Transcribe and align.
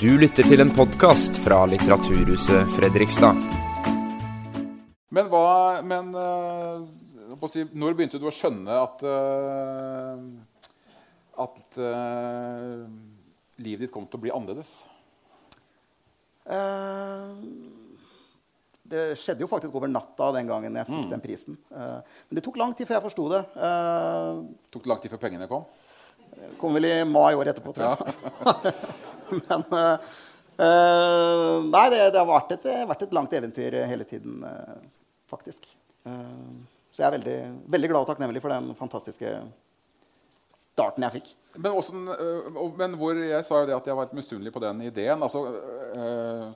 Du 0.00 0.08
lytter 0.16 0.46
til 0.48 0.62
en 0.62 0.70
podkast 0.72 1.36
fra 1.44 1.58
Litteraturhuset 1.68 2.70
Fredrikstad. 2.72 3.36
Men 5.12 5.28
hva 5.28 5.82
Men 5.84 6.08
eh, 6.16 7.44
si, 7.52 7.66
når 7.76 7.98
begynte 7.98 8.20
du 8.20 8.24
å 8.30 8.32
skjønne 8.32 8.78
at 8.80 9.04
eh, 9.04 10.22
At 11.44 11.78
uh, 11.80 12.88
livet 13.60 13.84
ditt 13.86 13.92
kom 13.92 14.08
til 14.08 14.18
å 14.20 14.24
bli 14.24 14.32
annerledes? 14.34 14.72
Uh, 16.48 17.36
det 18.90 19.04
skjedde 19.20 19.44
jo 19.44 19.48
faktisk 19.48 19.76
over 19.78 19.88
natta 19.88 20.32
den 20.34 20.48
gangen 20.50 20.76
jeg 20.80 20.88
fikk 20.88 21.04
Mm. 21.04 21.10
den 21.12 21.22
prisen. 21.22 21.56
Uh, 21.70 22.00
men 22.28 22.40
det 22.40 22.44
tok 22.44 22.58
lang 22.60 22.72
tid 22.76 22.88
før 22.88 22.98
jeg 22.98 23.04
forsto 23.06 23.28
det. 23.30 23.40
Eh, 23.54 24.40
Tok 24.74 24.82
det 24.84 24.90
lang 24.90 25.00
tid 25.04 25.12
før 25.12 25.22
pengene 25.22 25.46
kom? 25.48 25.64
Kom 26.60 26.74
vel 26.74 26.84
i 26.84 27.04
mai 27.04 27.34
året 27.34 27.54
etterpå, 27.54 27.72
tror 27.72 27.86
jeg. 27.86 28.74
men 29.40 29.64
eh, 29.78 30.10
eh, 30.66 31.56
Nei, 31.70 31.86
det, 31.92 32.02
det 32.12 32.20
har 32.20 32.28
vært 32.28 32.54
et, 32.58 32.68
vært 32.90 33.06
et 33.06 33.16
langt 33.16 33.34
eventyr 33.36 33.80
hele 33.88 34.06
tiden, 34.08 34.44
uh, 34.44 35.00
faktisk. 35.30 35.68
Uh, 36.06 36.60
så 36.90 37.04
jeg 37.04 37.08
er 37.08 37.16
veldig, 37.18 37.40
veldig 37.72 37.90
glad 37.92 38.04
og 38.04 38.10
takknemlig 38.10 38.42
for 38.44 38.52
den 38.52 38.72
fantastiske 38.78 39.34
starten 40.50 41.06
jeg 41.06 41.20
fikk. 41.20 41.28
Men, 41.56 41.70
også, 41.78 41.94
men 42.78 42.96
hvor 42.98 43.18
jeg 43.18 43.44
sa 43.46 43.60
jo 43.60 43.68
det 43.68 43.76
at 43.76 43.86
jeg 43.88 43.96
var 43.98 44.08
litt 44.08 44.18
misunnelig 44.18 44.52
på 44.54 44.62
den 44.62 44.82
ideen. 44.86 45.22
Altså, 45.22 45.44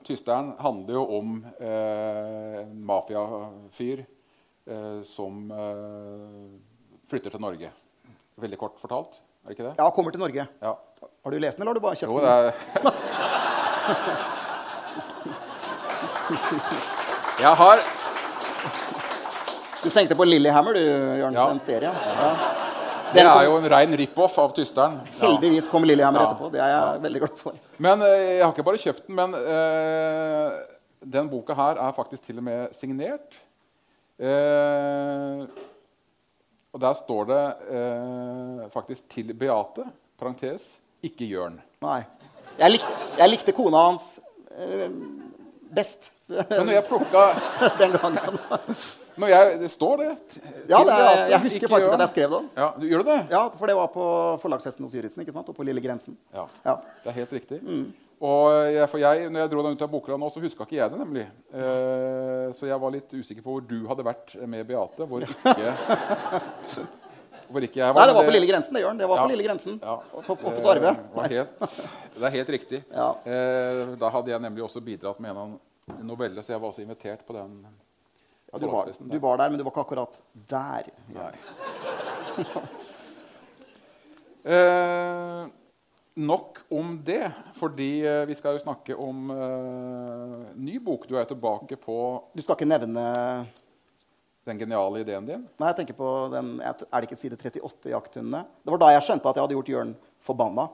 Tysteren 0.07 0.53
handler 0.59 0.97
jo 0.97 1.03
om 1.17 1.31
en 1.67 2.75
mafiafyr 2.87 4.03
som 5.07 5.39
flytter 7.11 7.35
til 7.35 7.43
Norge. 7.43 7.71
Veldig 8.43 8.59
kort 8.59 8.79
fortalt. 8.81 9.19
Er 9.45 9.49
det 9.51 9.57
ikke 9.59 9.67
det? 9.69 9.75
Ja, 9.77 9.89
kommer 9.93 10.11
til 10.11 10.19
Norge. 10.23 10.47
Ja. 10.61 10.71
Har 11.25 11.31
du 11.31 11.37
lest 11.37 11.57
den, 11.57 11.61
eller 11.67 11.73
har 11.73 11.77
du 11.77 11.83
bare 11.85 11.95
kjøpt 11.99 12.11
Jo, 12.11 12.17
den? 12.17 12.25
det 12.25 12.33
er 12.33 12.51
Jeg 17.45 17.53
har 17.59 17.77
Du 19.83 19.89
tenkte 19.93 20.15
på 20.17 20.25
Lillehammer, 20.25 20.73
du, 20.73 20.81
Jørn? 21.21 21.33
Ja. 21.37 21.45
Den 21.51 21.59
serien? 21.61 21.93
Ja. 21.93 22.29
Det 23.13 23.21
er 23.21 23.43
jo 23.45 23.57
en 23.59 23.67
rein 23.69 23.93
rip-off 23.99 24.33
av 24.41 24.49
Tysteren. 24.57 24.95
Heldigvis 25.21 25.67
kom 25.71 25.83
Lillehammer 25.85 26.19
Ja. 26.23 26.25
etterpå. 26.31 26.49
Det 26.51 26.59
er 26.63 26.71
jeg 26.73 27.01
veldig 27.03 27.19
glad 27.21 27.37
for. 27.37 27.53
Men 27.77 28.01
øh, 28.01 28.23
jeg 28.39 28.41
har 28.43 28.51
ikke 28.55 28.65
bare 28.65 28.81
kjøpt 28.81 29.05
den, 29.07 29.15
men 29.15 29.35
uh, 29.37 30.51
den 31.13 31.29
boka 31.29 31.53
her 31.53 31.77
er 31.85 31.91
faktisk 31.95 32.23
til 32.25 32.37
og 32.41 32.43
med 32.47 32.73
signert. 32.73 33.37
Eh, 34.17 35.43
og 36.75 36.81
der 36.83 36.95
står 36.99 37.27
det 37.29 37.43
eh, 37.71 38.65
faktisk 38.73 39.07
'til 39.09 39.31
Beate', 39.39 39.85
parentes, 40.19 40.75
ikke 41.03 41.27
Jørn. 41.29 41.61
Nei. 41.81 42.01
Jeg 42.59 42.71
likte, 42.71 42.91
jeg 43.17 43.29
likte 43.31 43.55
kona 43.55 43.77
hans 43.89 44.19
eh, 44.57 44.91
best 45.75 46.11
Men 46.27 46.65
når 46.65 46.73
jeg 46.73 46.85
plukka 46.87 47.23
den 47.81 47.91
gangen. 47.95 48.39
når 49.15 49.27
jeg, 49.31 49.59
Det 49.61 49.71
står 49.71 49.97
det. 49.97 50.07
Ja, 50.69 50.79
det 50.83 50.93
er, 50.95 51.27
jeg 51.29 51.41
husker 51.43 51.67
faktisk 51.67 51.91
Jørn. 51.91 51.93
at 51.93 51.99
jeg 51.99 52.09
skrev 52.15 52.29
det. 52.33 52.41
Ja, 52.57 52.69
du 52.79 52.87
Gjør 52.89 53.03
du 53.03 53.09
det? 53.11 53.19
Ja, 53.31 53.43
for 53.47 53.65
det 53.69 53.75
var 53.75 53.91
på 53.93 54.07
forlagsfesten 54.41 54.87
hos 54.87 54.95
Juritzen 54.95 55.27
og 55.37 55.55
på 55.55 55.63
Lille 55.63 55.81
Grensen. 55.81 56.17
Ja. 56.33 56.47
Ja. 56.65 56.75
Det 57.03 57.11
er 57.13 57.19
helt 57.21 57.33
riktig. 57.33 57.61
Mm. 57.61 57.93
Og 58.23 58.45
jeg, 58.71 58.87
for 58.87 58.95
jeg, 59.01 59.25
når 59.29 59.39
jeg 59.43 59.49
dro 59.51 59.63
den 59.65 59.73
ut 59.75 59.81
av 59.83 59.89
bokhylla 59.91 60.15
nå, 60.21 60.29
så 60.31 60.39
huska 60.43 60.63
ikke 60.63 60.77
jeg 60.77 60.91
det 60.93 60.99
nemlig. 61.01 61.25
Eh, 61.51 62.45
så 62.55 62.63
jeg 62.69 62.77
var 62.79 62.91
litt 62.93 63.11
usikker 63.11 63.43
på 63.43 63.51
hvor 63.57 63.63
du 63.67 63.81
hadde 63.89 64.05
vært 64.07 64.35
med 64.47 64.63
Beate. 64.69 65.03
Hvor 65.09 65.25
ikke, 65.25 65.73
hvor 67.51 67.61
ikke 67.67 67.81
jeg 67.81 67.91
var. 67.91 67.99
Nei, 67.99 68.05
det 68.07 68.15
var 68.15 68.23
på 68.29 68.35
Lille 68.37 68.47
Grensen. 68.49 68.73
det 68.77 68.81
gjør 68.85 68.93
den. 68.95 69.01
Det 69.03 69.09
var 69.11 69.17
Ja. 69.19 69.25
på 69.27 69.31
Lille 69.33 69.43
Grensen. 69.49 69.75
Ja. 69.83 69.97
Oppe 70.23 70.55
Sarve. 70.63 70.93
Eh, 71.25 71.43
det 72.15 72.23
er 72.29 72.33
helt 72.37 72.51
riktig. 72.55 72.79
Ja. 72.95 73.09
Eh, 73.27 73.83
da 73.99 74.07
hadde 74.15 74.31
jeg 74.31 74.39
nemlig 74.47 74.63
også 74.63 74.79
bidratt 74.85 75.19
med 75.19 75.35
en 75.35 75.59
novelle, 76.07 76.39
så 76.41 76.55
jeg 76.55 76.61
var 76.63 76.71
også 76.71 76.85
invitert 76.87 77.27
på 77.27 77.35
den. 77.35 77.59
Ja, 78.53 78.57
du, 78.63 78.67
var, 78.71 78.87
du 78.95 79.19
var 79.19 79.35
der, 79.43 79.49
men 79.51 79.59
du 79.59 79.63
var 79.67 79.75
ikke 79.75 79.83
akkurat 79.83 80.15
der. 80.47 80.87
Nei. 81.11 81.35
eh, 84.55 85.43
nok 86.15 86.59
om 86.69 86.95
det, 87.03 87.27
fordi 87.59 87.89
eh, 88.07 88.23
vi 88.29 88.35
skal 88.37 88.55
jo 88.55 88.63
snakke 88.63 88.95
om 88.95 89.29
uh, 89.31 90.47
ny 90.55 90.79
bok. 90.79 91.07
Du 91.09 91.17
er 91.19 91.27
tilbake 91.27 91.77
på 91.79 91.97
Du 92.33 92.41
skal 92.43 92.55
ikke 92.55 92.69
nevne 92.69 93.03
den 94.45 94.59
geniale 94.61 95.01
ideen 95.03 95.27
din. 95.27 95.45
Nei, 95.59 95.71
jeg 95.71 95.81
tenker 95.81 95.97
på 95.97 96.09
den, 96.31 96.57
Er 96.63 96.75
det 96.77 97.09
ikke 97.09 97.19
side 97.19 97.37
38 97.37 97.89
i 97.89 97.95
Jakthundene? 97.95 98.45
Det 98.63 98.73
var 98.73 98.83
da 98.83 98.91
jeg 98.93 99.07
skjønte 99.07 99.29
at 99.29 99.39
jeg 99.39 99.47
hadde 99.47 99.57
gjort 99.57 99.73
Jørn 99.73 99.95
forbanna. 100.25 100.69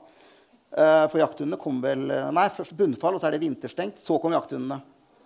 Uh, 0.72 1.04
for 1.12 1.20
jakthundene 1.20 1.60
kom 1.60 1.82
vel 1.84 2.06
Nei, 2.32 2.46
først 2.54 2.76
bunnfall, 2.78 3.18
og 3.18 3.20
så 3.20 3.28
er 3.28 3.36
det 3.36 3.42
vinterstengt. 3.42 4.00
Så 4.00 4.20
kom 4.22 4.36
jakthundene. 4.36 4.78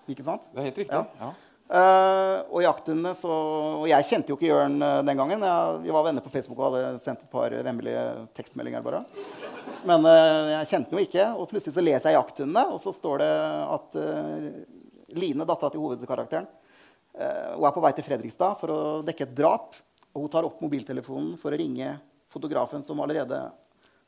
Ikke 0.07 0.25
sant? 0.27 0.49
Det 0.53 0.63
er 0.63 0.71
helt 0.71 0.81
riktig. 0.85 1.03
Ja. 1.03 1.29
Ja. 1.29 1.35
Eh, 1.67 2.37
og 2.55 2.63
jakthundene 2.63 3.11
så 3.19 3.37
Og 3.81 3.89
jeg 3.91 4.07
kjente 4.07 4.31
jo 4.31 4.37
ikke 4.37 4.53
Jørn 4.53 4.77
uh, 4.79 5.01
den 5.03 5.19
gangen. 5.19 5.43
Jeg, 5.43 5.81
vi 5.83 5.95
var 5.97 6.05
venner 6.07 6.23
på 6.23 6.31
Facebook 6.31 6.61
og 6.61 6.77
hadde 6.77 7.01
sendt 7.03 7.25
et 7.25 7.33
par 7.33 7.51
vemmelige 7.51 8.05
tekstmeldinger. 8.39 8.85
bare. 8.85 9.03
Men 9.89 10.07
uh, 10.07 10.53
jeg 10.53 10.71
kjente 10.71 10.93
den 10.93 11.01
jo 11.01 11.09
ikke. 11.09 11.27
Og 11.35 11.51
plutselig 11.51 11.75
så 11.75 11.85
leser 11.85 12.13
jeg 12.13 12.21
Jakthundene, 12.21 12.69
og 12.71 12.79
så 12.83 12.95
står 12.95 13.25
det 13.25 13.33
at 13.79 13.99
Line, 15.17 15.47
dattera 15.47 15.71
til 15.73 15.81
hovedkarakteren, 15.81 16.49
hun 17.17 17.65
er 17.65 17.73
på 17.73 17.81
vei 17.81 17.93
til 17.97 18.05
Fredrikstad 18.05 18.59
for 18.61 18.73
å 18.75 18.81
dekke 19.07 19.25
et 19.25 19.37
drap. 19.39 19.79
Og 20.13 20.25
hun 20.25 20.33
tar 20.33 20.45
opp 20.45 20.59
mobiltelefonen 20.61 21.37
for 21.41 21.55
å 21.55 21.59
ringe 21.61 21.95
fotografen 22.33 22.83
som 22.85 23.01
allerede 23.01 23.39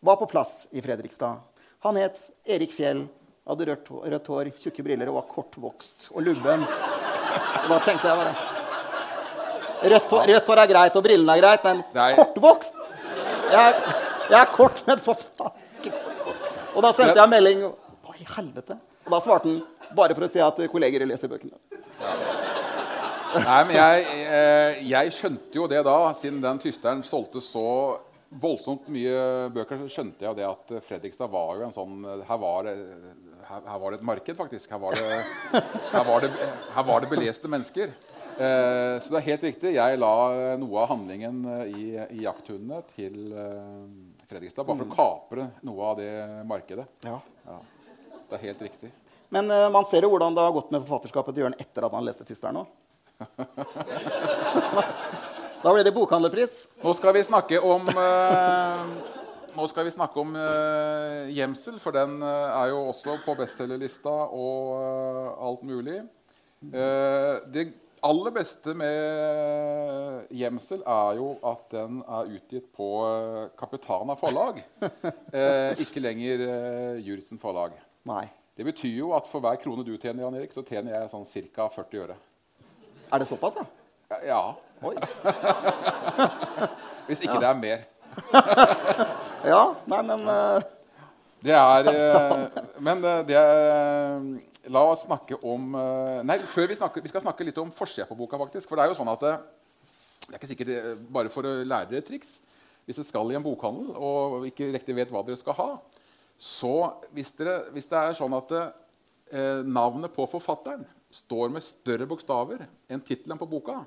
var 0.04 0.18
på 0.20 0.28
plass 0.28 0.66
i 0.70 0.82
Fredrikstad. 0.84 1.40
Han 1.86 1.96
het 1.96 2.20
Erik 2.44 2.74
Fjell, 2.74 3.06
hadde 3.48 3.70
rødt, 3.70 3.90
rødt 4.12 4.30
hår, 4.34 4.50
tjukke 4.60 4.84
briller 4.84 5.08
og 5.08 5.20
var 5.22 5.28
kortvokst 5.30 6.10
og 6.12 6.26
lubben. 6.26 6.66
Da 7.68 7.78
tenkte 7.84 8.08
jeg 8.08 8.20
bare 8.22 8.34
Rødt 9.78 10.10
hår, 10.10 10.30
rødt 10.32 10.48
hår 10.50 10.60
er 10.64 10.70
greit, 10.72 10.96
og 10.98 11.04
brillene 11.06 11.34
er 11.36 11.42
greit, 11.42 11.66
men 11.68 11.82
Nei. 11.94 12.10
kortvokst 12.18 12.78
jeg, 13.48 13.74
jeg 14.28 14.38
er 14.40 14.50
kort, 14.52 14.82
men 14.88 15.00
for 15.00 15.16
faen 15.38 15.92
Og 16.74 16.82
da 16.84 16.90
sendte 16.96 17.16
jeg 17.20 17.32
melding 17.32 17.62
Hva 17.64 18.16
i 18.18 18.26
helvete? 18.36 18.76
Og 19.06 19.14
da 19.14 19.22
svarte 19.24 19.52
han 19.52 19.62
bare 19.96 20.16
for 20.16 20.26
å 20.26 20.28
si 20.28 20.40
at 20.42 20.58
kolleger 20.68 21.06
leser 21.08 21.30
bøkene. 21.32 21.56
Nei, 23.38 23.60
men 23.68 23.72
jeg, 23.76 24.04
eh, 24.24 24.82
jeg 24.88 25.14
skjønte 25.16 25.56
jo 25.56 25.64
det 25.70 25.80
da, 25.86 25.96
siden 26.16 26.42
den 26.44 26.60
tysteren 26.60 27.00
solgte 27.04 27.40
så 27.44 27.64
voldsomt 28.28 28.88
mye 28.92 29.48
bøker, 29.54 29.80
så 29.84 29.98
skjønte 29.98 30.26
jeg 30.26 30.36
det 30.36 30.44
at 30.48 30.74
eh, 30.76 30.84
Fredrikstad 30.84 31.32
var 31.32 31.56
jo 31.56 31.66
en 31.68 31.72
sånn 31.72 32.04
Her 32.28 32.40
var 32.40 32.68
det, 32.68 32.74
her, 33.48 33.64
her 33.64 33.80
var 33.80 33.94
det 33.94 34.00
et 34.00 34.06
marked, 34.10 34.36
faktisk. 34.36 34.70
Her 34.70 34.80
var 34.82 34.98
det, 34.98 35.22
her 35.92 36.04
var 36.04 36.24
det, 36.24 36.30
her 36.74 36.86
var 36.90 37.04
det 37.04 37.10
beleste 37.10 37.50
mennesker. 37.50 37.94
Eh, 38.38 38.94
så 39.02 39.14
det 39.14 39.18
er 39.18 39.26
helt 39.30 39.46
riktig. 39.48 39.72
Jeg 39.74 39.98
la 39.98 40.12
noe 40.60 40.84
av 40.84 40.92
handlingen 40.92 41.40
eh, 41.56 41.72
i, 41.72 41.86
i 42.18 42.24
jakthundene 42.26 42.82
til 42.92 43.32
eh, 43.32 43.82
Fredrikstad, 44.28 44.68
bare 44.68 44.82
for 44.82 44.92
å 44.92 44.98
kapre 44.98 45.48
noe 45.66 45.90
av 45.90 46.02
det 46.02 46.12
markedet. 46.48 46.86
Ja. 47.06 47.18
Ja, 47.48 47.58
det 48.28 48.38
er 48.38 48.46
helt 48.50 48.66
riktig. 48.68 48.92
Men 49.34 49.50
eh, 49.50 49.68
man 49.72 49.88
ser 49.88 50.04
jo 50.04 50.12
hvordan 50.12 50.36
det 50.36 50.44
har 50.44 50.54
gått 50.54 50.70
med 50.74 50.84
forfatterskapet 50.84 51.36
til 51.36 51.46
Jørn 51.46 51.58
etter 51.58 51.88
at 51.88 51.96
han 51.96 52.06
leste 52.06 52.28
'Tysteren' 52.28 52.62
òg. 52.62 52.68
da 55.64 55.72
ble 55.74 55.82
det 55.82 55.96
bokhandlerpris. 55.96 56.68
Nå 56.84 56.92
skal 56.94 57.16
vi 57.16 57.26
snakke 57.26 57.58
om 57.58 57.88
eh, 57.90 59.17
Nå 59.58 59.64
skal 59.66 59.88
vi 59.88 59.90
snakke 59.90 60.22
om 60.22 60.36
eh, 60.38 61.32
gjemsel, 61.34 61.80
for 61.82 61.96
den 61.96 62.20
eh, 62.22 62.58
er 62.60 62.68
jo 62.70 62.84
også 62.92 63.16
på 63.24 63.34
bestselgerlista 63.40 64.12
og 64.30 64.68
uh, 64.78 65.32
alt 65.48 65.64
mulig. 65.66 65.96
Uh, 66.62 67.42
det 67.50 67.64
aller 68.06 68.34
beste 68.36 68.70
med 68.78 70.30
gjemsel 70.38 70.84
er 70.86 71.18
jo 71.18 71.32
at 71.50 71.66
den 71.74 71.98
er 72.06 72.30
utgitt 72.38 72.70
på 72.78 72.88
uh, 73.02 73.50
Kapitana 73.58 74.14
forlag. 74.20 74.62
Ikke 75.82 76.06
lenger 76.06 76.46
uh, 76.46 77.02
Juritzen 77.02 77.42
forlag. 77.42 77.74
Nei. 78.06 78.28
Det 78.54 78.66
betyr 78.70 78.94
jo 79.00 79.10
at 79.18 79.26
for 79.26 79.42
hver 79.42 79.58
krone 79.58 79.82
du 79.82 79.96
tjener, 79.96 80.22
Jan 80.22 80.38
Erik, 80.38 80.54
så 80.54 80.62
tjener 80.62 81.00
jeg 81.00 81.10
sånn 81.16 81.26
ca. 81.50 81.66
40 81.82 82.06
øre. 82.06 82.20
Er 83.10 83.24
det 83.24 83.30
såpass, 83.30 83.58
ja? 83.58 84.22
Ja. 84.22 84.42
Oi. 84.86 84.94
Hvis 87.10 87.26
ikke 87.26 87.42
det 87.42 87.50
er 87.50 87.58
mer. 87.58 87.88
Ja, 89.46 89.62
nei, 89.86 90.02
men 90.06 90.26
uh... 90.26 90.58
Det 91.44 91.54
er 91.54 91.86
uh, 91.86 92.62
Men 92.82 93.04
eh, 93.04 93.20
det 93.28 93.36
er 93.38 94.24
La 94.74 94.82
oss 94.90 95.04
snakke 95.06 95.38
om 95.46 95.70
uh, 95.78 96.18
Nei, 96.26 96.40
før 96.50 96.66
vi 96.70 96.78
snakker 96.78 97.04
Vi 97.04 97.12
skal 97.12 97.22
snakke 97.22 97.46
litt 97.46 97.60
om 97.62 97.70
forsida 97.74 98.08
på 98.08 98.18
boka, 98.18 98.40
faktisk. 98.40 98.68
For 98.68 98.78
det 98.78 98.84
er 98.84 98.92
jo 98.92 98.98
sånn 98.98 99.12
at 99.12 99.22
det 99.22 100.34
er 100.34 100.36
ikke 100.36 100.50
sikkert 100.50 100.98
bare 101.14 101.30
for 101.32 101.46
å 101.48 101.54
lære 101.64 101.88
dere 101.92 102.04
triks. 102.04 102.34
Hvis 102.84 102.98
dere 102.98 103.06
skal 103.08 103.30
i 103.32 103.36
en 103.38 103.44
bokhandel 103.44 103.94
og 103.96 104.42
ikke 104.44 104.66
riktig 104.74 104.96
vet 104.98 105.12
hva 105.12 105.22
dere 105.24 105.38
skal 105.40 105.56
ha, 105.56 105.68
så 106.36 106.72
hvis, 107.16 107.30
dere, 107.38 107.54
hvis 107.72 107.88
det 107.88 107.96
er 107.96 108.18
sånn 108.18 108.36
at 108.36 108.52
navnet 109.64 110.12
på 110.12 110.26
forfatteren 110.28 110.84
står 111.16 111.54
med 111.54 111.64
større 111.64 112.04
bokstaver 112.10 112.66
enn 112.92 113.00
tittelen 113.06 113.40
på 113.40 113.48
boka, 113.48 113.78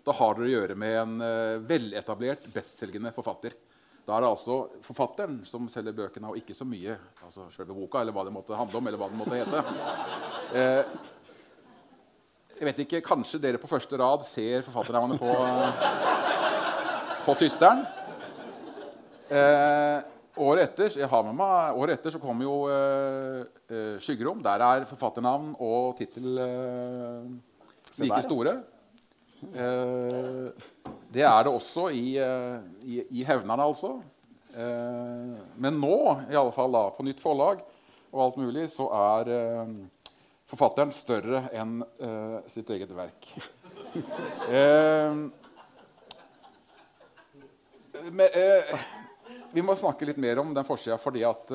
da 0.00 0.16
har 0.16 0.38
dere 0.38 0.48
å 0.48 0.54
gjøre 0.54 0.78
med 0.80 0.96
en 1.02 1.14
veletablert, 1.68 2.48
bestselgende 2.56 3.12
forfatter. 3.12 3.52
Da 4.02 4.16
er 4.16 4.24
det 4.24 4.30
altså 4.32 4.56
forfatteren 4.82 5.40
som 5.46 5.68
selger 5.70 5.94
bøkene, 5.94 6.32
og 6.32 6.38
ikke 6.40 6.56
så 6.58 6.66
mye 6.66 6.96
altså 7.22 7.46
selve 7.54 7.76
boka, 7.76 8.00
eller 8.02 8.14
hva 8.16 8.24
det 8.26 8.34
måtte 8.34 8.58
handle 8.58 8.80
om, 8.80 8.88
eller 8.90 8.98
hva 8.98 9.10
det 9.12 9.20
måtte 9.20 9.42
hete. 9.42 9.64
Eh, 10.52 10.84
jeg 12.58 12.66
vet 12.68 12.80
ikke, 12.82 12.98
Kanskje 13.00 13.38
dere 13.40 13.56
på 13.56 13.70
første 13.70 13.96
rad 13.96 14.26
ser 14.28 14.66
forfatternavnet 14.66 15.16
på, 15.16 15.30
på 17.24 17.34
tysteren. 17.40 17.80
Eh, 19.32 20.02
året 20.44 20.66
etter 20.66 20.98
jeg 21.00 21.08
har 21.08 21.24
med 21.24 21.38
meg, 21.38 21.78
året 21.80 21.96
etter 21.96 22.12
så 22.12 22.20
kommer 22.20 22.44
jo 22.44 22.58
eh, 22.68 23.40
eh, 23.72 23.96
'Skyggerom'. 23.96 24.44
Der 24.44 24.66
er 24.66 24.84
forfatternavn 24.90 25.54
og 25.56 25.96
tittel 25.96 26.36
eh, 26.44 27.32
like 28.04 28.22
store. 28.28 28.58
Eh, 29.56 30.52
det 31.12 31.24
er 31.28 31.44
det 31.44 31.52
også 31.52 31.88
i, 31.92 32.16
eh, 32.20 32.60
i, 32.84 33.00
i 33.20 33.24
'Hevnerne', 33.24 33.66
altså. 33.66 33.96
Eh, 34.52 35.32
men 35.56 35.80
nå, 35.80 35.96
i 36.30 36.36
alle 36.36 36.52
fall 36.54 36.72
da, 36.72 36.86
på 36.92 37.04
nytt 37.04 37.20
forlag 37.20 37.60
og 38.12 38.22
alt 38.26 38.38
mulig, 38.40 38.68
så 38.72 38.88
er 38.96 39.32
eh, 39.32 39.74
forfatteren 40.48 40.92
større 40.92 41.46
enn 41.56 41.80
sitt 42.50 42.68
eget 42.74 42.90
verk. 42.92 43.28
Men, 48.12 48.28
vi 49.52 49.62
må 49.64 49.76
snakke 49.78 50.04
litt 50.08 50.18
mer 50.20 50.40
om 50.42 50.50
den 50.52 50.66
forsida, 50.66 50.98
fordi 51.00 51.22
at 51.24 51.48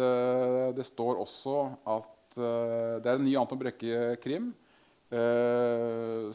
det 0.77 0.86
står 0.88 1.19
også 1.21 1.57
at 1.94 2.38
det 2.38 3.09
er 3.09 3.18
en 3.18 3.25
ny 3.25 3.36
Anton 3.38 3.59
Brekke-krim. 3.59 4.48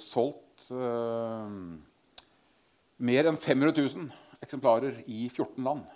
solgt 0.03 0.69
mer 3.03 3.29
enn 3.31 3.39
500 3.41 3.75
000 3.75 4.11
eksemplarer 4.43 5.03
i 5.11 5.27
14 5.29 5.65
land. 5.67 5.87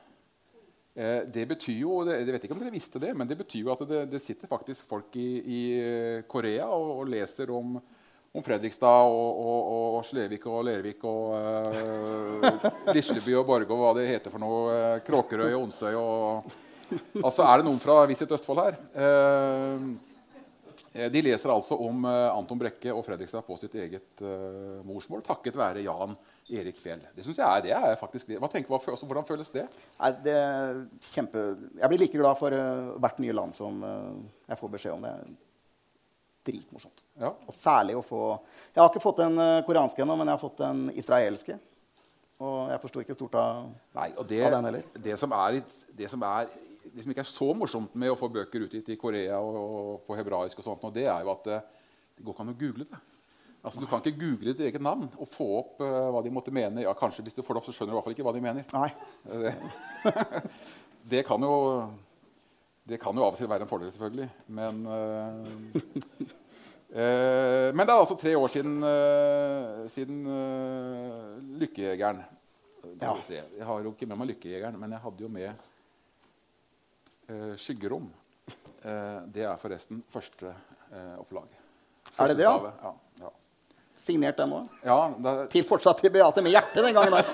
Eh, 0.96 1.22
det 1.30 1.44
betyr 1.50 1.78
jo, 1.82 2.00
Jeg 2.08 2.26
vet 2.30 2.46
ikke 2.46 2.56
om 2.56 2.62
dere 2.62 2.74
visste 2.74 3.02
det, 3.02 3.12
men 3.14 3.28
det 3.28 3.38
betyr 3.38 3.62
jo 3.66 3.72
at 3.74 3.84
det, 3.88 4.02
det 4.10 4.22
sitter 4.22 4.50
faktisk 4.50 4.88
folk 4.90 5.14
i, 5.20 5.28
i 5.44 5.60
Korea 6.30 6.66
og, 6.72 6.92
og 7.02 7.10
leser 7.12 7.52
om, 7.52 7.76
om 8.32 8.44
Fredrikstad 8.44 9.10
og, 9.10 9.40
og, 9.42 9.96
og 9.98 10.06
Slevik 10.08 10.46
og 10.50 10.64
Lervik 10.66 11.04
og 11.08 11.36
uh, 11.36 12.94
Lisleby 12.96 13.36
og 13.38 13.46
Borge 13.48 13.72
og 13.72 13.82
hva 13.82 13.92
det 13.98 14.08
heter 14.10 14.32
for 14.32 14.42
noe. 14.42 14.62
eh, 14.72 15.02
Kråkerøy 15.06 15.50
og 15.52 15.66
Onsøy 15.66 15.92
og 15.96 16.54
Altså, 17.18 17.42
er 17.42 17.58
det 17.58 17.66
noen 17.66 17.80
fra 17.82 18.04
Visit 18.06 18.30
Østfold 18.30 18.60
her? 18.62 18.76
Eh, 18.94 19.86
eh, 20.94 21.08
de 21.10 21.22
leser 21.26 21.50
altså 21.50 21.74
om 21.82 22.04
eh, 22.06 22.28
Anton 22.30 22.60
Brekke 22.60 22.92
og 22.94 23.02
Fredrikstad 23.06 23.42
på 23.42 23.56
sitt 23.58 23.74
eget 23.74 24.22
eh, 24.22 24.76
morsmål, 24.86 25.24
takket 25.26 25.58
være 25.58 25.82
Jan 25.82 26.14
Erik 26.46 26.78
Fjell. 26.78 27.00
Det 27.16 27.24
synes 27.26 27.40
jeg 27.40 27.46
er, 27.46 27.62
det 27.64 27.72
er 27.74 27.96
faktisk 27.98 28.28
Hva 28.36 28.48
tenker, 28.50 28.70
hva, 28.70 28.78
altså, 28.78 29.06
Hvordan 29.08 29.26
føles 29.26 29.50
det? 29.50 29.64
Nei, 29.98 30.10
det 30.22 30.34
er 30.38 30.84
kjempe... 31.08 31.42
Jeg 31.80 31.90
blir 31.90 32.02
like 32.04 32.20
glad 32.20 32.38
for 32.38 32.54
uh, 32.54 32.92
hvert 33.02 33.18
nye 33.22 33.34
land 33.34 33.56
som 33.56 33.82
uh, 33.82 34.14
jeg 34.46 34.60
får 34.60 34.72
beskjed 34.76 34.94
om. 34.94 35.08
Det 35.08 35.36
dritmorsomt. 36.46 37.02
Ja. 37.18 37.32
Og 37.34 37.54
særlig 37.54 37.96
å 37.98 38.04
få 38.06 38.20
Jeg 38.74 38.82
har 38.82 38.90
ikke 38.90 39.02
fått 39.02 39.22
den 39.22 39.40
uh, 39.40 39.64
koreanske 39.66 40.04
ennå, 40.04 40.14
men 40.18 40.30
jeg 40.30 40.38
har 40.38 40.42
fått 40.42 40.62
den 40.62 40.84
israelske. 40.94 41.58
Og 42.36 42.70
jeg 42.70 42.82
forsto 42.82 43.02
ikke 43.02 43.16
stort 43.16 43.34
av 43.40 43.66
Nei, 43.96 44.10
og 44.14 44.26
det, 44.28 44.42
Av 44.44 44.58
den 44.58 44.68
heller? 44.68 44.88
det 45.00 45.14
som 45.18 45.32
er 45.32 45.62
Det 45.96 46.10
som, 46.12 46.22
er, 46.28 46.50
det 46.92 47.02
som 47.02 47.14
ikke 47.14 47.24
er 47.24 47.30
så 47.32 47.48
morsomt 47.56 47.94
med 47.96 48.12
å 48.12 48.18
få 48.20 48.28
bøker 48.32 48.66
utgitt 48.66 48.90
i 48.92 48.98
Korea 49.00 49.40
og, 49.40 49.56
og 49.56 49.92
på 50.06 50.18
hebraisk, 50.18 50.60
og 50.60 50.68
sånt, 50.68 50.84
og 50.84 50.92
det 50.94 51.06
er 51.08 51.24
jo 51.24 51.32
at 51.32 51.48
det 51.48 52.24
går 52.24 52.34
ikke 52.34 52.44
an 52.44 52.52
å 52.52 52.58
google 52.60 52.88
det. 52.90 53.00
Altså, 53.66 53.82
Du 53.82 53.88
kan 53.90 53.98
ikke 53.98 54.20
google 54.20 54.52
ditt 54.52 54.62
eget 54.68 54.82
navn 54.82 55.08
og 55.18 55.28
få 55.28 55.46
opp 55.58 55.80
uh, 55.82 56.08
hva 56.14 56.22
de 56.22 56.30
måtte 56.30 56.54
mene. 56.54 56.84
Ja, 56.84 56.94
kanskje 56.94 57.24
Hvis 57.26 57.34
du 57.34 57.42
får 57.42 57.56
det 57.56 57.62
opp, 57.62 57.68
så 57.68 57.74
skjønner 57.74 57.92
du 57.92 57.96
i 57.96 57.98
hvert 57.98 58.06
fall 58.06 58.14
ikke 58.14 58.26
hva 58.28 58.34
de 58.36 58.44
mener. 58.44 58.66
Nei. 58.76 58.90
Det, 59.26 59.54
det 61.12 61.24
kan 61.26 61.42
jo 61.42 61.54
det 62.86 63.00
kan 63.02 63.18
jo 63.18 63.24
av 63.26 63.34
og 63.34 63.38
til 63.40 63.48
være 63.50 63.66
en 63.66 63.70
fordel, 63.70 63.90
selvfølgelig. 63.90 64.28
Men, 64.54 64.84
uh, 64.86 65.42
uh, 66.94 67.70
men 67.74 67.82
det 67.82 67.90
er 67.90 67.98
altså 67.98 68.14
tre 68.20 68.36
år 68.38 68.52
siden, 68.52 68.76
eh, 68.86 69.80
siden 69.90 70.20
eh, 70.30 71.32
Lykkejegeren. 71.62 72.20
Ja. 73.02 73.16
Jeg 73.26 73.66
har 73.66 73.82
jo 73.82 73.90
ikke 73.90 74.06
med 74.06 74.20
meg 74.20 74.30
Lykkejegeren, 74.30 74.78
men 74.78 74.94
jeg 74.94 75.02
hadde 75.02 75.26
jo 75.26 75.32
med 75.34 75.50
eh, 77.26 77.56
Skyggerom. 77.58 78.06
Eh, 78.86 79.18
det 79.34 79.42
er 79.48 79.58
forresten 79.58 80.04
første 80.12 80.52
eh, 80.92 81.16
opplag. 81.18 81.50
Er 82.16 82.30
det 82.30 82.38
det, 82.38 82.46
Ja, 82.46 82.70
ja. 82.70 82.94
Signert 84.06 84.36
den 84.38 84.52
òg. 84.54 84.66
ja 84.86 84.96
det 85.18 85.32
Til 85.50 85.64
fortsatt 85.66 85.98
til 86.00 86.10
Beate 86.14 86.42
med 86.44 86.52
hjertet 86.54 86.78
den 86.84 86.94
gangen 86.94 87.12
der. 87.16 87.26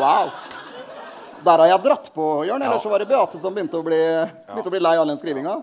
wow. 0.00 0.30
Der 1.46 1.58
har 1.62 1.68
jeg 1.70 1.82
dratt 1.84 2.08
på, 2.14 2.24
Jørn. 2.48 2.62
Ellers 2.64 2.80
Ja. 2.80 2.84
så 2.86 2.90
var 2.90 2.98
det 3.02 3.08
Beate 3.10 3.38
som 3.38 3.54
begynte 3.54 3.76
å 3.78 3.84
bli, 3.86 3.98
begynte 4.48 4.70
å 4.70 4.72
bli 4.74 4.80
lei 4.82 4.96
all 4.96 5.08
den 5.12 5.18
skrivinga. 5.20 5.54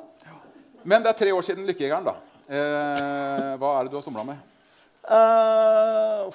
men 0.84 1.04
det 1.04 1.10
er 1.10 1.14
tre 1.24 1.32
år 1.34 1.42
siden 1.42 1.66
Lykkejegeren, 1.68 2.06
da. 2.06 2.14
Eh, 2.48 3.58
hva 3.58 3.70
er 3.80 3.84
det 3.88 3.92
du 3.92 3.98
har 3.98 4.04
somla 4.06 4.24
med? 4.28 4.38
Uh, 5.04 6.30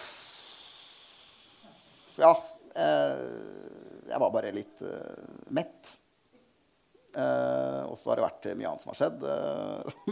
ja 2.18 2.34
uh, 2.76 3.16
Jeg 4.10 4.20
var 4.20 4.30
bare 4.34 4.50
litt 4.52 4.82
uh, 4.82 4.88
mett. 5.48 5.94
Og 7.88 7.96
så 7.98 8.10
har 8.10 8.16
det 8.20 8.24
vært 8.26 8.46
mye 8.58 8.68
annet 8.68 8.82
som 8.84 8.90
har 8.92 8.98
skjedd, 8.98 9.18
Uh, 9.28 9.30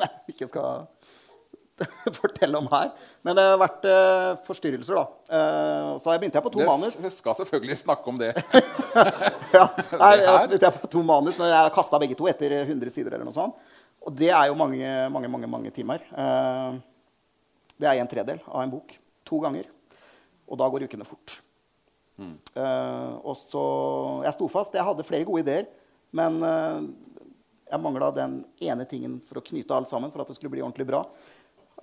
jeg 0.00 0.10
ikke 0.34 0.48
skal 0.50 0.86
fortelle 2.20 2.58
om 2.58 2.68
her. 2.72 2.90
Men 3.26 3.36
det 3.38 3.44
har 3.44 3.60
vært 3.60 3.86
uh, 3.90 4.32
forstyrrelser, 4.46 4.98
da. 4.98 5.04
Uh, 5.28 5.90
så 6.02 6.14
jeg 6.14 6.22
begynte 6.22 6.40
jeg 6.40 6.46
på 6.46 6.52
to 6.54 6.62
Det 6.62 6.68
manus. 6.70 6.98
Du 7.02 7.08
skal 7.14 7.38
selvfølgelig 7.40 7.78
snakke 7.82 8.12
om 8.12 8.20
det. 8.20 8.32
ja. 9.56 9.66
Nei, 10.02 10.12
jeg 10.22 10.50
begynte 10.50 10.68
jeg 10.68 10.76
på 10.80 10.92
to 10.96 11.04
manus, 11.06 11.40
men 11.40 11.52
jeg 11.52 11.74
kasta 11.76 12.02
begge 12.02 12.18
to 12.18 12.28
etter 12.32 12.58
100 12.62 12.94
sider. 12.94 13.16
eller 13.16 13.28
noe 13.28 13.36
sånt. 13.36 13.72
Og 14.06 14.14
det 14.14 14.30
er 14.30 14.50
jo 14.50 14.58
mange, 14.58 14.92
mange, 15.12 15.32
mange, 15.32 15.50
mange 15.50 15.74
timer. 15.74 16.04
Uh, 16.12 16.78
det 17.76 17.90
er 17.90 18.00
en 18.00 18.12
tredel 18.12 18.40
av 18.46 18.62
en 18.62 18.76
bok. 18.78 18.94
To 19.28 19.42
ganger. 19.42 19.68
Og 20.46 20.60
da 20.60 20.68
går 20.70 20.86
ukene 20.86 21.04
fort. 21.04 21.40
Eh, 22.16 23.12
og 23.22 23.36
så 23.36 23.64
Jeg 24.24 24.36
sto 24.36 24.48
fast. 24.48 24.74
Jeg 24.74 24.84
hadde 24.84 25.06
flere 25.06 25.26
gode 25.28 25.44
ideer. 25.44 25.66
Men 26.16 26.40
eh, 26.42 26.86
jeg 27.66 27.82
mangla 27.82 28.10
den 28.14 28.38
ene 28.62 28.86
tingen 28.88 29.18
for 29.26 29.40
å 29.40 29.44
knyte 29.44 29.74
alt 29.74 29.90
sammen 29.90 30.12
for 30.12 30.22
at 30.22 30.30
det 30.30 30.38
skulle 30.38 30.54
bli 30.54 30.62
ordentlig 30.64 30.86
bra. 30.88 31.02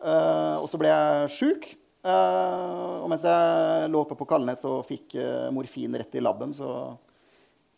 Eh, 0.04 0.56
og 0.60 0.68
så 0.72 0.80
ble 0.82 0.90
jeg 0.92 1.32
sjuk. 1.38 1.70
Eh, 2.04 3.00
og 3.00 3.08
mens 3.12 3.24
jeg 3.24 3.88
lå 3.94 4.02
oppe 4.04 4.18
på 4.20 4.28
Kalnes 4.28 4.66
og 4.68 4.82
fikk 4.90 5.16
eh, 5.22 5.48
morfin 5.56 5.96
rett 6.00 6.18
i 6.20 6.24
labben, 6.24 6.52
så 6.56 6.70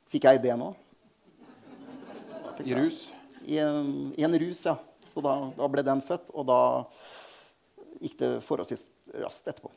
fikk 0.09 0.25
jeg 0.29 0.41
ideen 0.41 0.63
òg. 0.65 0.81
I 2.65 2.73
rus. 2.77 2.99
I, 3.45 3.59
en- 3.61 4.13
I 4.17 4.23
en 4.25 4.37
rus, 4.41 4.63
ja. 4.65 4.77
Så 5.05 5.21
da, 5.21 5.35
da 5.53 5.67
ble 5.69 5.83
den 5.85 6.01
født, 6.01 6.31
og 6.33 6.47
da 6.49 6.59
gikk 8.01 8.15
det 8.23 8.29
forholdsvis 8.45 8.87
raskt 9.21 9.51
etterpå. 9.51 9.69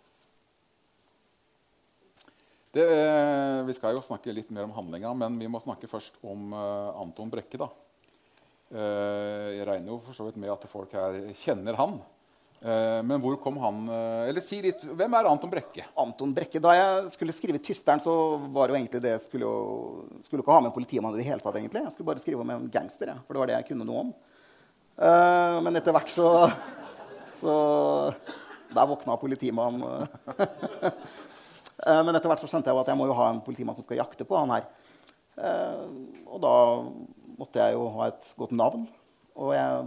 Det, 2.72 2.84
eh, 2.84 3.58
vi 3.68 3.74
skal 3.76 3.96
jo 3.96 4.02
snakke 4.04 4.32
litt 4.32 4.48
mer 4.54 4.64
om 4.68 4.72
handlinga, 4.76 5.12
men 5.16 5.36
vi 5.40 5.48
må 5.50 5.60
snakke 5.60 5.88
først 5.90 6.16
om 6.24 6.52
eh, 6.56 7.00
Anton 7.02 7.30
Brekke. 7.32 7.60
da. 7.60 7.68
Eh, 8.68 9.58
jeg 9.58 9.66
regner 9.68 9.92
jo 9.94 10.00
for 10.04 10.16
så 10.16 10.26
vidt 10.28 10.36
med 10.40 10.52
at 10.52 10.64
folk 10.70 10.92
her 10.96 11.16
kjenner 11.40 11.76
han. 11.80 11.98
Eh, 12.58 13.00
men 13.06 13.20
hvor 13.22 13.36
kom 13.38 13.54
han 13.62 13.84
eh, 13.86 14.28
Eller 14.32 14.42
si 14.42 14.56
litt, 14.64 14.80
hvem 14.82 15.12
er 15.14 15.28
Anton 15.30 15.50
Brekke? 15.52 15.84
Anton 16.02 16.32
Brekke. 16.34 16.58
Da 16.62 16.74
jeg 16.74 17.12
skulle 17.14 17.36
skrive 17.36 17.60
'Tysteren', 17.62 18.02
så 18.02 18.12
var 18.50 18.68
jo 18.68 18.78
egentlig 18.78 19.02
det 19.04 19.14
jeg 19.14 19.26
skulle, 19.28 19.46
jo, 19.46 20.18
skulle 20.24 20.42
ikke 20.42 20.56
ha 20.56 20.64
med 20.64 20.72
en 20.72 20.74
politimann 20.74 21.14
i 21.14 21.22
det 21.22 21.28
hele 21.28 21.44
tatt. 21.44 21.54
egentlig. 21.54 21.84
Jeg 21.84 21.94
skulle 21.94 22.10
bare 22.10 22.24
skrive 22.24 22.42
om 22.42 22.50
en 22.50 22.66
gangster, 22.70 23.12
jeg, 23.12 23.22
for 23.26 23.34
det 23.34 23.42
var 23.42 23.50
det 23.50 23.56
jeg 23.60 23.68
kunne 23.70 23.86
noe 23.86 24.02
om. 24.08 24.12
Eh, 24.98 25.60
men 25.62 25.78
etter 25.78 25.94
hvert 25.94 26.10
så, 26.10 26.50
så 27.38 27.54
Der 28.74 28.84
våkna 28.84 29.16
politimannen. 29.16 29.80
Men 31.88 32.16
etter 32.18 32.28
hvert 32.28 32.42
så 32.42 32.48
skjønte 32.50 32.68
jeg 32.68 32.74
jo 32.74 32.82
at 32.82 32.88
jeg 32.90 32.98
må 32.98 33.06
jo 33.06 33.14
ha 33.16 33.30
en 33.30 33.40
politimann 33.40 33.76
som 33.78 33.86
skal 33.86 33.96
jakte 34.02 34.26
på 34.28 34.36
han 34.36 34.50
her. 34.50 34.66
Og 36.28 36.36
da 36.42 36.52
måtte 37.38 37.62
jeg 37.62 37.78
jo 37.78 37.86
ha 37.94 38.10
et 38.10 38.28
godt 38.36 38.52
navn. 38.52 38.84
Og 39.38 39.54
jeg 39.56 39.86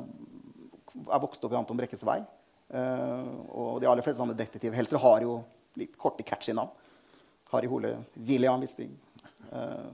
er 1.12 1.22
vokst 1.22 1.46
opp 1.46 1.54
i 1.54 1.60
Anton 1.60 1.78
Brekkes 1.78 2.02
vei. 2.08 2.24
Eh, 2.72 3.32
og 3.52 3.82
de 3.84 3.90
aller 3.90 4.06
fleste 4.06 4.28
detektivhelter 4.40 5.02
har 5.04 5.26
jo 5.26 5.42
litt 5.80 5.98
korte, 6.00 6.24
catchy 6.28 6.56
navn. 6.56 6.72
Harry 7.52 7.68
Hole, 7.68 7.98
William 8.16 8.62
Wisting 8.64 8.94
eh, 9.52 9.90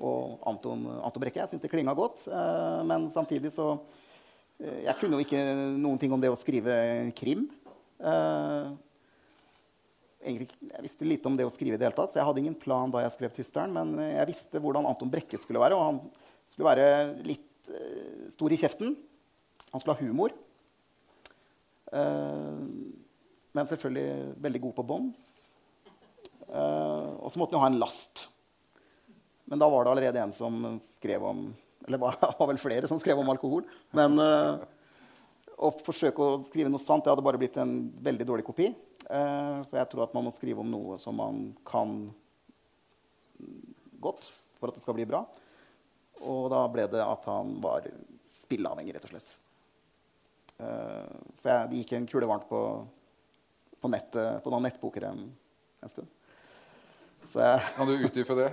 og 0.00 0.40
Anton, 0.48 0.86
Anton 1.04 1.20
Brekke. 1.20 1.42
Jeg 1.42 1.50
syns 1.52 1.64
det 1.64 1.70
klinga 1.72 1.92
godt. 1.96 2.24
eh, 2.30 2.80
men 2.88 3.10
samtidig 3.12 3.52
så 3.52 3.76
Jeg 4.56 4.96
kunne 4.96 5.18
jo 5.18 5.20
ikke 5.20 5.40
noen 5.76 5.98
ting 6.00 6.12
om 6.16 6.20
det 6.20 6.30
å 6.32 6.36
skrive 6.40 6.72
krim. 7.12 7.42
Egentlig, 10.24 10.46
jeg 10.48 10.80
visste 10.86 11.04
lite 11.04 11.28
om 11.28 11.36
det 11.36 11.44
å 11.44 11.52
skrive 11.52 11.76
i 11.76 11.76
det 11.76 11.84
hele 11.84 11.98
tatt, 11.98 12.14
så 12.14 12.22
jeg 12.22 12.24
hadde 12.24 12.40
ingen 12.40 12.56
plan 12.56 12.88
da 12.88 13.02
jeg 13.02 13.12
skrev 13.18 13.34
'Tysteren'. 13.34 13.76
Men 13.76 13.92
jeg 14.00 14.30
visste 14.30 14.56
hvordan 14.56 14.88
Anton 14.88 15.12
Brekke 15.12 15.36
skulle 15.36 15.60
være, 15.60 15.76
og 15.76 15.84
han 15.84 16.00
skulle 16.48 16.70
være 16.72 17.20
litt 17.28 17.68
uh, 17.68 18.32
stor 18.32 18.48
i 18.48 18.56
kjeften. 18.56 18.96
Han 19.74 19.76
skulle 19.76 19.98
ha 19.98 20.06
humor. 20.08 20.32
Eh, 21.92 22.56
men 23.56 23.68
selvfølgelig 23.70 24.34
veldig 24.44 24.62
god 24.66 24.74
på 24.76 24.86
bånd. 24.86 25.12
Eh, 26.46 27.10
og 27.20 27.30
så 27.32 27.40
måtte 27.40 27.56
han 27.56 27.58
jo 27.58 27.64
ha 27.64 27.70
en 27.72 27.80
last. 27.82 28.26
Men 29.46 29.62
da 29.62 29.68
var 29.70 29.86
det 29.86 29.92
allerede 29.94 30.22
en 30.24 30.34
som 30.34 30.58
skrev 30.82 31.22
om 31.22 31.46
Eller 31.86 31.98
det 32.20 32.32
var 32.38 32.48
vel 32.50 32.58
flere 32.58 32.88
som 32.90 32.98
skrev 32.98 33.20
om 33.22 33.30
alkohol. 33.30 33.62
Men 33.94 34.18
uh, 34.18 34.58
å 35.54 35.70
forsøke 35.86 36.18
å 36.18 36.40
skrive 36.42 36.72
noe 36.72 36.82
sant 36.82 37.04
det 37.06 37.12
hadde 37.12 37.22
bare 37.22 37.38
blitt 37.38 37.60
en 37.62 37.76
veldig 38.02 38.26
dårlig 38.26 38.46
kopi. 38.48 38.72
For 39.06 39.78
jeg 39.78 39.88
tror 39.92 40.02
at 40.02 40.16
man 40.16 40.26
må 40.26 40.32
skrive 40.34 40.64
om 40.64 40.72
noe 40.72 40.96
som 40.98 41.14
man 41.14 41.44
kan 41.68 41.94
godt 44.02 44.26
for 44.58 44.68
at 44.70 44.74
det 44.74 44.82
skal 44.82 44.96
bli 44.98 45.06
bra. 45.06 45.22
Og 46.26 46.48
da 46.52 46.64
ble 46.72 46.88
det 46.90 47.02
at 47.04 47.28
han 47.28 47.54
var 47.62 47.86
spilleavhengig, 48.26 48.96
rett 48.96 49.06
og 49.06 49.14
slett. 49.14 49.36
Uh, 50.56 51.04
for 51.40 51.50
jeg, 51.52 51.70
det 51.70 51.80
gikk 51.82 51.92
en 51.98 52.06
kule 52.08 52.28
varmt 52.28 52.46
på, 52.48 52.60
på, 53.80 53.90
nettet, 53.92 54.40
på 54.44 54.52
noen 54.52 54.64
nettboker 54.68 55.10
en, 55.10 55.26
en 55.84 55.92
stund. 55.92 56.08
Jeg, 57.26 57.60
kan 57.76 57.88
du 57.88 57.92
utdype 57.96 58.36
det? 58.38 58.48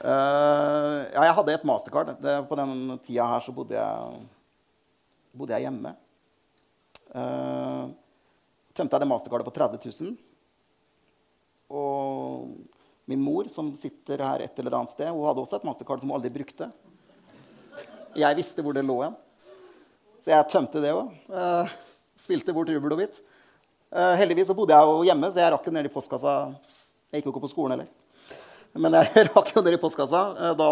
Uh, 0.00 1.06
ja, 1.12 1.26
jeg 1.28 1.36
hadde 1.36 1.54
et 1.54 1.66
mastercard. 1.68 2.14
Det, 2.22 2.36
på 2.48 2.58
den 2.58 2.74
tida 3.04 3.28
her 3.28 3.44
så 3.44 3.54
bodde 3.54 3.76
jeg, 3.76 4.24
bodde 5.36 5.54
jeg 5.54 5.68
hjemme. 5.68 5.94
Uh, 7.10 7.92
tømte 8.74 8.96
jeg 8.96 9.04
det 9.04 9.10
mastercardet 9.10 9.46
på 9.46 9.54
30 9.54 9.82
000. 9.86 10.18
Og 11.70 12.50
min 13.10 13.22
mor, 13.22 13.48
som 13.52 13.70
sitter 13.78 14.22
her 14.24 14.44
et 14.44 14.58
eller 14.62 14.78
annet 14.78 14.94
sted, 14.94 15.10
hun 15.10 15.26
hadde 15.28 15.42
også 15.42 15.58
et 15.60 15.66
mastercard 15.68 16.02
som 16.02 16.10
hun 16.10 16.18
aldri 16.18 16.32
brukte. 16.34 16.70
Jeg 18.18 18.38
visste 18.38 18.62
hvor 18.64 18.74
det 18.74 18.86
lå 18.86 18.96
hen. 19.04 19.18
Så 20.20 20.32
jeg 20.34 20.48
tømte 20.52 20.82
det 20.84 20.92
òg. 20.92 21.14
Eh, 21.32 21.70
spilte 22.20 22.52
bort 22.56 22.68
rubbel 22.68 22.96
og 22.96 23.00
bit. 23.00 23.22
Uh, 23.90 24.14
heldigvis 24.20 24.46
så 24.46 24.54
bodde 24.54 24.76
jeg 24.76 24.86
jo 24.86 25.06
hjemme, 25.08 25.28
så 25.32 25.40
jeg 25.42 25.50
rakk 25.50 25.64
jo 25.66 25.72
ned 25.74 25.88
i 25.88 25.90
postkassa. 25.90 26.34
Jeg 27.10 27.18
gikk 27.18 27.26
jo 27.26 27.32
ikke 27.32 27.42
på 27.42 27.50
skolen 27.50 27.72
heller. 27.74 27.88
Men 28.78 28.94
jeg 29.00 29.24
rakk 29.32 29.48
jo 29.56 29.64
ned 29.66 29.74
i 29.74 29.80
postkassa 29.82 30.20
eh, 30.36 30.52
da 30.54 30.68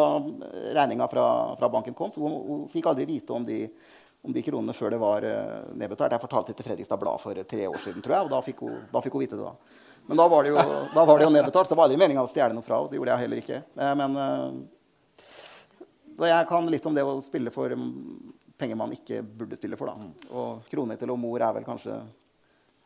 regninga 0.76 1.08
fra, 1.10 1.24
fra, 1.58 1.70
banken 1.72 1.96
kom. 1.98 2.12
Så 2.14 2.22
hun, 2.22 2.68
fikk 2.70 2.86
aldri 2.92 3.08
vite 3.08 3.34
om 3.34 3.42
de, 3.48 3.64
om 4.22 4.36
de 4.36 4.44
kronene 4.46 4.76
før 4.76 4.94
det 4.94 5.00
var 5.02 5.26
nedbetalt. 5.72 6.14
Jeg 6.14 6.22
fortalte 6.28 6.52
det 6.52 6.60
til 6.60 6.68
Fredrikstad 6.68 7.00
Blad 7.02 7.18
for 7.24 7.42
tre 7.50 7.66
år 7.66 7.82
siden, 7.82 8.04
tror 8.04 8.18
jeg, 8.20 8.28
og 8.28 8.32
da 8.36 8.42
fikk 8.44 8.62
hun, 8.68 8.78
da 8.92 9.02
fikk 9.02 9.18
hun 9.18 9.24
vite 9.24 9.40
det. 9.40 9.48
da. 9.48 9.82
Men 10.06 10.22
da 10.22 10.30
var 10.30 10.46
det 10.46 10.54
jo, 10.54 10.62
var 10.94 11.16
det 11.18 11.26
jo 11.26 11.34
nedbetalt, 11.34 11.66
så 11.66 11.74
det 11.74 11.80
var 11.80 11.88
aldri 11.88 11.98
meninga 12.04 12.22
å 12.22 12.30
stjele 12.30 12.54
noe 12.54 12.66
fra 12.68 12.78
henne. 12.78 12.92
Det 12.92 13.00
gjorde 13.00 13.16
jeg 13.16 13.24
heller 13.24 13.42
ikke. 13.42 13.58
Men 13.82 14.10
jeg 16.30 16.48
kan 16.52 16.70
litt 16.70 16.86
om 16.86 16.94
det 16.94 17.04
å 17.06 17.18
spille 17.24 17.50
for 17.54 17.74
penger 18.58 18.78
man 18.78 18.92
ikke 18.94 19.22
burde 19.22 19.58
spille 19.58 19.78
for. 19.78 19.90
da. 19.90 19.94
Mm. 19.94 20.30
Og 20.34 20.70
kroner 20.70 20.98
til 20.98 21.12
og 21.14 21.20
mor 21.20 21.42
er 21.42 21.54
vel 21.56 21.66
kanskje 21.66 21.98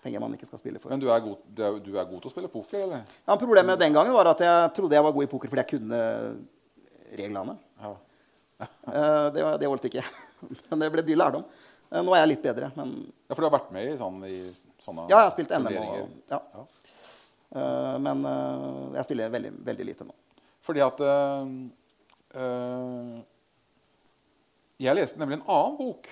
penger 0.02 0.22
man 0.22 0.34
ikke 0.36 0.48
skal 0.50 0.60
spille 0.60 0.80
for. 0.82 0.92
Men 0.92 1.02
du 1.02 1.08
er 1.12 1.20
god, 1.22 1.42
du 1.54 1.94
er 1.94 2.08
god 2.08 2.22
til 2.22 2.30
å 2.30 2.32
spille 2.32 2.50
poker, 2.52 2.84
eller? 2.84 3.04
Ja, 3.22 3.36
Problemet 3.38 3.80
den 3.80 3.94
gangen 3.94 4.14
var 4.16 4.32
at 4.32 4.42
jeg 4.42 4.72
trodde 4.76 4.98
jeg 4.98 5.06
var 5.06 5.14
god 5.14 5.26
i 5.26 5.30
poker 5.30 5.52
fordi 5.52 5.62
jeg 5.62 5.72
kunne 5.76 6.00
reglene. 7.18 7.56
Ja. 7.82 7.92
uh, 8.62 9.26
det, 9.34 9.44
det 9.62 9.70
holdt 9.70 9.88
ikke. 9.90 10.04
men 10.70 10.82
det 10.82 10.90
ble 10.94 11.06
dyr 11.06 11.20
lærdom. 11.22 11.46
Uh, 11.92 12.00
nå 12.02 12.16
er 12.16 12.24
jeg 12.24 12.32
litt 12.34 12.46
bedre. 12.48 12.72
Men... 12.78 12.96
Ja, 13.28 13.36
For 13.36 13.44
du 13.44 13.48
har 13.48 13.56
vært 13.58 13.74
med 13.74 13.92
i, 13.92 13.96
sånn, 14.00 14.18
i 14.26 14.40
sånne 14.82 15.06
Ja, 15.06 15.20
jeg 15.20 15.28
har 15.28 15.34
spilt 15.36 15.54
NM. 15.54 15.70
Og, 15.78 16.16
ja. 16.34 16.40
ja. 16.58 16.66
Uh, 17.52 17.96
men 18.02 18.24
jeg 18.96 19.06
spiller 19.06 19.32
veldig, 19.32 19.54
veldig 19.70 19.88
lite 19.92 20.08
nå. 20.08 20.18
Fordi 20.62 20.82
at 20.84 21.00
Jeg 24.82 24.98
leste 24.98 25.20
nemlig 25.20 25.38
en 25.38 25.48
annen 25.52 25.78
bok 25.78 26.10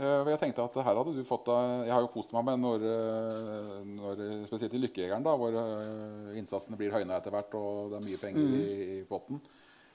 hvor 0.00 0.30
jeg 0.32 0.40
tenkte 0.40 0.64
at 0.64 0.76
her 0.80 0.96
hadde 0.96 1.12
du 1.12 1.24
fått 1.28 1.48
Jeg 1.84 1.92
har 1.92 2.00
jo 2.00 2.12
kost 2.12 2.30
meg 2.32 2.46
med 2.48 2.62
når, 2.62 2.84
uh, 2.88 3.72
når 3.84 4.22
spesielt 4.48 4.72
i 4.76 4.80
Lykkejegeren, 4.80 5.24
da, 5.26 5.34
hvor 5.36 5.52
uh, 5.52 6.30
innsatsene 6.40 6.78
blir 6.80 6.94
høyna 6.94 7.18
etter 7.18 7.34
hvert, 7.34 7.52
og 7.58 7.92
det 7.92 7.98
er 7.98 8.06
mye 8.06 8.20
penger 8.22 8.46
mm. 8.46 8.54
i, 8.56 8.78
i, 8.94 9.02
potten. 9.08 9.42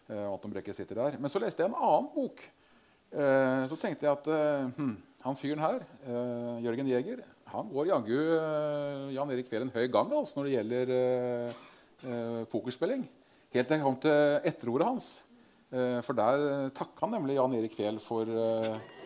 Anton 0.05 0.53
Brekke 0.53 0.75
sitter 0.77 0.99
der. 1.01 1.17
Men 1.17 1.33
så 1.33 1.41
leste 1.41 1.63
jeg 1.63 1.71
en 1.71 1.79
annen 1.79 2.11
bok. 2.13 2.43
så 3.09 3.77
tenkte 3.81 4.05
jeg 4.05 4.11
at 4.11 4.27
hm, 4.75 4.91
han 5.23 5.37
fyren 5.39 5.63
her, 5.63 5.79
Jørgen 6.61 6.91
Jæger, 6.91 7.23
han 7.49 7.71
går 7.73 7.89
jaggu 7.89 8.19
Jan 9.15 9.31
Erik 9.33 9.49
Fjell 9.49 9.65
en 9.65 9.73
høy 9.73 9.87
gang 9.89 10.13
altså, 10.13 10.37
når 10.37 10.45
det 10.45 10.53
gjelder 10.53 12.45
pokerspilling. 12.51 13.07
Helt 13.55 13.71
til 13.71 13.79
jeg 13.79 13.85
kom 13.87 13.97
til 14.03 14.45
etterordet 14.51 14.91
hans. 14.91 15.09
For 16.05 16.17
der 16.17 16.69
takka 16.75 17.05
han 17.05 17.17
nemlig 17.17 17.35
Jan 17.35 17.55
Erik 17.57 17.75
Fehl 17.77 17.97
for 18.03 18.29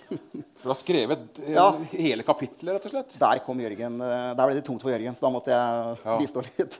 for 0.10 0.70
å 0.70 0.74
ha 0.74 0.78
skrevet 0.78 1.40
ja. 1.52 1.68
hele 1.94 2.26
kapittelet, 2.26 2.78
rett 2.78 2.88
og 2.90 2.94
slett? 2.96 3.16
Der 3.22 3.42
kom 3.46 3.62
Jørgen. 3.62 4.00
Eh, 4.02 4.32
der 4.34 4.50
ble 4.50 4.58
det 4.58 4.66
tungt 4.68 4.84
for 4.84 4.94
Jørgen, 4.94 5.16
så 5.18 5.28
da 5.28 5.32
måtte 5.34 5.54
jeg 5.54 5.96
ja. 6.02 6.18
bistå 6.22 6.44
litt. 6.48 6.80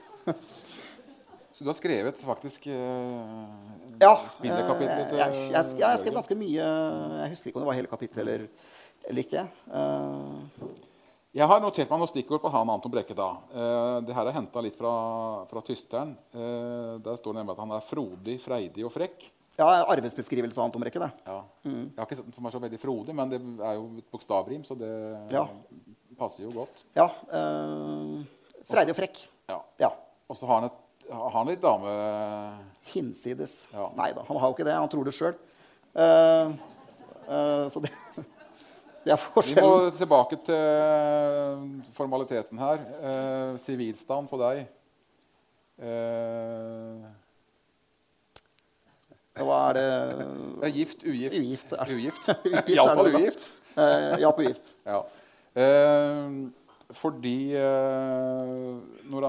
så 1.54 1.64
du 1.64 1.70
har 1.70 1.78
skrevet 1.78 2.20
faktisk 2.24 2.68
ja, 2.70 4.12
spillekapitlet 4.34 5.10
til 5.12 5.20
jeg, 5.20 5.32
jeg, 5.38 5.48
jeg, 5.54 5.72
jeg 5.78 5.86
har 5.86 5.98
skrevet 6.02 6.20
ganske 6.20 6.38
mye. 6.42 6.68
Jeg 7.22 7.32
husker 7.34 7.50
ikke 7.50 7.60
om 7.60 7.66
det 7.66 7.72
var 7.72 7.80
hele 7.80 7.92
kapittelet 7.94 8.24
eller, 8.26 8.46
eller, 9.06 9.26
ikke. 9.26 9.46
Uh, 9.70 10.70
jeg 11.30 11.46
har 11.46 11.60
notert 11.62 11.90
meg 11.92 12.00
noen 12.02 12.10
stikkord 12.10 12.40
på 12.42 12.50
han 12.50 12.70
Anton 12.72 12.90
Brekke. 12.90 13.14
da. 13.14 13.28
Eh, 13.54 13.96
det 14.02 14.14
her 14.16 14.26
er 14.26 14.34
henta 14.34 14.62
litt 14.66 14.74
fra, 14.74 14.94
fra 15.46 15.60
Tysteren. 15.62 16.16
Eh, 16.34 16.96
der 16.98 17.20
står 17.20 17.36
det 17.36 17.38
nemlig 17.38 17.54
at 17.54 17.60
han 17.62 17.74
er 17.76 17.84
frodig, 17.86 18.34
freidig 18.42 18.82
og 18.88 18.90
frekk. 18.90 19.28
Ja, 19.58 19.68
arvesbeskrivelse 19.92 20.56
og 20.58 20.68
annet 20.68 20.84
Brekke. 20.84 21.00
det. 21.02 21.10
Ja. 21.26 21.40
Mm. 21.64 21.82
Jeg 21.90 21.98
har 21.98 22.06
ikke 22.06 22.18
sett 22.18 22.28
den 22.28 22.36
for 22.36 22.44
meg 22.44 22.54
så 22.54 22.60
veldig 22.62 22.80
frodig, 22.80 23.14
men 23.16 23.32
det 23.32 23.40
er 23.40 23.74
jo 23.76 23.88
et 24.00 24.06
bokstavrim, 24.12 24.62
så 24.64 24.76
det 24.78 24.92
ja. 25.34 25.44
passer 26.18 26.46
jo 26.46 26.52
godt. 26.54 26.84
Ja. 26.96 27.08
Uh, 27.28 28.22
freidig 28.70 28.94
og 28.94 29.00
frekk. 29.02 29.20
Ja. 29.50 29.58
ja. 29.82 29.90
Og 30.30 30.38
så 30.38 30.48
har 30.48 30.62
han, 30.62 30.70
et, 30.70 31.06
har 31.10 31.36
han 31.36 31.50
litt 31.50 31.62
dame... 31.64 31.94
Hinsides. 32.90 33.66
Ja. 33.74 33.90
Nei 33.98 34.10
da, 34.16 34.24
han 34.26 34.38
har 34.40 34.50
jo 34.50 34.56
ikke 34.56 34.66
det. 34.66 34.76
Han 34.78 34.90
tror 34.90 35.06
det 35.06 35.12
sjøl. 35.14 35.34
Eh, 35.92 36.52
eh, 37.26 37.64
så 37.70 37.82
det, 37.84 37.90
det 39.04 39.12
er 39.12 39.20
forskjellen. 39.20 39.60
Vi 39.60 39.90
må 39.90 39.92
tilbake 39.98 40.38
til 40.46 41.90
formaliteten 41.94 42.62
her. 42.62 42.82
Sivilstand 43.60 44.30
på 44.30 44.40
deg. 44.40 44.64
Uh, 45.80 47.04
hva 49.38 49.58
er 49.70 49.76
det 49.78 49.86
ja, 49.86 50.70
Gift, 50.74 51.04
ugift. 51.06 51.36
Ugift. 51.38 51.74
ugift. 51.94 52.30
Iallfall 52.74 53.12
ugift. 53.14 53.52
Uh, 53.76 54.18
ja, 54.18 54.30
på 54.34 54.42
gift. 54.42 54.74
ja. 54.84 55.04
Uh, 55.54 56.50
fordi 56.90 57.54
uh, 57.54 58.80
når 59.10 59.26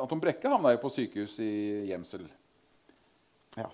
Anton 0.00 0.20
Brekke 0.20 0.48
havna 0.48 0.72
jo 0.72 0.80
på 0.80 0.92
sykehus 0.94 1.36
i 1.44 1.52
Gjemsel. 1.90 2.24
Ja. 3.56 3.68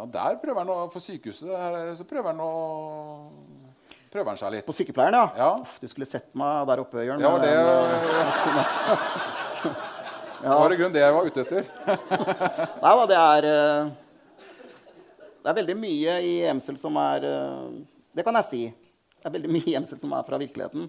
og 0.00 0.08
der 0.12 0.34
prøver 0.42 0.58
han 0.60 0.70
å 0.74 0.88
På 0.92 1.00
sykehuset 1.00 1.46
der, 1.48 1.76
så 1.96 2.04
prøver 2.04 2.32
han 2.32 2.40
å 2.42 2.50
prøver 4.10 4.32
han 4.32 4.40
seg 4.40 4.56
litt. 4.56 4.66
På 4.66 4.74
sykepleieren, 4.74 5.20
ja? 5.20 5.28
ja. 5.38 5.50
Uff, 5.62 5.76
du 5.80 5.86
skulle 5.88 6.08
sett 6.10 6.32
meg 6.38 6.64
der 6.72 6.82
oppe, 6.82 7.04
Jørn. 7.06 7.22
Ja, 7.22 7.36
det... 7.44 7.54
Ja. 9.30 9.39
Det 10.42 10.48
var 10.48 10.72
i 10.72 10.76
grunnen 10.76 10.92
det 10.94 11.00
jeg 11.02 11.12
var 11.12 11.26
ute 11.26 11.42
etter. 11.44 11.66
Nei 12.84 12.92
da, 12.96 13.02
det 13.10 13.16
er 13.20 13.46
eh, 13.50 13.90
Det 15.42 15.50
er 15.52 15.58
veldig 15.58 15.76
mye 15.76 16.14
i 16.24 16.30
Emsel 16.48 16.78
som 16.80 16.96
er 17.00 17.26
eh, 17.28 17.66
Det 18.16 18.24
kan 18.24 18.38
jeg 18.40 18.48
si. 18.48 18.62
Det 19.20 19.28
er 19.28 19.34
veldig 19.34 19.50
mye 19.52 19.68
i 19.68 19.76
Emsel 19.76 20.00
som 20.00 20.14
er 20.16 20.24
fra 20.24 20.38
virkeligheten. 20.40 20.88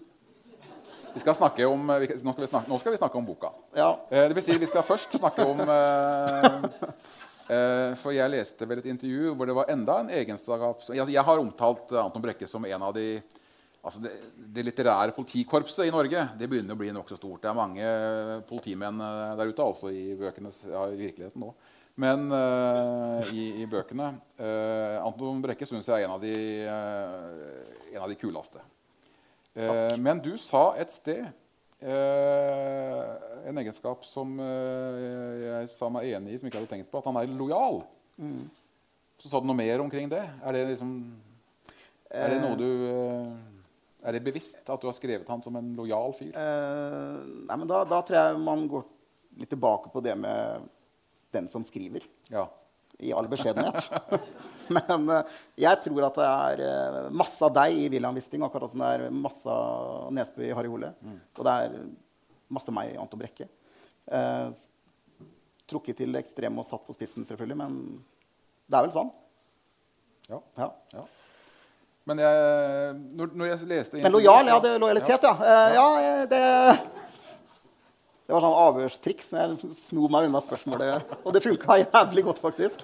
Vi 1.11 1.19
skal 1.19 1.35
snakke 1.35 1.67
om, 1.67 1.83
nå, 1.83 1.97
skal 2.07 2.45
vi 2.45 2.47
snakke, 2.47 2.79
skal 2.79 2.95
vi 2.95 3.01
snakke 3.01 3.19
om 3.19 3.27
boka. 3.27 3.51
Ja. 3.75 3.89
Eh, 4.07 4.29
det 4.31 4.37
vil 4.39 4.45
si, 4.45 4.55
vi 4.55 4.71
skal 4.71 4.87
først 4.87 5.19
snakke 5.19 5.43
om 5.43 5.65
For 7.99 8.15
jeg 8.15 8.31
leste 8.31 8.63
vel 8.63 8.79
et 8.79 8.87
intervju 8.93 9.33
hvor 9.35 9.49
det 9.49 9.55
var 9.57 9.71
enda 9.73 9.97
en 9.99 10.11
egenskap 10.15 10.85
Jeg, 10.87 11.03
jeg 11.11 11.23
har 11.27 11.41
omtalt 11.41 11.91
Anton 11.99 12.23
Brekke 12.23 12.47
som 12.47 12.63
en 12.63 12.85
av 12.87 12.95
de 12.95 13.17
altså 13.81 14.01
det, 14.03 14.11
det, 14.35 14.65
litterære 14.67 15.15
politikorpset 15.15 15.87
i 15.87 15.93
Norge 15.93 16.23
det 16.37 16.49
begynner 16.49 16.77
å 16.77 16.79
bli 16.81 16.91
nokså 16.93 17.17
stort. 17.17 17.41
Det 17.43 17.51
er 17.51 17.57
mange 17.57 17.91
politimenn 18.49 19.01
eh, 19.01 19.35
der 19.39 19.51
ute, 19.51 19.65
altså 19.65 19.91
i, 19.93 20.11
bøkenes, 20.19 20.63
ja, 20.69 20.85
i 20.91 20.99
virkeligheten 20.99 21.47
òg. 21.49 21.69
Men 21.99 22.29
uh, 22.31 23.19
i, 23.35 23.49
i, 23.61 23.65
bøkene 23.69 24.13
uh, 24.39 25.01
Anton 25.03 25.41
Brekke 25.43 25.67
syns 25.67 25.89
jeg 25.89 26.01
er 26.01 26.07
en 26.07 26.15
av 26.15 26.21
de, 26.23 26.35
uh, 26.63 27.89
en 27.91 28.05
av 28.05 28.09
de 28.09 28.15
kuleste. 28.17 28.63
men 29.99 30.21
du 30.23 30.37
sa 30.39 30.77
et 30.79 30.91
sted 30.93 31.25
en 31.83 33.57
egenskap 33.59 34.05
som 34.07 34.37
jeg 34.39 35.67
sa 35.73 35.89
meg 35.91 36.13
enig 36.13 36.31
i, 36.31 36.37
som 36.37 36.47
jeg 36.47 36.53
ikke 36.53 36.61
hadde 36.61 36.71
tenkt 36.71 36.91
på, 36.93 37.01
at 37.01 37.09
han 37.09 37.19
er 37.19 37.33
lojal. 37.35 37.81
Mm. 38.15 38.45
Så 39.19 39.27
sa 39.27 39.41
du 39.41 39.49
noe 39.49 39.57
mer 39.57 39.83
omkring 39.83 40.07
det? 40.07 40.21
Er 40.23 40.55
det, 40.55 40.61
liksom, 40.69 40.93
er 42.07 42.31
det 42.31 42.39
noe 42.45 42.55
du 42.55 42.69
er 44.01 44.17
det 44.17 44.23
bevisst 44.25 44.69
at 44.69 44.81
du 44.81 44.87
har 44.89 44.95
skrevet 44.97 45.29
han 45.29 45.43
som 45.43 45.55
en 45.57 45.73
lojal 45.77 46.15
fyr? 46.17 46.31
Uh, 46.33 47.21
nei, 47.47 47.57
men 47.57 47.69
da, 47.69 47.83
da, 47.87 48.01
tror 48.05 48.17
jeg 48.17 48.41
man 48.41 48.65
går 48.71 48.87
litt 49.41 49.51
tilbake 49.53 49.91
på 49.93 50.01
det 50.03 50.15
med 50.19 50.65
den 51.35 51.47
som 51.51 51.65
skriver. 51.65 52.05
Ja. 52.31 52.47
I 53.01 53.13
all 53.17 53.29
beskjedenhet. 53.29 53.87
men 54.77 55.07
uh, 55.09 55.37
jeg 55.59 55.83
tror 55.85 56.07
at 56.09 56.19
det 56.19 56.27
er 56.31 56.63
uh, 56.65 57.13
masse 57.21 57.41
av 57.45 57.53
deg 57.61 57.77
i 57.77 57.87
William 57.93 58.17
Wisting, 58.17 58.43
akkurat 58.45 58.73
som 58.73 58.83
det 58.83 58.91
er 58.97 59.15
masse 59.15 59.49
av 59.49 60.11
Nesbø 60.17 60.45
i 60.49 60.53
Harry 60.57 60.71
Hole. 60.71 60.93
Mm. 61.01 61.17
Og 61.37 61.47
det 61.47 61.57
er 61.63 61.79
masse 62.51 62.75
meg 62.75 62.93
i 62.93 62.99
Anton 62.99 63.21
Brekke. 63.21 63.47
Trukket 65.71 66.01
til 66.01 66.11
det 66.11 66.25
ekstreme 66.25 66.59
og 66.59 66.67
satt 66.67 66.83
på 66.83 66.97
spissen, 66.97 67.23
selvfølgelig. 67.27 67.57
Men 67.61 67.77
det 68.67 68.77
er 68.77 68.87
vel 68.87 68.95
sånn. 68.97 69.13
Ja. 70.31 70.39
Ja. 70.57 70.67
ja. 70.95 71.05
Men 72.09 72.21
jeg, 72.23 72.95
når, 73.13 73.33
når 73.37 73.49
jeg 73.51 73.69
leste 73.69 74.01
Men 74.01 74.15
lojal, 74.15 74.49
ja. 74.49 74.57
Det 74.63 74.71
er 74.73 74.81
lojalitet, 74.81 75.27
ja. 75.27 75.33
Eh, 75.37 75.75
ja, 75.77 75.87
eh, 76.01 76.23
det 76.31 76.41
det 78.31 78.37
var 78.37 78.45
sånn 78.45 78.59
avhørstriks. 78.63 79.31
Jeg 79.35 79.71
sno 79.75 80.07
meg 80.07 80.29
unna 80.29 80.39
spørsmålet. 80.39 81.09
Og 81.27 81.33
det 81.35 81.41
funka 81.43 81.75
jævlig 81.81 82.21
godt, 82.23 82.37
faktisk. 82.39 82.79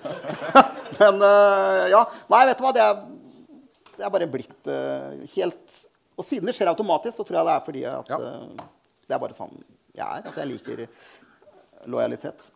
Men 1.00 1.22
uh, 1.24 1.86
ja. 1.88 2.02
Nei, 2.34 2.42
vet 2.50 2.60
du 2.60 2.66
hva. 2.66 2.74
Det 2.76 2.84
er, 2.84 2.98
det 3.94 4.04
er 4.04 4.12
bare 4.12 4.28
blitt 4.34 4.68
uh, 4.68 5.16
helt 5.38 5.78
Og 6.20 6.28
siden 6.28 6.52
det 6.52 6.58
skjer 6.58 6.74
automatisk, 6.74 7.16
så 7.16 7.24
tror 7.24 7.40
jeg 7.40 7.48
det 7.48 7.54
er 7.54 7.64
fordi 7.64 7.86
at 7.94 8.12
Ja. 8.12 8.20
uh, 8.20 8.68
det 9.08 9.16
er 9.16 9.24
bare 9.24 9.38
sånn 9.38 9.56
jeg 9.96 10.04
er. 10.04 10.28
At 10.28 10.36
jeg 10.36 10.52
liker 10.52 10.84
lojalitet. 11.96 12.50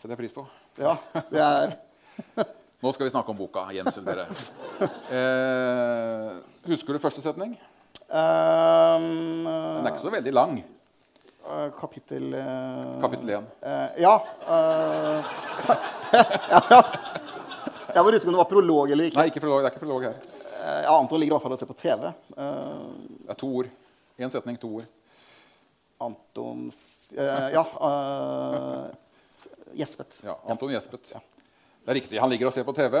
Setter 0.00 0.16
jeg 0.16 0.22
pris 0.24 0.32
på. 0.32 0.46
Ja, 0.80 0.96
det 1.28 1.44
er 1.44 1.76
Nå 2.80 2.92
skal 2.92 3.06
vi 3.08 3.10
snakke 3.10 3.32
om 3.32 3.38
boka. 3.38 3.64
Gjensyn 3.72 4.04
dere. 4.04 4.26
Eh, 5.08 6.32
husker 6.68 6.92
du 6.92 7.00
første 7.00 7.22
setning? 7.24 7.54
ehm, 8.12 9.44
Den 9.46 9.86
er 9.86 9.92
ikke 9.94 10.02
så 10.02 10.12
veldig 10.12 10.32
lang. 10.34 10.58
Uh, 11.46 11.70
Kapittel 11.78 12.34
uh, 12.34 13.00
Kapittel 13.00 13.30
1. 13.30 13.44
Uh, 13.62 13.68
ja. 14.02 14.14
eh, 14.50 15.24
ja, 16.50 16.60
ja. 16.74 16.80
Jeg 17.94 18.02
må 18.02 18.10
huske 18.10 18.28
om 18.28 18.34
det 18.34 18.40
var 18.42 18.50
prolog 18.50 18.90
eller 18.90 19.08
ikke. 19.08 19.20
Nei, 19.20 19.28
ikke 19.30 19.42
prolog, 19.44 19.62
det 19.62 19.70
er 19.70 19.76
ikke 19.76 19.84
prolog 19.86 20.04
her. 20.08 20.18
Jeg 20.66 20.82
ja, 20.88 20.96
Anton 20.98 21.22
ligger 21.22 21.32
i 21.32 21.36
hvert 21.36 21.46
fall 21.46 21.54
og 21.54 21.60
ser 21.62 21.70
på 21.70 21.78
TV. 21.78 22.10
Det 22.34 23.30
er 23.32 23.38
to 23.40 23.48
ord. 23.62 23.70
Én 24.18 24.34
setning, 24.34 24.58
to 24.60 24.72
ord. 24.80 24.90
Antons 26.02 26.82
Ja. 27.14 27.64
Gjespet. 29.76 30.20
Ja, 30.26 30.36
Anton 30.50 30.74
Gjespet. 30.74 31.14
Det 31.86 31.92
er 31.92 32.00
riktig. 32.00 32.18
Han 32.18 32.26
ligger 32.32 32.48
og 32.48 32.50
ser 32.50 32.64
på 32.66 32.72
TV. 32.74 32.96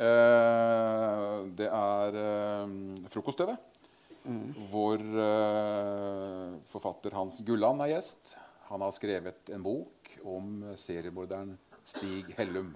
Eh, 0.00 1.44
det 1.58 1.66
er 1.68 2.14
eh, 2.16 2.70
frokost-TV. 3.12 3.50
Hvor 4.72 4.96
eh, 4.96 6.56
forfatter 6.70 7.12
Hans 7.18 7.42
Gulland 7.44 7.84
er 7.84 7.90
gjest. 7.92 8.32
Han 8.70 8.80
har 8.80 8.96
skrevet 8.96 9.52
en 9.52 9.60
bok 9.60 10.08
om 10.24 10.72
seriemorderen 10.80 11.52
Stig 11.84 12.32
Hellum. 12.38 12.72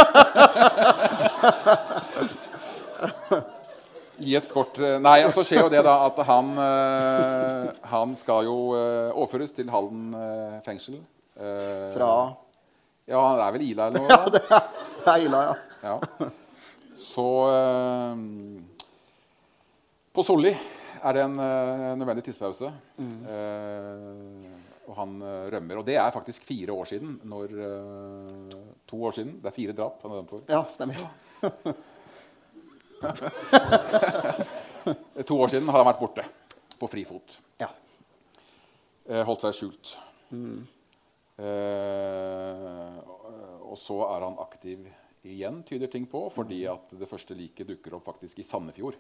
Gi 4.22 4.36
et 4.38 4.48
kort 4.54 4.78
eh, 4.80 4.96
Nei, 5.04 5.18
og 5.28 5.34
så 5.36 5.44
skjer 5.44 5.66
jo 5.66 5.72
det 5.74 5.82
da 5.84 5.96
at 6.06 6.22
han 6.30 6.54
eh, 6.62 7.66
Han 7.92 8.14
skal 8.16 8.46
jo 8.48 8.56
overføres 9.18 9.52
til 9.58 9.68
Halden 9.74 10.14
eh, 10.16 10.56
fengsel. 10.64 11.02
Eh, 11.36 11.90
Fra 11.98 12.12
Ja, 13.12 13.20
han 13.34 13.42
er 13.50 13.52
vel 13.58 13.66
Ila 13.74 13.90
eller 13.90 14.06
noe? 14.06 14.08
da? 14.38 14.62
Det 15.02 15.12
er 15.18 15.26
Ila, 15.26 15.42
ja. 15.50 15.56
Ja. 15.90 16.30
Så 17.02 17.28
eh, 17.50 18.16
På 20.16 20.24
Solli 20.24 20.54
er 21.06 21.18
det 21.18 21.24
en 21.26 21.38
uh, 21.40 21.96
nødvendig 22.00 22.24
tidspause. 22.26 22.72
Eh, 23.00 24.50
og 24.86 24.94
han 25.00 25.16
eh, 25.26 25.46
rømmer. 25.54 25.80
Og 25.80 25.86
det 25.88 25.96
er 25.98 26.12
faktisk 26.14 26.44
fire 26.46 26.74
år 26.74 26.86
siden. 26.86 27.16
Når, 27.26 27.54
to 28.86 29.00
år 29.04 29.16
siden. 29.18 29.40
Det 29.42 29.50
er 29.50 29.56
fire 29.56 29.74
drap 29.78 30.02
han 30.06 30.12
er 30.12 30.20
dømt 30.22 30.34
for. 30.34 30.42
Ja, 30.50 30.62
stemmer. 30.70 30.96
To 35.26 35.36
år 35.42 35.50
siden 35.50 35.70
har 35.74 35.82
han 35.82 35.88
vært 35.88 36.02
borte 36.04 36.24
på 36.78 36.88
frifot. 36.90 37.40
Ja. 37.62 37.72
Holdt 39.26 39.42
seg 39.48 39.58
skjult. 39.58 39.96
Eh, 41.36 43.00
og 43.66 43.76
så 43.80 43.98
er 44.08 44.24
han 44.24 44.38
aktiv 44.40 44.86
igjen, 45.26 45.64
tyder 45.68 45.90
ting 45.92 46.06
på, 46.08 46.22
fordi 46.32 46.62
at 46.70 46.94
det 46.96 47.10
første 47.10 47.36
liket 47.38 47.68
dukker 47.74 47.98
opp 47.98 48.06
faktisk 48.12 48.40
i 48.40 48.48
Sandefjord. 48.48 48.98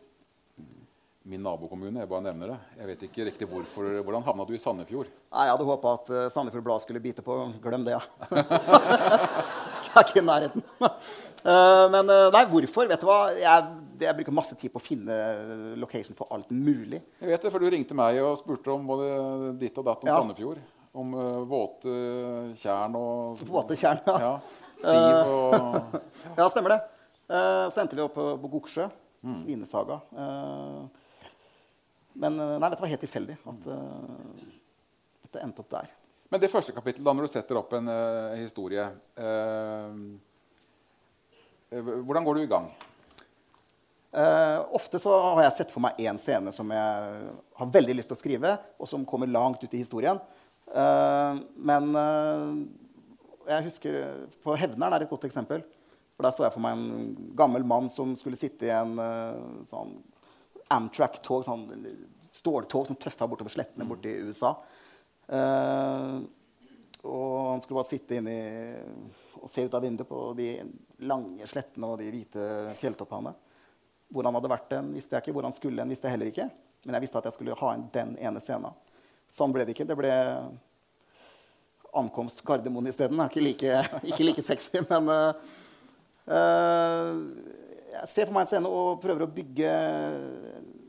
Min 1.25 1.41
nabokommune. 1.41 2.03
Jeg 2.03 2.09
bare 2.09 2.21
nevner 2.27 2.51
det. 2.53 2.55
Jeg 2.77 2.88
vet 2.91 3.03
ikke 3.07 3.23
riktig 3.31 3.47
hvorfor, 3.49 3.88
Hvordan 4.05 4.21
havna 4.27 4.45
du 4.45 4.51
i 4.53 4.59
Sandefjord? 4.61 5.07
Nei, 5.33 5.45
Jeg 5.47 5.55
hadde 5.55 5.65
håpa 5.65 5.93
at 5.97 6.11
uh, 6.13 6.25
Sandefjord 6.29 6.65
Blad 6.67 6.83
skulle 6.83 7.01
bite 7.01 7.23
på. 7.25 7.38
Glem 7.63 7.85
det, 7.88 7.95
ja. 7.95 8.01
jeg 8.35 9.95
er 9.95 10.03
ikke 10.05 10.21
i 10.21 10.27
nærheten. 10.27 10.65
Eh, 11.45 11.83
men 11.93 12.07
eh, 12.09 12.31
nei, 12.33 12.39
hvorfor? 12.49 12.88
Vet 12.89 13.03
du 13.03 13.05
hva? 13.05 13.27
Jeg, 13.38 13.65
jeg 14.01 14.17
bruker 14.17 14.33
masse 14.33 14.55
tid 14.57 14.71
på 14.73 14.79
å 14.81 14.81
finne 14.81 15.13
location 15.77 16.17
for 16.17 16.31
alt 16.33 16.49
mulig. 16.49 16.97
Jeg 17.21 17.29
vet 17.29 17.45
det, 17.45 17.51
for 17.53 17.61
Du 17.61 17.69
ringte 17.69 17.93
meg 17.93 18.17
og 18.17 18.39
spurte 18.39 18.73
om 18.73 18.88
både 18.89 19.51
ditt 19.61 19.77
og 19.77 19.85
datt 19.85 20.01
om 20.01 20.09
Ja. 20.09 20.15
Sandefjord. 20.23 20.63
Om 20.97 21.13
eh, 21.21 21.38
våte 21.51 21.93
tjern 22.57 22.97
og 22.97 23.45
Våte 23.45 23.77
tjern, 23.77 24.01
ja. 24.09 24.17
ja. 24.25 24.33
Siv 24.88 25.29
og 25.35 25.99
Ja, 26.41 26.49
stemmer 26.49 26.73
det. 26.73 26.81
Uh, 27.29 27.69
så 27.69 27.83
endte 27.83 28.01
vi 28.01 28.07
opp 28.07 28.17
på, 28.17 28.25
på 28.41 28.53
Goksjø. 28.57 28.89
Svinesaga. 29.43 29.99
Eh, 30.17 31.04
men 32.15 32.39
eh, 32.39 32.56
nei, 32.60 32.69
dette 32.71 32.84
var 32.84 32.91
helt 32.91 33.04
tilfeldig 33.04 33.36
at 33.51 33.67
uh, 33.67 34.41
dette 35.25 35.43
endte 35.43 35.63
opp 35.63 35.71
der. 35.73 35.91
Men 36.32 36.41
det 36.41 36.51
første 36.51 36.73
kapittelet, 36.75 37.06
da, 37.06 37.13
når 37.13 37.28
du 37.28 37.34
setter 37.34 37.60
opp 37.60 37.75
en 37.78 37.91
uh, 37.91 38.36
historie 38.39 38.86
eh, 39.19 39.99
Hvordan 41.75 42.23
går 42.25 42.38
du 42.38 42.43
i 42.45 42.49
gang? 42.49 42.69
Ofte 44.78 44.99
så 45.01 45.12
har 45.12 45.41
jeg 45.43 45.56
sett 45.58 45.71
for 45.73 45.84
meg 45.84 45.97
én 45.99 46.15
scene 46.21 46.54
som 46.56 46.69
jeg 46.71 47.32
har 47.60 47.71
veldig 47.73 47.97
lyst 47.97 48.08
til 48.08 48.15
å 48.15 48.19
skrive, 48.21 48.51
og 48.80 48.88
som 48.88 49.04
kommer 49.04 49.28
langt 49.28 49.65
ut 49.65 49.73
i 49.75 49.82
historien. 49.82 50.21
Men 50.71 51.89
jeg 53.49 53.65
husker 53.65 53.97
På 54.45 54.56
'Hevneren' 54.56 54.95
er 54.95 55.04
et 55.04 55.12
godt 55.12 55.28
eksempel. 55.28 55.65
For 56.15 56.23
Der 56.23 56.38
så 56.38 56.45
jeg 56.45 56.56
for 56.56 56.63
meg 56.63 56.78
en 56.78 57.34
gammel 57.36 57.67
mann 57.67 57.89
som 57.91 58.15
skulle 58.15 58.39
sitte 58.39 58.69
i 58.69 58.71
en 58.71 58.95
sånn 59.67 59.97
Amtrak-tog, 60.73 61.43
sånn 61.45 61.67
ståltog 62.36 62.88
som 62.88 62.97
tøffa 62.99 63.28
bortover 63.30 63.54
slettene 63.54 63.88
borte 63.88 64.10
i 64.10 64.23
USA. 64.25 64.56
Eh, 65.28 66.17
og 67.06 67.34
han 67.51 67.62
skulle 67.62 67.80
bare 67.80 67.89
sitte 67.89 68.17
inni 68.17 68.39
og 69.41 69.49
se 69.51 69.65
ut 69.65 69.73
av 69.78 69.84
vinduet 69.86 70.10
på 70.10 70.21
de 70.38 70.49
lange 71.06 71.45
slettene 71.49 71.89
og 71.89 71.99
de 72.01 72.10
hvite 72.10 72.45
fjelltoppene. 72.80 73.34
Hvor 74.10 74.25
han 74.25 74.38
hadde 74.38 74.51
vært 74.51 74.71
den, 74.71 74.93
visste 74.95 75.15
jeg 75.15 75.25
ikke. 75.25 75.36
Hvor 75.38 75.45
han 75.45 75.56
skulle 75.56 75.84
den, 75.84 75.91
visste 75.93 76.10
jeg 76.10 76.15
heller 76.15 76.32
ikke. 76.32 76.47
Men 76.86 76.97
jeg 76.97 77.06
visste 77.06 77.21
at 77.21 77.28
jeg 77.30 77.38
skulle 77.38 77.58
ha 77.60 77.73
inn 77.75 77.86
den 77.93 78.15
ene 78.21 78.41
scenen. 78.41 78.73
Sånn 79.32 79.54
ble 79.54 79.65
det 79.65 79.75
ikke. 79.75 79.88
Det 79.89 79.97
ble 79.97 80.13
ankomst 81.95 82.43
Gardermoen 82.45 82.89
isteden. 82.89 83.21
Ikke, 83.25 83.43
like, 83.43 83.78
ikke 84.10 84.28
like 84.28 84.45
sexy, 84.45 84.82
men 84.89 85.10
uh, 85.10 85.54
eh, 86.28 87.12
Jeg 87.95 88.10
ser 88.12 88.27
for 88.27 88.36
meg 88.36 88.43
en 88.43 88.49
scene 88.49 88.69
og 88.71 88.99
prøver 88.99 89.23
å 89.23 89.31
bygge 89.31 89.69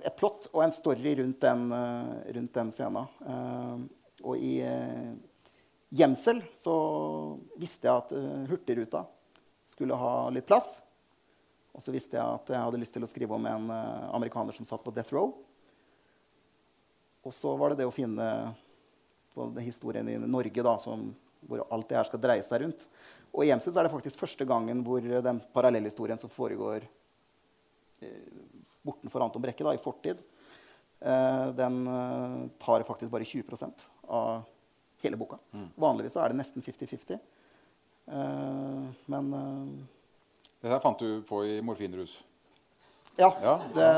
et 0.07 0.17
plott 0.19 0.49
og 0.51 0.65
en 0.65 0.75
story 0.75 1.13
rundt 1.21 1.39
den, 1.45 1.63
eh, 1.73 2.33
rundt 2.35 2.57
den 2.57 2.73
scenen. 2.75 3.07
Eh, 3.23 3.85
og 4.27 4.43
i 4.43 4.57
eh, 4.67 5.13
gjemsel 5.95 6.41
så 6.57 6.75
visste 7.61 7.87
jeg 7.87 7.95
at 7.95 8.15
eh, 8.17 8.47
Hurtigruta 8.51 9.05
skulle 9.67 9.99
ha 9.99 10.15
litt 10.35 10.49
plass. 10.49 10.81
Og 11.77 11.85
så 11.85 11.95
visste 11.95 12.19
jeg 12.19 12.25
at 12.25 12.51
jeg 12.51 12.65
hadde 12.65 12.81
lyst 12.83 12.97
til 12.97 13.07
å 13.07 13.11
skrive 13.11 13.39
om 13.39 13.47
en 13.53 13.71
eh, 13.71 14.09
amerikaner 14.17 14.57
som 14.57 14.67
satt 14.67 14.83
på 14.83 14.95
death 14.97 15.15
row. 15.15 15.37
Og 17.23 17.35
så 17.35 17.55
var 17.59 17.71
det 17.71 17.85
det 17.85 17.87
å 17.91 17.95
finne 17.95 18.27
historien 19.63 20.09
i 20.11 20.19
Norge 20.23 20.63
da, 20.65 20.75
som, 20.81 21.11
hvor 21.47 21.63
alt 21.71 21.91
det 21.91 22.01
her 22.01 22.09
skal 22.09 22.23
dreie 22.23 22.45
seg 22.47 22.65
rundt. 22.65 22.87
Og 23.37 23.45
i 23.45 23.51
Hjemsted 23.51 23.75
så 23.75 23.83
er 23.83 23.87
det 23.89 23.93
faktisk 23.93 24.21
første 24.23 24.47
gangen 24.49 24.81
hvor 24.87 25.05
den 25.05 25.41
parallellhistorien 25.53 26.17
som 26.21 26.31
foregår 26.33 26.87
eh, 28.01 28.31
bortenfor 28.87 29.25
Anton 29.27 29.43
Brekke, 29.45 29.65
da, 29.67 29.75
i 29.77 29.83
fortid, 29.83 30.23
eh, 31.05 31.47
den 31.59 31.83
eh, 31.93 32.37
tar 32.63 32.85
faktisk 32.89 33.13
bare 33.13 33.29
20% 33.29 33.85
av 34.09 34.47
hele 35.05 35.19
boka. 35.21 35.37
Vanligvis 35.77 36.17
så 36.17 36.23
er 36.25 36.33
det 36.33 36.39
nesten 36.41 36.65
50-50. 36.65 37.19
Eh, 38.07 38.87
men 39.13 39.29
eh, 39.35 39.67
Det 40.63 40.73
der 40.73 40.81
fant 40.83 40.99
du 41.03 41.21
på 41.29 41.43
i 41.45 41.59
morfinrus. 41.61 42.17
ja, 43.21 43.29
Ja, 43.43 43.59
det, 43.75 43.91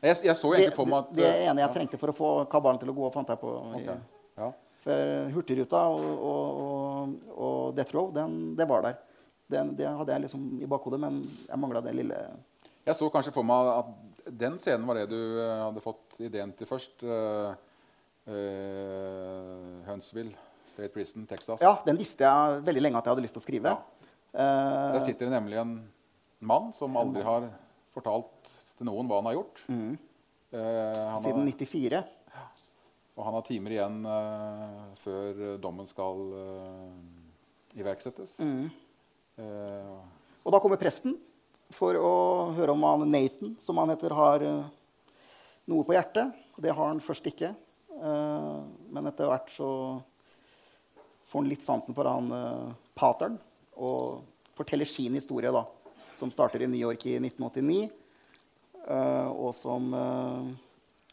Jeg, 0.00 0.16
jeg 0.28 0.36
så 0.38 0.52
egentlig 0.54 0.76
for 0.78 0.86
meg 0.86 1.08
det, 1.10 1.10
at 1.10 1.16
det 1.18 1.48
ene 1.48 1.58
jeg 1.58 1.66
ja, 1.66 1.74
trengte 1.74 1.98
for 1.98 2.12
å 2.12 2.14
få 2.14 2.28
kabalen 2.50 2.78
til 2.78 2.92
å 2.92 2.94
gå, 2.94 3.08
fant 3.12 3.28
jeg 3.34 3.40
på. 3.42 3.50
i- 3.50 3.82
okay. 3.82 3.98
Ja. 4.38 4.52
For 4.84 5.30
Hurtigruta 5.34 5.80
og, 5.90 6.04
og, 6.06 6.60
og, 6.62 6.77
og 7.34 7.76
Death 7.76 7.94
Row, 7.96 8.10
den, 8.14 8.56
det 8.58 8.66
var 8.68 8.84
der. 8.86 8.98
Den, 9.48 9.72
det 9.78 9.88
hadde 9.88 10.12
jeg 10.12 10.26
liksom 10.26 10.42
i 10.60 10.68
bakhodet, 10.68 11.00
men 11.00 11.22
jeg 11.46 11.60
mangla 11.60 11.80
det 11.84 11.94
lille 11.96 12.16
Jeg 12.84 12.96
så 12.98 13.08
kanskje 13.12 13.32
for 13.32 13.46
meg 13.48 13.70
at 13.72 13.94
den 14.28 14.58
scenen 14.60 14.84
var 14.88 14.98
det 14.98 15.06
du 15.08 15.20
eh, 15.40 15.60
hadde 15.62 15.80
fått 15.80 16.18
ideen 16.20 16.52
til 16.56 16.68
først. 16.68 17.00
Uh, 17.00 17.54
uh, 18.28 19.78
Huntsville, 19.86 20.34
State 20.68 20.90
Prison, 20.92 21.24
Texas. 21.28 21.62
Ja, 21.64 21.78
den 21.86 21.96
visste 22.00 22.28
jeg 22.28 22.60
veldig 22.66 22.82
lenge 22.84 23.00
at 23.00 23.08
jeg 23.08 23.16
hadde 23.16 23.24
lyst 23.24 23.38
til 23.38 23.42
å 23.42 23.46
skrive. 23.46 23.72
Ja. 23.72 23.78
Der 24.92 25.00
sitter 25.00 25.30
det 25.30 25.32
nemlig 25.32 25.56
en 25.56 25.72
mann 26.44 26.68
som 26.76 26.96
aldri 27.00 27.22
har 27.24 27.48
fortalt 27.94 28.52
til 28.76 28.86
noen 28.86 29.08
hva 29.08 29.22
han 29.22 29.30
har 29.30 29.38
gjort. 29.38 29.62
Han 30.52 31.22
siden 31.24 31.40
har, 31.40 31.56
94. 31.56 32.02
og 33.18 33.24
han 33.26 33.34
har 33.34 33.46
timer 33.46 33.74
igjen 33.74 33.96
uh, 34.06 34.92
før 35.02 35.58
dommen 35.58 35.88
skal 35.90 36.20
uh, 36.30 36.92
iverksettes. 37.74 38.36
Eh, 39.38 39.96
Og 40.46 40.54
da 40.54 40.60
kommer 40.62 40.78
presten 40.80 41.16
for 41.74 41.98
å 41.98 42.12
høre 42.56 42.72
om 42.72 42.86
han 42.86 43.04
Nathan, 43.10 43.56
som 43.60 43.78
han 43.82 43.90
heter, 43.92 44.14
har 44.16 44.42
noe 45.68 45.84
på 45.84 45.94
hjertet. 45.94 46.32
Det 46.56 46.72
har 46.72 46.88
han 46.88 47.02
først 47.04 47.28
ikke. 47.28 47.52
Men 47.92 49.10
etter 49.10 49.28
hvert 49.28 49.52
så 49.52 49.68
får 51.28 51.42
han 51.42 51.50
litt 51.52 51.62
sansen 51.62 51.94
for 51.94 52.08
han 52.08 52.32
pateren 52.98 53.36
og 53.76 54.24
forteller 54.58 54.88
sin 54.88 55.14
historie, 55.14 55.52
da, 55.54 55.62
som 56.18 56.32
starter 56.34 56.64
i 56.64 56.70
New 56.70 56.80
York 56.80 57.04
i 57.06 57.18
1989, 57.20 57.90
eh, 58.88 59.28
og 59.28 59.52
som 59.54 59.92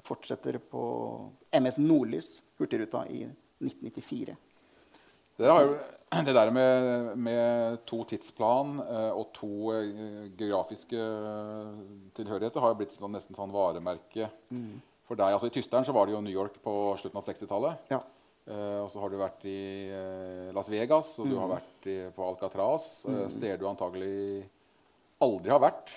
fortsetter 0.06 0.60
på 0.72 0.82
MS 1.56 1.80
Nordlys, 1.82 2.32
Hurtigruta, 2.60 3.06
i 3.10 3.26
1994. 3.26 4.36
Det, 5.36 5.50
der, 5.50 5.72
det 6.24 6.36
der 6.38 6.52
med, 6.56 7.10
med 7.20 7.80
to 7.90 8.04
tidsplan 8.08 8.78
eh, 8.86 9.12
og 9.12 9.34
to 9.36 9.74
eh, 9.76 10.30
geografiske 10.38 10.96
eh, 10.96 11.82
tilhørigheter 12.16 12.64
har 12.64 12.72
jo 12.72 12.78
blitt 12.80 12.96
sånn, 12.96 13.12
nesten 13.18 13.36
sånn 13.36 13.52
varemerke 13.52 14.30
for 15.06 15.20
deg. 15.20 15.36
Altså, 15.36 15.50
I 15.50 15.56
Tysteren 15.58 15.88
så 15.88 15.96
var 15.96 16.08
det 16.08 16.16
jo 16.16 16.24
New 16.24 16.34
York 16.34 16.62
på 16.64 16.76
slutten 17.02 17.20
av 17.20 17.28
60-tallet. 17.28 17.92
Ja. 17.94 18.02
Uh, 18.46 18.84
og 18.84 18.92
så 18.94 19.02
har 19.02 19.10
du 19.10 19.18
vært 19.18 19.46
i 19.50 19.60
uh, 19.90 20.50
Las 20.54 20.68
Vegas, 20.70 21.16
og 21.18 21.32
du 21.32 21.38
har 21.40 21.50
vært 21.50 21.88
i, 21.90 21.96
på 22.14 22.26
Alcatraz. 22.28 22.84
Uh, 23.10 23.24
steder 23.34 23.58
du 23.58 23.66
antagelig 23.66 24.46
aldri 25.26 25.54
har 25.54 25.64
vært. 25.64 25.96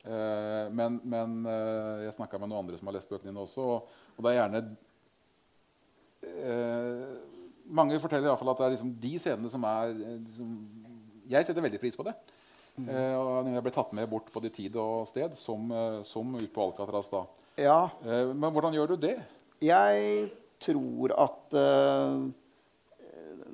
Eh, 0.00 0.66
men 0.72 1.00
men 1.04 1.34
eh, 1.44 2.06
jeg 2.06 2.16
snakka 2.16 2.38
med 2.40 2.48
noen 2.48 2.64
andre 2.64 2.78
som 2.80 2.88
har 2.88 2.96
lest 2.96 3.10
bøkene 3.10 3.32
dine 3.32 3.42
også, 3.42 3.60
og, 3.60 3.90
og 4.16 4.24
det 4.24 4.30
er 4.32 4.38
gjerne 4.38 4.62
eh, 6.24 7.18
Mange 7.70 7.98
forteller 8.02 8.26
i 8.26 8.30
hvert 8.32 8.40
fall 8.40 8.50
at 8.54 8.62
det 8.62 8.66
er 8.66 8.72
liksom 8.74 8.94
de 9.02 9.10
scenene 9.20 9.50
som 9.52 9.66
er 9.68 9.92
liksom, 9.94 10.54
Jeg 11.30 11.46
setter 11.46 11.62
veldig 11.62 11.78
pris 11.82 11.98
på 11.98 12.06
det. 12.08 12.16
Eh, 12.80 13.14
og 13.14 13.50
jeg 13.52 13.62
ble 13.66 13.72
tatt 13.74 13.92
med 13.94 14.08
bort 14.10 14.30
på 14.32 14.40
det 14.42 14.54
tid 14.56 14.76
og 14.80 15.04
sted, 15.10 15.36
som, 15.38 15.68
som 16.06 16.32
ut 16.38 16.52
på 16.54 16.64
Alcatraz 16.64 17.10
da. 17.12 17.24
ja. 17.60 17.80
Eh, 18.06 18.32
men 18.32 18.50
hvordan 18.54 18.74
gjør 18.74 18.94
du 18.94 19.02
det? 19.04 19.18
Jeg 19.62 20.30
tror 20.64 21.12
at 21.20 21.56
eh, 21.60 22.16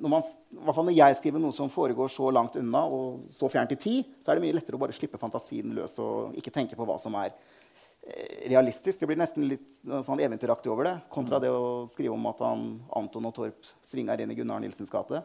når, 0.01 0.11
man, 0.11 0.25
når 0.67 0.93
jeg 0.95 1.17
skriver 1.19 1.41
noe 1.41 1.55
som 1.55 1.71
foregår 1.71 2.11
så 2.11 2.31
langt 2.33 2.57
unna 2.59 2.83
og 2.85 3.27
så 3.33 3.49
fjernt 3.51 3.73
i 3.75 3.79
tid, 3.81 4.15
så 4.21 4.31
er 4.31 4.37
det 4.37 4.45
mye 4.45 4.57
lettere 4.57 4.77
å 4.77 4.81
bare 4.81 4.95
slippe 4.95 5.19
fantasien 5.21 5.73
løs 5.77 5.97
og 6.03 6.37
ikke 6.39 6.53
tenke 6.53 6.77
på 6.79 6.87
hva 6.87 6.97
som 7.01 7.15
er 7.19 7.33
eh, 7.33 8.47
realistisk. 8.51 8.99
Det 9.01 9.09
blir 9.09 9.19
nesten 9.19 9.47
litt 9.49 9.81
eh, 9.87 10.03
sånn 10.05 10.23
eventyraktig 10.23 10.71
over 10.73 10.89
det, 10.89 10.95
kontra 11.13 11.41
det 11.43 11.51
å 11.53 11.85
skrive 11.91 12.15
om 12.15 12.29
at 12.31 12.45
han, 12.45 12.69
Anton 12.99 13.29
og 13.29 13.35
Torp 13.37 13.69
svinger 13.85 14.23
inn 14.23 14.33
i 14.33 14.39
Gunnar 14.39 14.63
Nilsens 14.63 14.93
gate 14.93 15.21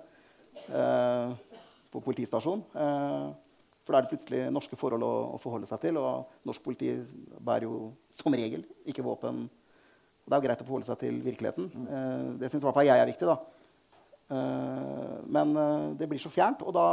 eh, 0.69 1.57
på 1.93 2.05
politistasjon. 2.05 2.67
Eh, 2.73 3.33
for 3.83 3.95
da 3.95 3.99
er 3.99 4.07
det 4.07 4.13
plutselig 4.13 4.45
norske 4.55 4.79
forhold 4.79 5.03
å, 5.03 5.15
å 5.35 5.41
forholde 5.43 5.67
seg 5.67 5.81
til. 5.83 5.99
Og 5.99 6.47
norsk 6.47 6.63
politi 6.63 6.93
bærer 7.43 7.67
jo 7.67 7.91
som 8.15 8.35
regel 8.35 8.63
ikke 8.89 9.05
våpen. 9.05 9.43
Og 10.23 10.31
det 10.31 10.37
er 10.37 10.39
jo 10.39 10.47
greit 10.47 10.63
å 10.63 10.69
forholde 10.69 10.87
seg 10.87 11.01
til 11.01 11.19
virkeligheten. 11.25 11.71
Eh, 11.83 12.29
det 12.39 12.51
syns 12.53 12.63
i 12.63 12.69
hvert 12.69 12.79
fall 12.79 12.87
jeg 12.87 13.03
er 13.03 13.11
viktig. 13.11 13.27
da. 13.27 13.62
Eh, 14.33 15.17
men 15.27 15.57
eh, 15.57 15.89
det 15.99 16.09
blir 16.09 16.21
så 16.23 16.31
fjernt, 16.33 16.63
og 16.65 16.73
da 16.77 16.87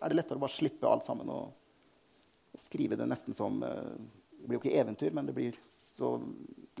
er 0.00 0.12
det 0.12 0.18
lettere 0.20 0.38
å 0.40 0.44
bare 0.44 0.54
slippe 0.54 0.88
alt 0.88 1.04
sammen 1.04 1.28
og 1.32 2.60
skrive 2.60 2.96
det 2.96 3.08
nesten 3.08 3.36
som 3.36 3.58
eh, 3.64 3.92
Det 4.36 4.48
blir 4.48 4.58
jo 4.58 4.62
ikke 4.62 4.78
eventyr, 4.80 5.12
men 5.16 5.26
det 5.28 5.34
blir 5.36 5.56
så, 5.66 6.14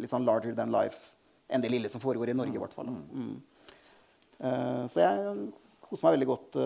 litt 0.00 0.12
sånn 0.12 0.26
larger 0.28 0.54
than 0.56 0.72
life 0.74 1.12
enn 1.50 1.62
det 1.62 1.70
lille 1.72 1.90
som 1.90 2.02
foregår 2.02 2.30
i 2.30 2.36
Norge, 2.36 2.54
i 2.54 2.60
hvert 2.62 2.74
fall. 2.74 2.88
Mm. 2.90 3.36
Eh, 4.38 4.82
så 4.90 5.02
jeg 5.02 5.34
koser 5.86 6.06
meg 6.06 6.16
veldig 6.16 6.28
godt 6.30 6.58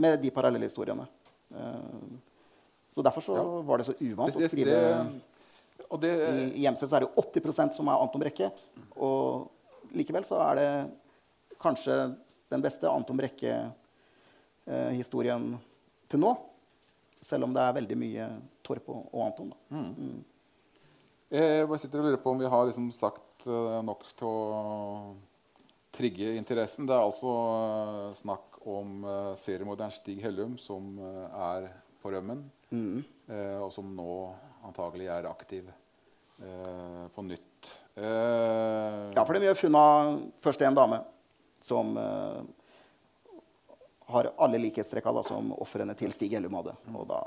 med 0.00 0.16
de 0.22 0.30
parallelle 0.34 0.64
historiene. 0.66 1.04
Så 2.94 3.02
derfor 3.04 3.22
så 3.22 3.34
var 3.68 3.78
det 3.80 3.86
så 3.86 3.94
uvant 4.00 4.38
å 4.38 4.48
skrive 4.48 4.78
det- 4.80 5.84
og 5.90 6.00
det, 6.00 6.10
i, 6.14 6.44
I 6.60 6.64
Hjemsted 6.64 6.88
så 6.88 6.96
er 6.96 7.04
det 7.04 7.10
jo 7.10 7.22
80% 7.22 7.76
som 7.76 7.88
er 7.90 8.00
Anton 8.00 8.22
Brekke. 8.22 8.48
Og 8.96 9.50
likevel 9.94 10.24
så 10.26 10.40
er 10.46 10.58
det 10.58 10.68
kanskje 11.62 11.98
den 12.52 12.62
beste 12.64 12.86
Anton 12.90 13.16
Brekke-historien 13.20 15.44
til 16.10 16.18
nå. 16.22 16.32
Selv 17.24 17.42
om 17.46 17.52
det 17.56 17.62
er 17.64 17.76
veldig 17.78 17.96
mye 17.96 18.24
Torp 18.64 18.86
og, 18.92 19.00
og 19.14 19.20
Anton. 19.30 19.48
Da. 19.52 19.56
Eh, 21.32 21.54
Jeg 21.58 21.68
bare 21.68 21.78
sitter 21.80 21.98
og 22.02 22.06
lurer 22.10 22.20
på 22.20 22.30
om 22.34 22.40
vi 22.42 22.50
har 22.52 22.66
liksom 22.68 22.86
sagt 22.94 23.46
eh, 23.48 23.80
nok 23.84 24.02
til 24.18 24.28
å 24.28 24.30
trigge 25.94 26.34
interessen. 26.38 26.86
Det 26.88 26.94
er 26.96 27.04
altså 27.06 27.32
eh, 27.32 28.12
snakk 28.20 28.48
om 28.64 28.88
seriemorderen 29.40 29.92
Stig 29.92 30.20
Hellum, 30.24 30.52
som 30.60 30.82
er 31.36 31.60
på 32.00 32.06
rømmen, 32.14 32.40
eh, 32.72 33.58
og 33.60 33.70
som 33.72 33.86
nå 33.96 34.10
antagelig 34.64 35.06
er 35.12 35.24
aktiv 35.28 35.64
på 37.14 37.22
nytt. 37.22 37.68
Ja, 37.94 39.22
for 39.22 39.30
det 39.36 39.38
er 39.38 39.44
mye 39.44 39.54
funn 39.54 39.76
av 39.78 40.16
først 40.42 40.62
en 40.66 40.74
dame 40.74 40.96
som 41.64 41.94
eh, 41.96 42.42
har 44.12 44.28
alle 44.44 44.58
likhetstrekka 44.60 45.12
da, 45.16 45.22
som 45.24 45.52
ofrene 45.56 45.94
til 45.96 46.12
Stig 46.12 46.34
Ellum 46.36 46.56
hadde. 46.60 46.74
Og 46.92 47.06
da 47.08 47.20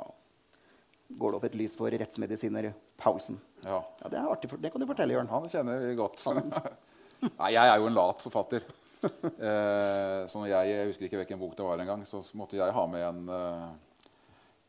går 1.17 1.32
det 1.34 1.38
opp 1.39 1.45
et 1.47 1.56
lys 1.58 1.78
for 1.80 1.89
rettsmedisiner 1.89 2.69
Paulsen. 3.00 3.39
ja. 3.65 3.80
Ja, 4.04 4.10
Det 4.12 4.50
for- 4.52 4.58
det 4.62 4.71
kan 4.73 4.82
du 4.82 4.86
fortelle, 4.89 5.13
Jørn. 5.15 5.30
Han 5.32 5.47
kjenner 5.50 5.80
vi 5.88 5.95
godt. 5.97 6.21
Nei, 7.39 7.52
jeg 7.56 7.65
er 7.71 7.80
jo 7.82 7.88
en 7.89 7.95
lat 7.97 8.21
forfatter. 8.21 8.62
Eh, 9.08 10.21
så 10.30 10.41
jeg, 10.50 10.69
jeg 10.69 10.88
husker 10.91 11.06
ikke 11.08 11.19
hvilken 11.23 11.39
bok 11.41 11.56
det 11.58 11.65
var 11.65 11.80
engang, 11.82 12.04
så 12.06 12.21
måtte 12.38 12.58
jeg 12.60 12.73
ha 12.76 12.84
med 12.91 13.02
en, 13.08 13.23
eh, 13.30 13.67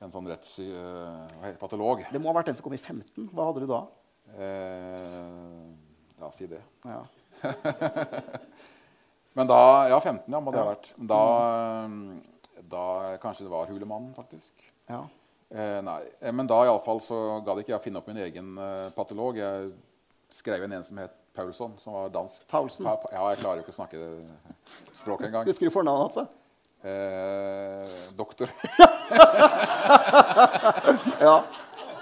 en 0.06 0.12
sånn 0.14 0.28
rettspatolog. 0.30 2.00
Eh, 2.00 2.06
det? 2.08 2.12
Det 2.16 2.22
må 2.24 2.30
ha 2.32 2.38
vært 2.38 2.46
den 2.52 2.56
som 2.60 2.64
kom 2.68 2.76
i 2.76 2.80
15. 2.80 3.28
Hva 3.34 3.48
hadde 3.50 3.64
du 3.64 3.68
da? 3.68 3.82
Eh, 4.38 5.68
la 6.20 6.26
oss 6.30 6.36
si 6.40 6.46
det. 6.48 6.62
Ja. 6.84 7.02
Men 9.38 9.46
da 9.50 9.60
Ja, 9.92 10.00
15, 10.02 10.26
ja, 10.34 10.40
må 10.42 10.50
det 10.52 10.60
ha 10.60 10.66
vært. 10.72 10.90
Da, 10.98 11.20
eh, 11.86 12.62
da 12.68 12.84
Kanskje 13.22 13.46
det 13.46 13.52
var 13.54 13.70
Hulemannen, 13.70 14.10
faktisk. 14.18 14.52
ja. 14.90 15.04
Eh, 15.48 15.78
nei, 15.80 16.02
eh, 16.20 16.32
men 16.32 16.44
da 16.46 16.58
i 16.60 16.68
alle 16.68 16.82
fall 16.84 16.98
så 17.00 17.40
gadd 17.40 17.62
ikke 17.62 17.72
jeg 17.72 17.80
finne 17.86 18.02
opp 18.02 18.08
min 18.10 18.18
egen 18.20 18.50
eh, 18.60 18.90
patolog. 18.92 19.38
Jeg 19.40 19.70
skrev 20.28 20.66
en 20.66 20.74
en 20.76 20.84
som 20.84 20.98
het 21.00 21.14
Paulsson, 21.32 21.72
som 21.80 21.94
var 21.94 22.10
dansk. 22.12 22.42
Paulsen? 22.50 22.84
Pa, 22.84 22.96
pa, 23.00 23.08
ja, 23.14 23.22
jeg 23.32 23.38
klarer 23.40 23.62
jo 23.62 23.64
ikke 23.64 23.72
å 23.72 23.78
snakke 23.78 23.96
det 24.02 24.10
språket 24.98 25.30
engang. 25.30 25.46
Husker 25.48 25.70
du 25.70 25.72
fornavnet 25.72 26.18
hans? 26.18 26.28
Eh, 26.84 27.88
doktor. 28.18 28.52
Ja. 31.20 31.42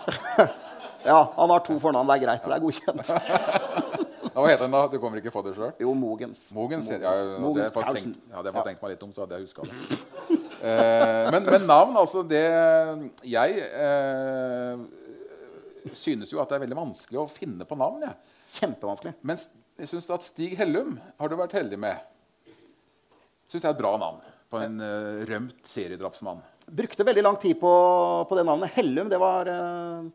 ja, 1.07 1.21
han 1.37 1.51
har 1.51 1.61
to 1.65 1.79
fornavn. 1.81 2.09
Det 2.11 2.17
er 2.17 2.25
greit. 2.27 2.43
Det 2.45 2.55
er 2.57 2.61
godkjent. 2.67 4.06
Hva 4.37 4.51
heter 4.51 4.67
den 4.67 4.75
da? 4.75 4.83
Du 4.93 4.99
kommer 5.01 5.17
ikke 5.17 5.33
på 5.33 5.41
det 5.47 5.55
sjøl? 5.57 5.71
Jo, 5.81 5.95
Mogens. 5.97 6.41
Mogens. 6.53 6.91
Ja, 6.93 6.99
ja, 7.01 7.37
Mogens 7.41 7.73
har 7.73 7.87
jeg 7.89 8.03
tenkt, 8.03 8.19
ja, 8.21 8.27
det 8.29 8.37
hadde 8.37 8.51
jeg 8.51 8.57
fått 8.59 8.67
tenkt 8.69 8.83
meg 8.85 8.93
litt 8.93 9.05
om, 9.07 9.13
så 9.17 9.25
hadde 9.25 9.39
jeg 9.39 9.47
huska 9.47 9.65
det. 9.65 10.43
Eh, 10.57 11.27
men, 11.35 11.45
men 11.45 11.67
navn, 11.69 11.99
altså 12.01 12.23
det 12.25 12.41
Jeg 13.29 13.59
eh, 13.77 14.81
synes 15.93 16.33
jo 16.33 16.41
at 16.41 16.49
det 16.49 16.57
er 16.57 16.63
veldig 16.63 16.79
vanskelig 16.79 17.21
å 17.23 17.27
finne 17.29 17.65
på 17.69 17.77
navn. 17.79 18.05
jeg. 18.05 18.37
Kjempevanskelig. 18.57 19.15
Men 19.21 19.41
jeg 19.81 19.91
syns 19.93 20.09
at 20.17 20.25
Stig 20.25 20.57
Hellum 20.61 20.95
har 21.21 21.33
du 21.33 21.37
vært 21.39 21.57
heldig 21.57 21.81
med. 21.81 22.01
Syns 23.49 23.63
det 23.63 23.69
er 23.69 23.75
et 23.77 23.83
bra 23.83 23.97
navn 24.01 24.21
på 24.53 24.61
en 24.65 24.81
eh, 24.85 25.25
rømt 25.33 25.61
seriedrapsmann. 25.69 26.45
Brukte 26.77 27.09
veldig 27.09 27.25
lang 27.25 27.41
tid 27.41 27.57
på, 27.61 27.75
på 28.29 28.37
det 28.41 28.47
navnet. 28.49 28.73
Hellum, 28.77 29.13
det 29.13 29.21
var 29.23 29.49
eh, 29.53 30.09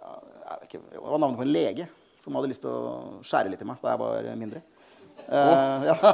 ja, 0.00 0.12
jeg 0.20 0.52
vet 0.52 0.68
ikke, 0.68 0.84
det 0.92 1.04
var 1.04 1.24
navnet 1.24 1.40
på 1.40 1.48
en 1.48 1.56
lege 1.60 1.90
som 2.20 2.36
hadde 2.36 2.50
lyst 2.52 2.62
til 2.64 2.70
å 2.70 3.22
skjære 3.26 3.50
litt 3.52 3.64
i 3.64 3.68
meg 3.68 3.82
da 3.82 3.94
jeg 3.94 4.02
var 4.02 4.30
mindre. 4.38 4.60
Uh, 5.28 5.86
ja. 5.86 5.96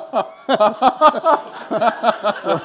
Så, 2.42 2.58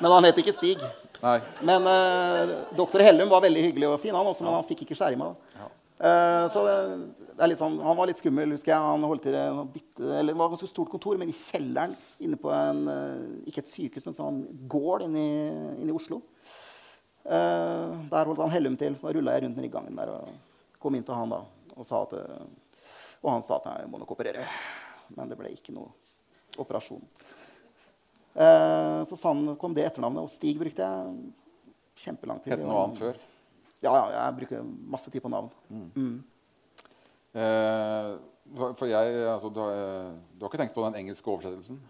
men 0.00 0.12
han 0.12 0.24
het 0.28 0.38
ikke 0.40 0.54
Stig. 0.54 0.80
Nei. 1.22 1.38
Men 1.66 1.82
uh, 1.88 2.52
doktor 2.76 3.00
Hellum 3.04 3.30
var 3.32 3.44
veldig 3.44 3.62
hyggelig 3.68 3.88
og 3.90 4.00
fin, 4.02 4.14
han 4.14 4.28
også, 4.28 4.44
men 4.44 4.56
han 4.56 4.68
fikk 4.68 4.80
ikke 4.86 4.98
skjære 4.98 5.16
i 5.16 5.20
meg. 5.20 5.32
da. 5.32 5.36
Uh, 5.96 6.44
så 6.52 6.58
det, 6.66 6.76
det 7.32 7.44
er 7.44 7.48
litt 7.48 7.60
sånn, 7.60 7.78
Han 7.80 7.96
var 7.96 8.06
litt 8.10 8.20
skummel, 8.20 8.52
husker 8.52 8.74
jeg. 8.74 8.84
Han 8.84 9.08
holdt 9.08 9.24
til 9.28 9.36
bitte, 9.72 10.02
eller 10.04 10.32
det 10.32 10.38
var 10.38 10.50
et 10.50 10.54
ganske 10.56 10.70
stort 10.70 10.92
kontor, 10.92 11.14
men 11.20 11.32
i 11.32 11.36
kjelleren 11.36 11.92
inne 12.20 12.36
på 12.40 12.48
en, 12.52 12.80
ikke 13.48 13.62
et 13.64 13.72
sykehus, 13.72 14.06
men 14.08 14.16
sånn 14.16 14.38
gård 14.70 15.06
inne 15.06 15.20
i, 15.24 15.26
inne 15.80 15.92
i 15.92 15.96
Oslo. 15.96 16.18
Der 17.26 18.28
holdt 18.28 18.44
han 18.44 18.54
Hellum 18.54 18.76
til, 18.78 18.92
så 18.96 19.08
da 19.08 19.16
rulla 19.16 19.34
jeg 19.34 19.46
rundt 19.46 19.56
nedi 19.58 19.72
gangen 19.72 19.98
der 19.98 20.08
og 20.14 20.22
kom 20.80 20.94
inn 20.94 21.04
til 21.04 21.16
han 21.16 21.32
da 21.32 21.40
og 21.76 21.86
sa 21.86 22.02
at 22.06 22.14
Og 23.22 23.30
han 23.32 23.44
sa 23.44 23.58
at 23.60 23.68
jeg 23.70 23.90
må 23.90 23.98
nok 24.00 24.12
operere. 24.16 24.46
Men 25.16 25.30
det 25.30 25.38
ble 25.38 25.50
ikke 25.54 25.74
noe 25.74 25.92
operasjon. 26.60 27.02
Eh, 28.36 29.00
så 29.08 29.16
sånn 29.16 29.54
kom 29.60 29.74
det 29.76 29.86
etternavnet, 29.86 30.26
og 30.26 30.32
Stig 30.32 30.58
brukte 30.60 30.84
jeg 30.84 32.04
kjempelang 32.04 32.42
tid. 32.44 32.54
Het 32.54 32.64
noe 32.64 32.84
annet 32.84 33.00
før. 33.00 33.20
Ja, 33.84 33.92
ja, 33.92 34.06
jeg 34.12 34.38
bruker 34.40 34.64
masse 34.92 35.12
tid 35.12 35.24
på 35.24 35.32
navn. 35.32 35.50
Mm. 35.68 36.16
Eh, 37.36 38.10
for 38.56 38.88
jeg, 38.88 39.20
altså, 39.32 39.50
du, 39.52 39.60
har, 39.64 40.16
du 40.36 40.44
har 40.44 40.52
ikke 40.52 40.60
tenkt 40.62 40.76
på 40.76 40.84
den 40.86 40.98
engelske 41.00 41.32
oversettelsen? 41.32 41.80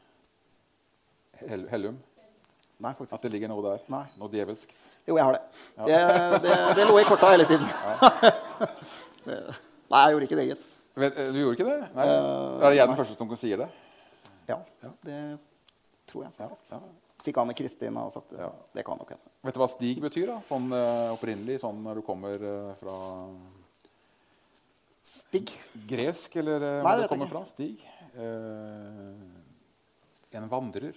Hell, 1.42 1.66
Hellum? 1.70 1.98
Nei, 2.80 2.92
faktisk 2.92 3.16
At 3.16 3.24
det 3.24 3.32
ligger 3.32 3.48
noe 3.48 3.62
der? 3.64 3.84
Nei. 3.92 4.04
Noe 4.20 4.28
djevelsk? 4.32 4.72
Jo, 5.08 5.16
jeg 5.16 5.24
har 5.24 5.36
det. 5.36 5.42
Det, 5.76 6.00
det, 6.44 6.56
det 6.76 6.86
lå 6.88 6.98
i 7.00 7.06
korta 7.08 7.30
hele 7.32 7.46
tiden. 7.48 7.68
det, 9.28 9.38
nei, 9.92 10.02
jeg 10.02 10.14
gjorde 10.14 10.28
ikke 10.28 10.38
det, 10.40 10.46
gitt. 10.50 10.68
Du 10.96 11.40
gjorde 11.40 11.56
ikke 11.58 11.68
det? 11.68 11.88
Nei. 11.96 12.06
Eh, 12.06 12.60
er 12.60 12.68
det 12.70 12.78
jeg 12.78 12.90
den 12.90 13.00
første 13.00 13.16
som 13.18 13.34
sier 13.36 13.60
det? 13.64 13.66
Ja, 14.48 14.60
det 15.04 15.18
tror 16.08 16.26
jeg. 16.26 16.32
Ja, 16.38 16.48
ja. 16.72 16.80
Hvis 17.16 17.30
ikke 17.32 17.42
Anne 17.42 17.56
Kristin 17.58 17.98
har 17.98 18.12
sagt 18.14 18.30
det. 18.32 18.40
Ja. 18.44 18.50
Det 18.76 18.84
kan 18.86 19.00
nok 19.00 19.10
hende. 19.14 19.32
Vet 19.46 19.56
du 19.56 19.60
hva 19.62 19.68
stig 19.72 20.00
betyr? 20.02 20.26
da? 20.30 20.36
Sånn 20.48 20.68
uh, 20.72 21.14
opprinnelig, 21.16 21.58
sånn 21.62 21.80
når 21.84 22.00
du 22.00 22.06
kommer 22.06 22.42
uh, 22.44 22.72
fra 22.80 22.96
Stig. 25.06 25.52
gresk, 25.88 26.36
eller 26.42 26.62
uh, 26.62 26.70
Nei, 26.84 26.92
hvor 26.92 27.04
du 27.04 27.10
kommer 27.14 27.30
fra? 27.30 27.42
Stig? 27.50 27.82
Uh, 28.16 29.36
en 30.36 30.48
vandrer. 30.50 30.96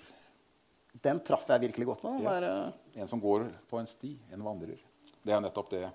Den 1.03 1.21
traff 1.23 1.47
jeg 1.47 1.67
virkelig 1.67 1.87
godt 1.93 2.03
med. 2.03 2.21
Yes. 2.23 2.29
der, 2.29 2.43
eh, 2.49 3.01
En 3.01 3.07
som 3.07 3.21
går 3.21 3.47
på 3.69 3.79
en 3.79 3.87
sti. 3.87 4.17
En 4.33 4.43
vandrer. 4.43 4.79
Det 5.23 5.33
er 5.33 5.41
nettopp 5.41 5.69
det. 5.69 5.89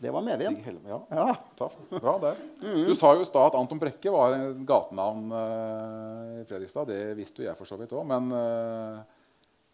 Det 0.00 0.10
var 0.10 0.22
medvind. 0.24 0.56
Stig 0.56 0.66
Helme, 0.66 0.88
Ja. 0.88 1.00
Ja. 1.08 1.36
Taff. 1.58 1.76
Bra 1.90 2.18
der. 2.18 2.36
Du 2.60 2.94
sa 2.96 3.12
jo 3.12 3.20
i 3.20 3.28
stad 3.28 3.50
at 3.50 3.56
Anton 3.58 3.80
Brekke 3.80 4.12
var 4.14 4.32
en 4.32 4.62
gatenavn 4.64 5.34
eh, 5.36 6.38
i 6.40 6.44
Fredrikstad. 6.48 6.88
Det 6.88 7.00
visste 7.18 7.42
jo 7.42 7.50
jeg 7.50 7.58
for 7.58 7.68
så 7.68 7.76
vidt 7.76 7.92
òg. 7.92 8.06
Men 8.08 8.30
eh, 8.32 9.02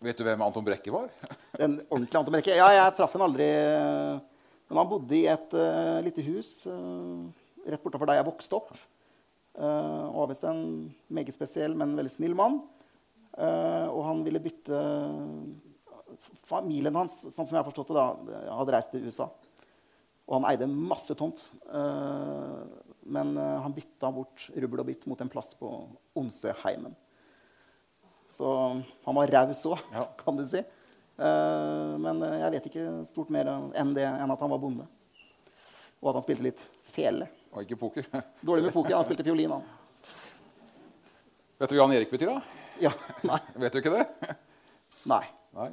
vet 0.08 0.18
du 0.18 0.24
hvem 0.26 0.42
Anton 0.42 0.66
Brekke 0.66 0.90
var? 0.90 1.06
Den 1.60 1.78
ordentlige 1.86 2.18
Anton 2.18 2.34
Brekke. 2.34 2.58
Ja, 2.58 2.72
jeg 2.74 2.96
traff 2.98 3.14
ham 3.14 3.26
aldri 3.28 3.46
eh, 3.46 4.18
Men 4.66 4.82
han 4.82 4.90
bodde 4.90 5.14
i 5.14 5.28
et 5.30 5.54
uh, 5.54 6.02
lite 6.02 6.26
hus 6.26 6.50
uh, 6.66 7.22
rett 7.62 7.84
bortafor 7.84 8.10
der 8.10 8.18
jeg 8.18 8.26
vokste 8.26 8.58
opp. 8.58 8.74
Uh, 9.54 10.10
og 10.10 10.24
var 10.24 10.32
visst 10.32 10.50
en 10.50 10.64
meget 11.06 11.38
spesiell, 11.38 11.78
men 11.78 11.94
veldig 11.94 12.16
snill 12.16 12.34
mann. 12.34 12.64
Uh, 13.38 13.86
og 13.94 14.02
han 14.10 14.26
ville 14.26 14.42
bytte 14.42 14.82
Familien 16.48 16.96
hans, 16.96 17.20
sånn 17.28 17.44
som 17.44 17.52
jeg 17.52 17.60
har 17.60 17.66
forstått 17.68 17.92
det, 17.92 18.00
da, 18.00 18.54
hadde 18.56 18.74
reist 18.74 18.90
til 18.90 19.06
USA. 19.06 19.30
Og 20.26 20.40
han 20.40 20.48
eide 20.50 20.66
masse 20.66 21.14
tomt. 21.18 21.42
eh, 21.70 22.62
men 23.06 23.36
eh, 23.38 23.58
han 23.62 23.74
bytta 23.74 24.08
bort 24.10 24.48
rubbel 24.56 24.80
og 24.82 24.88
bitt 24.88 25.04
mot 25.06 25.20
en 25.22 25.28
plass 25.30 25.52
på 25.54 25.68
Onsøheimen. 26.18 26.96
Så 28.34 28.48
han 29.06 29.14
var 29.16 29.30
raus 29.30 29.62
òg, 29.70 29.78
Ja. 29.94 30.02
kan 30.24 30.36
du 30.36 30.42
si. 30.50 30.58
Eh, 30.58 31.92
men 32.02 32.20
jeg 32.26 32.50
vet 32.56 32.66
ikke 32.72 32.86
stort 33.08 33.30
mer 33.32 33.48
enn 33.78 33.94
det 33.96 34.04
enn 34.08 34.34
at 34.34 34.42
han 34.42 34.50
var 34.50 34.58
bonde. 34.60 34.88
Og 36.02 36.10
at 36.10 36.18
han 36.18 36.26
spilte 36.26 36.44
litt 36.44 36.64
fele. 36.84 37.28
Og 37.54 37.62
ikke 37.62 37.78
poker. 37.80 38.10
Dårlig 38.48 38.66
med 38.66 38.74
poker. 38.74 38.96
Han 38.98 39.06
spilte 39.06 39.24
fiolin, 39.24 39.54
han. 39.54 39.62
Vet 41.56 41.70
du 41.70 41.76
hva 41.78 41.84
Jan 41.86 41.94
Erik 41.96 42.10
betyr, 42.12 42.34
da? 42.34 42.42
Ja, 42.82 42.90
nei. 43.30 43.38
Vet 43.62 43.72
du 43.72 43.78
ikke 43.80 43.94
det? 43.94 44.34
Nei. 45.08 45.22
Nei. 45.56 45.70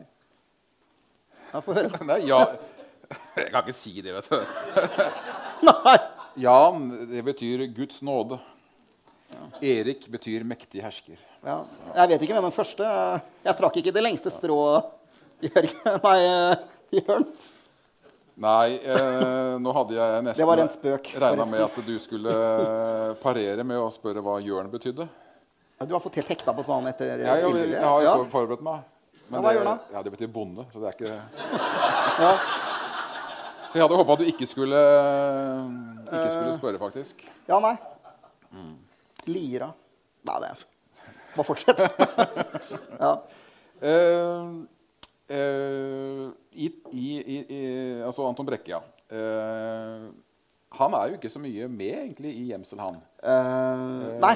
Jeg 1.50 1.66
får 1.66 1.82
høre. 1.82 2.06
Nei, 2.08 2.22
ja. 2.30 2.40
Jeg 3.38 3.50
kan 3.52 3.62
ikke 3.64 3.76
si 3.76 3.94
det, 4.02 4.14
vet 4.16 4.30
du. 4.32 4.40
Nei. 5.70 5.98
Jan, 6.44 6.88
det 7.12 7.22
betyr 7.28 7.66
Guds 7.76 8.02
nåde. 8.06 8.40
Erik 9.62 10.08
betyr 10.14 10.44
mektig 10.46 10.82
hersker. 10.84 11.18
Ja. 11.44 11.60
Jeg 11.96 12.10
vet 12.14 12.22
ikke 12.24 12.36
hvem 12.38 12.46
den 12.48 12.54
første 12.56 12.86
Jeg 13.44 13.56
trakk 13.60 13.80
ikke 13.82 13.92
det 13.96 14.04
lengste 14.06 14.32
strået, 14.32 14.86
Jørgen. 15.44 15.74
Nei, 16.06 16.20
eh, 16.24 17.02
Jørn. 17.02 17.26
Nei, 18.44 18.78
eh, 18.82 19.58
nå 19.62 19.74
hadde 19.78 19.98
jeg 19.98 20.24
nesten 20.26 20.42
Det 20.42 20.48
var 20.50 20.62
en 20.64 20.72
spøk, 20.74 21.12
regna 21.22 21.46
med 21.50 21.66
at 21.68 21.76
du 21.86 21.92
skulle 22.02 22.34
eh, 22.34 23.12
parere 23.22 23.66
med 23.68 23.78
å 23.78 23.92
spørre 23.94 24.24
hva 24.26 24.40
Jørn 24.42 24.72
betydde. 24.74 25.06
Ja, 25.78 25.86
Du 25.90 25.94
har 25.98 26.02
fått 26.02 26.18
helt 26.22 26.32
hekta 26.34 26.54
på 26.56 26.66
sånn 26.66 26.88
etter 26.90 27.12
Ja, 27.14 27.36
jeg, 27.44 27.52
jeg, 27.60 27.74
jeg 27.76 27.84
har 27.84 28.02
jo 28.02 28.10
Ja. 28.10 28.18
forberedt 28.34 28.66
meg. 28.66 28.88
Ja, 29.30 29.40
hva 29.40 29.50
det, 29.50 29.58
gjør 29.60 29.70
ja, 29.94 30.02
det 30.06 30.12
betyr 30.16 30.32
bonde, 30.34 30.66
så 30.74 30.82
det 30.82 30.90
er 30.90 30.98
ikke 30.98 31.14
Ja. 32.24 32.34
Så 33.74 33.80
jeg 33.80 33.88
hadde 33.88 33.98
håpa 33.98 34.16
du 34.20 34.28
ikke 34.30 34.46
skulle, 34.46 34.80
ikke 36.06 36.20
Eh. 36.20 36.32
skulle 36.32 36.52
spørre, 36.54 36.78
faktisk. 36.78 37.24
ja, 37.50 37.58
nei. 37.60 37.74
Mm. 38.54 38.76
Lira. 39.26 39.72
Nei, 40.30 40.36
det 40.44 40.50
er 40.50 40.54
jeg. 40.54 40.68
Bare 41.34 41.46
fortsett. 41.48 41.80
ja. 43.04 43.14
Uh, 43.82 44.62
uh, 45.34 46.28
i, 46.54 46.70
i, 46.94 47.08
i, 47.42 47.64
altså 48.06 48.28
Anton 48.30 48.46
Brekke, 48.46 48.76
ja. 48.78 48.80
Uh, 49.10 50.14
han 50.78 50.94
er 50.94 51.08
jo 51.10 51.18
ikke 51.18 51.34
så 51.34 51.42
mye 51.42 51.66
med 51.68 51.98
egentlig 51.98 52.36
i 52.38 52.46
gjemsel, 52.52 52.80
han. 52.82 53.02
Eh, 53.24 54.20
nei. 54.22 54.36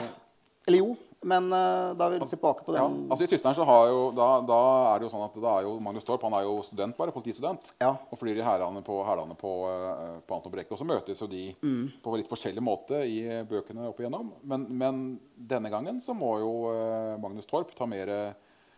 Eller 0.68 0.82
jo. 0.84 0.92
Men 1.28 1.50
eh, 1.52 1.90
da 2.00 2.08
er 2.08 2.14
vi 2.16 2.28
tilbake 2.32 2.64
på 2.64 2.74
Ja, 2.78 2.86
den. 2.88 3.10
altså 3.12 3.26
I 3.26 3.30
Tyskland 3.34 3.58
så 3.58 3.66
har 3.68 3.88
jo, 3.92 4.00
da, 4.16 4.28
da 4.48 4.60
er 4.94 5.00
det 5.02 5.08
jo 5.10 5.12
sånn 5.12 5.26
at 5.26 5.36
da 5.44 5.54
er 5.60 5.68
jo 5.68 5.74
Magnus 5.84 6.08
Torp 6.08 6.24
han 6.24 6.38
er 6.40 6.46
jo 6.48 6.56
student 6.64 6.96
bare, 6.98 7.12
politistudent. 7.16 7.74
Ja. 7.84 7.92
Og 8.12 8.20
flyr 8.22 8.40
i 8.40 8.46
hælene 8.48 8.84
på, 8.88 9.02
hælene 9.08 9.36
på, 9.40 9.52
eh, 9.74 10.18
på 10.28 10.38
Anton 10.40 10.54
Brekke. 10.56 10.72
Og 10.72 10.80
så 10.82 10.88
møtes 10.88 11.20
jo 11.22 11.28
de 11.32 11.44
Mm. 11.62 11.92
på 12.04 12.16
litt 12.18 12.30
forskjellig 12.32 12.64
måte 12.64 13.04
i 13.04 13.20
bøkene 13.50 13.90
opp 13.90 14.00
igjennom. 14.00 14.32
Men, 14.44 14.68
men 14.70 15.04
denne 15.38 15.70
gangen 15.74 16.00
så 16.02 16.16
må 16.16 16.38
jo 16.40 16.52
eh, 16.74 17.18
Magnus 17.20 17.46
Torp 17.50 17.76
ta 17.76 17.86
mer 17.90 18.08
eh, 18.10 18.34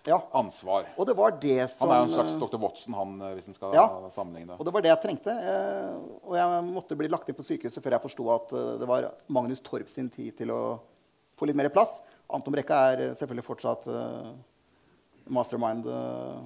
ja. 0.08 0.18
ansvar. 0.34 0.88
Og 0.98 1.06
det 1.06 1.16
var 1.20 1.36
det 1.42 1.70
som 1.70 1.90
Han 1.90 1.96
er 1.98 2.00
jo 2.02 2.10
en 2.10 2.16
slags 2.18 2.34
eh, 2.34 2.40
Dr. 2.42 2.58
Watson, 2.64 2.94
han, 2.98 3.18
eh, 3.22 3.34
hvis 3.38 3.50
en 3.52 3.58
skal 3.58 3.74
Ja. 3.76 3.88
sammenligne. 4.10 4.56
Og 4.58 4.66
det 4.66 4.74
var 4.74 4.82
det 4.82 4.90
jeg 4.96 5.02
trengte. 5.06 5.36
Eh, 5.38 5.98
og 6.26 6.34
jeg 6.40 6.64
måtte 6.74 6.98
bli 6.98 7.08
lagt 7.12 7.30
inn 7.30 7.36
på 7.38 7.46
sykehuset 7.46 7.84
før 7.84 7.98
jeg 8.00 8.06
forsto 8.08 8.30
at 8.34 8.54
eh, 8.58 8.78
det 8.82 8.88
var 8.90 9.12
Magnus 9.28 9.62
Torp 9.62 9.88
sin 9.92 10.10
tid 10.10 10.38
til 10.40 10.50
å 10.56 10.62
få 11.40 11.48
litt 11.48 11.58
mer 11.58 11.70
plass. 11.74 12.02
Anton 12.30 12.54
Brekka 12.54 12.78
er 12.92 13.04
eh, 13.08 13.14
selvfølgelig 13.18 13.48
fortsatt 13.48 13.88
eh, 13.90 14.32
mastermind 15.34 15.88
eh, 15.90 16.40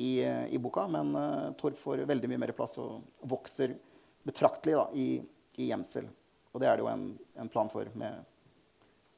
i, 0.00 0.10
i 0.54 0.58
boka, 0.62 0.86
men 0.88 1.10
Torp 1.58 1.76
får 1.80 2.04
veldig 2.08 2.28
mye 2.30 2.40
mer 2.44 2.52
plass 2.56 2.78
og 2.80 3.02
vokser 3.28 3.74
betraktelig 4.24 4.76
da, 4.78 4.84
i, 4.94 5.08
i 5.58 5.66
gjemsel. 5.72 6.06
Og 6.54 6.62
det 6.62 6.68
er 6.70 6.78
det 6.78 6.84
jo 6.84 6.90
en, 6.92 7.04
en 7.42 7.50
plan 7.50 7.68
for 7.72 7.90
med 7.98 8.22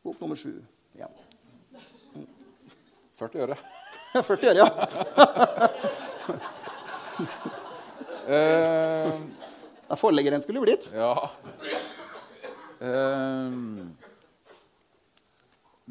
bok 0.03 0.19
nummer 0.23 0.39
sju 0.39 0.57
igjen. 0.97 1.13
40 3.21 3.45
øre. 3.45 3.57
40 4.17 4.49
øre, 4.51 4.59
ja. 4.65 4.69
Er 9.93 9.99
forleggeren 10.01 10.41
skulle 10.41 10.63
blitt. 10.65 10.87
ja. 10.95 11.13
Eh, 12.83 13.53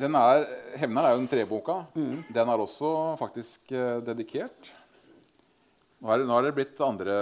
den 0.02 0.16
er, 0.18 0.46
'Hevner' 0.78 1.08
er 1.08 1.16
jo 1.16 1.20
den 1.22 1.32
treboka. 1.32 1.76
Mm. 1.96 2.24
Den 2.34 2.50
er 2.50 2.64
også 2.64 3.18
faktisk 3.20 3.72
eh, 3.72 4.00
dedikert. 4.06 4.72
Nå 6.02 6.10
er, 6.10 6.22
det, 6.22 6.28
nå 6.30 6.38
er 6.38 6.48
det 6.48 6.56
blitt 6.58 6.80
andre 6.82 7.18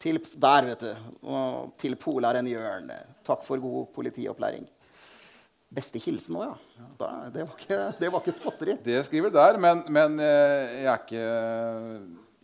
Til, 0.00 0.18
der, 0.40 0.66
vet 0.70 0.80
du. 0.80 0.90
Og 1.28 1.72
til 1.80 1.96
polaren 2.00 2.48
Jørn. 2.48 2.90
Takk 3.26 3.44
for 3.44 3.60
god 3.60 3.90
politiopplæring. 3.96 4.66
Beste 5.76 5.98
hilsen 6.00 6.36
òg, 6.38 6.46
ja. 6.46 6.86
Da, 7.00 7.08
det, 7.34 7.42
var 7.44 7.56
ikke, 7.58 7.80
det 8.00 8.12
var 8.12 8.22
ikke 8.22 8.36
spotteri. 8.36 8.76
Det 8.84 9.00
skriver 9.08 9.32
der, 9.34 9.58
men, 9.60 9.82
men 9.92 10.20
eh, 10.22 10.76
jeg 10.84 10.92
er 10.92 11.02
ikke 11.02 11.24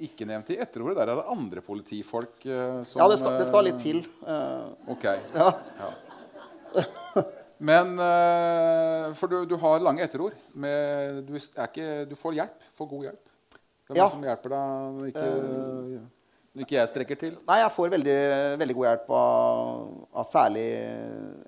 ikke 0.02 0.26
nevnt 0.26 0.48
i 0.50 0.56
etterordet. 0.58 0.96
Der 0.98 1.12
er 1.12 1.20
det 1.20 1.30
andre 1.30 1.62
politifolk 1.62 2.42
eh, 2.48 2.80
som 2.88 3.04
Ja, 3.04 3.06
det 3.12 3.20
skal, 3.20 3.38
det 3.38 3.46
skal 3.52 3.68
litt 3.68 3.78
til. 3.84 4.02
Eh, 4.26 4.90
Ok. 4.90 5.04
ja. 5.36 5.52
Men 7.62 7.92
eh, 8.03 9.12
For 9.18 9.31
du, 9.31 9.37
du 9.46 9.55
har 9.62 9.83
lange 9.85 10.03
etterord. 10.05 10.35
Med, 10.59 11.20
du, 11.29 11.37
ikke, 11.38 11.92
du 12.11 12.16
får 12.18 12.35
hjelp. 12.40 12.64
Får 12.79 12.90
god 12.90 13.07
hjelp. 13.11 13.29
Er 13.92 13.98
Ja. 14.01 14.09
som 14.09 14.22
hjelper 14.25 14.48
deg 14.55 14.92
når 14.96 15.09
ikke, 15.11 15.25
når 16.55 16.62
ikke 16.64 16.77
jeg 16.79 16.88
strekker 16.88 17.18
til. 17.20 17.35
Nei, 17.48 17.59
jeg 17.61 17.72
får 17.75 17.90
veldig, 17.92 18.14
veldig 18.62 18.77
god 18.79 18.87
hjelp 18.88 19.11
av, 19.18 19.90
av 20.22 20.29
særlig 20.31 20.64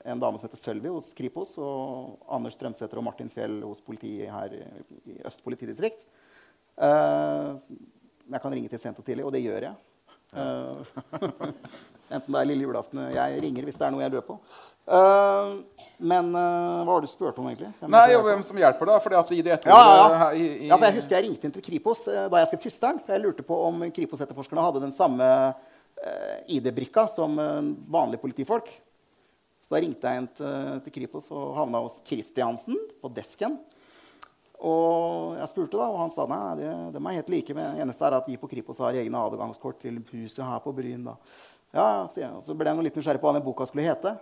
en 0.05 0.20
dame 0.20 0.37
som 0.40 0.48
heter 0.50 0.61
Sølvi 0.61 0.92
hos 0.92 1.09
Kripos, 1.16 1.55
og 1.62 2.18
Anders 2.37 2.59
Strømsæter 2.59 3.00
og 3.00 3.07
Martin 3.09 3.33
Fjell 3.33 3.62
hos 3.64 3.81
politiet 3.85 4.29
her 4.35 4.59
i 5.09 5.16
Øst 5.24 5.40
politidistrikt. 5.46 6.05
Eh, 6.77 7.48
jeg 8.35 8.40
kan 8.44 8.53
ringe 8.59 8.68
til 8.72 8.83
sent 8.83 9.00
og 9.00 9.09
tidlig, 9.09 9.24
og 9.24 9.33
det 9.33 9.42
gjør 9.46 9.70
jeg. 9.70 9.74
Eh, 10.37 10.85
enten 12.10 12.34
det 12.34 12.40
er 12.40 12.48
lille 12.48 12.66
julaften 12.66 13.00
Jeg 13.14 13.42
ringer 13.42 13.66
hvis 13.66 13.78
det 13.80 13.86
er 13.86 13.92
noe 13.94 14.04
jeg 14.04 14.12
lurer 14.12 14.26
på. 14.26 14.38
Uh, 14.84 15.62
men 15.96 16.26
uh, 16.36 16.84
hva 16.84 16.90
var 16.90 17.04
det 17.04 17.08
du 17.08 17.12
spurte 17.14 17.40
om, 17.40 17.46
egentlig? 17.48 17.70
Hvem 17.80 17.94
Nei, 17.94 18.16
hvem 18.26 18.42
som 18.44 18.58
hjelper 18.60 18.90
deg? 18.90 19.04
Fordi 19.06 19.18
at 19.20 19.30
i 19.32 19.38
det 19.40 19.52
ja, 19.54 19.58
etterordet 19.58 20.18
ja, 20.20 20.26
i, 20.36 20.48
i, 20.66 20.68
ja, 20.68 20.76
for 20.76 20.88
jeg 20.90 20.96
husker 20.98 21.16
jeg 21.16 21.26
ringte 21.28 21.48
inn 21.48 21.54
til 21.54 21.64
Kripos 21.64 22.02
uh, 22.10 22.24
da 22.28 22.42
jeg 22.42 22.50
skrev 22.50 22.64
'Tysteren'. 22.64 23.00
For 23.06 23.16
jeg 23.16 23.24
lurte 23.24 23.46
på 23.46 23.60
om 23.70 23.86
Kripos-etterforskerne 23.96 24.66
hadde 24.66 24.84
den 24.84 24.94
samme 24.94 25.28
ID-brikka 26.50 27.06
som 27.08 27.38
vanlige 27.88 28.20
politifolk. 28.20 28.66
Så 29.64 29.72
da 29.72 29.80
ringte 29.80 30.10
jeg 30.10 30.20
inn 30.20 30.26
til, 30.36 30.80
til 30.84 30.92
Kripos 30.98 31.30
og 31.32 31.54
havna 31.56 31.80
hos 31.80 31.96
Kristiansen 32.04 32.76
på 33.00 33.08
desken. 33.14 33.54
Og 34.64 35.38
jeg 35.38 35.50
spurte, 35.50 35.78
da, 35.78 35.86
og 35.88 36.02
han 36.02 36.12
sa 36.12 36.26
nei, 36.28 36.42
det, 36.60 36.70
de 36.92 37.00
er 37.00 37.16
helt 37.18 37.32
like. 37.32 37.56
Men 37.56 37.80
eneste 37.84 38.04
er 38.04 38.18
at 38.18 38.28
vi 38.28 38.36
på 38.40 38.50
Kripos 38.50 38.82
har 38.84 38.96
egne 39.00 39.22
adgangskort 39.30 39.80
til 39.82 40.02
huset 40.10 40.44
her 40.44 40.60
på 40.64 40.74
Bryn. 40.76 41.08
da. 41.08 41.16
Ja, 41.74 42.06
sier 42.10 42.26
jeg. 42.28 42.32
Og 42.38 42.44
så 42.46 42.54
ble 42.56 42.68
jeg 42.70 42.78
noe 42.78 42.87
litt 42.87 42.96
nysgjerrig 42.98 43.20
på 43.22 43.28
hva 43.30 43.34
den 43.38 43.44
boka 43.46 43.66
skulle 43.66 43.87
hete. 43.87 44.14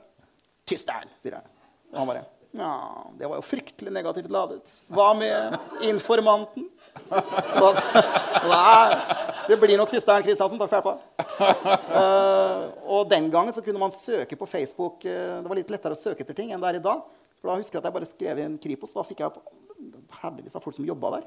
'Tysteren', 0.66 1.10
sier 1.20 1.36
jeg. 1.36 1.44
Og 1.92 1.98
han 2.00 2.08
bare 2.08 2.24
Ja, 2.54 2.70
det 3.16 3.28
var 3.28 3.38
jo 3.40 3.44
fryktelig 3.48 3.92
negativt 3.92 4.28
ladet. 4.30 4.80
Hva 4.92 5.10
med 5.16 5.56
informanten? 5.88 6.66
Da- 7.08 7.72
Nei, 8.52 9.16
det 9.48 9.56
blir 9.60 9.78
nok 9.80 9.90
Tysteren 9.90 10.22
Kristiansen. 10.24 10.58
Takk 10.60 10.68
for 10.70 10.80
hjelpa. 10.80 11.72
Uh, 11.92 12.68
og 12.84 13.08
den 13.10 13.30
gangen 13.32 13.52
så 13.56 13.64
kunne 13.64 13.80
man 13.80 13.92
søke 13.96 14.36
på 14.36 14.46
Facebook. 14.48 15.04
eh, 15.04 15.40
det 15.42 15.48
var 15.48 15.56
litt 15.58 15.70
lettere 15.72 15.96
å 15.96 15.98
søke 15.98 16.20
etter 16.24 16.36
ting 16.36 16.52
enn 16.52 16.60
det 16.60 16.68
er 16.74 16.80
i 16.80 16.84
dag. 16.84 17.02
For 17.40 17.50
da 17.50 17.56
husker 17.58 17.78
jeg 17.78 17.82
at 17.82 17.88
jeg 17.88 17.96
bare 17.96 18.10
skrev 18.10 18.42
inn 18.44 18.58
Kripos. 18.62 18.92
Da 18.94 19.02
fikk 19.06 19.20
jeg 19.24 19.32
opp 19.32 19.40
haugevis 20.22 20.54
av 20.56 20.62
folk 20.62 20.76
som 20.76 20.86
jobba 20.86 21.16
der. 21.16 21.24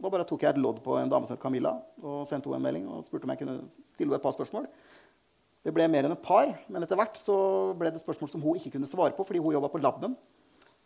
Da 0.00 0.08
bare 0.08 0.24
tok 0.24 0.46
jeg 0.46 0.54
et 0.54 0.62
lodd 0.62 0.78
på 0.84 0.94
en 0.96 1.10
dame 1.12 1.26
som 1.28 1.36
het 1.36 1.42
Camilla 1.42 1.74
og 2.00 2.22
sendte 2.30 2.48
henne 2.48 2.56
en 2.62 2.64
melding 2.64 2.86
og 2.88 3.02
spurte 3.04 3.26
om 3.28 3.34
jeg 3.34 3.42
kunne 3.42 3.58
stille 3.90 4.08
henne 4.08 4.16
et 4.16 4.24
par 4.24 4.32
spørsmål. 4.32 4.70
Det 5.60 5.72
ble 5.76 5.86
mer 5.92 6.06
enn 6.08 6.14
et 6.14 6.24
par, 6.24 6.54
men 6.72 6.84
etter 6.84 6.96
hvert 6.96 7.18
så 7.20 7.36
ble 7.76 7.90
det 7.92 8.00
spørsmål 8.00 8.30
som 8.32 8.44
hun 8.44 8.56
ikke 8.56 8.72
kunne 8.78 8.88
svare 8.88 9.12
på 9.16 9.26
fordi 9.28 9.42
hun 9.44 9.52
jobba 9.52 9.68
på 9.72 9.80
laben. 9.82 10.14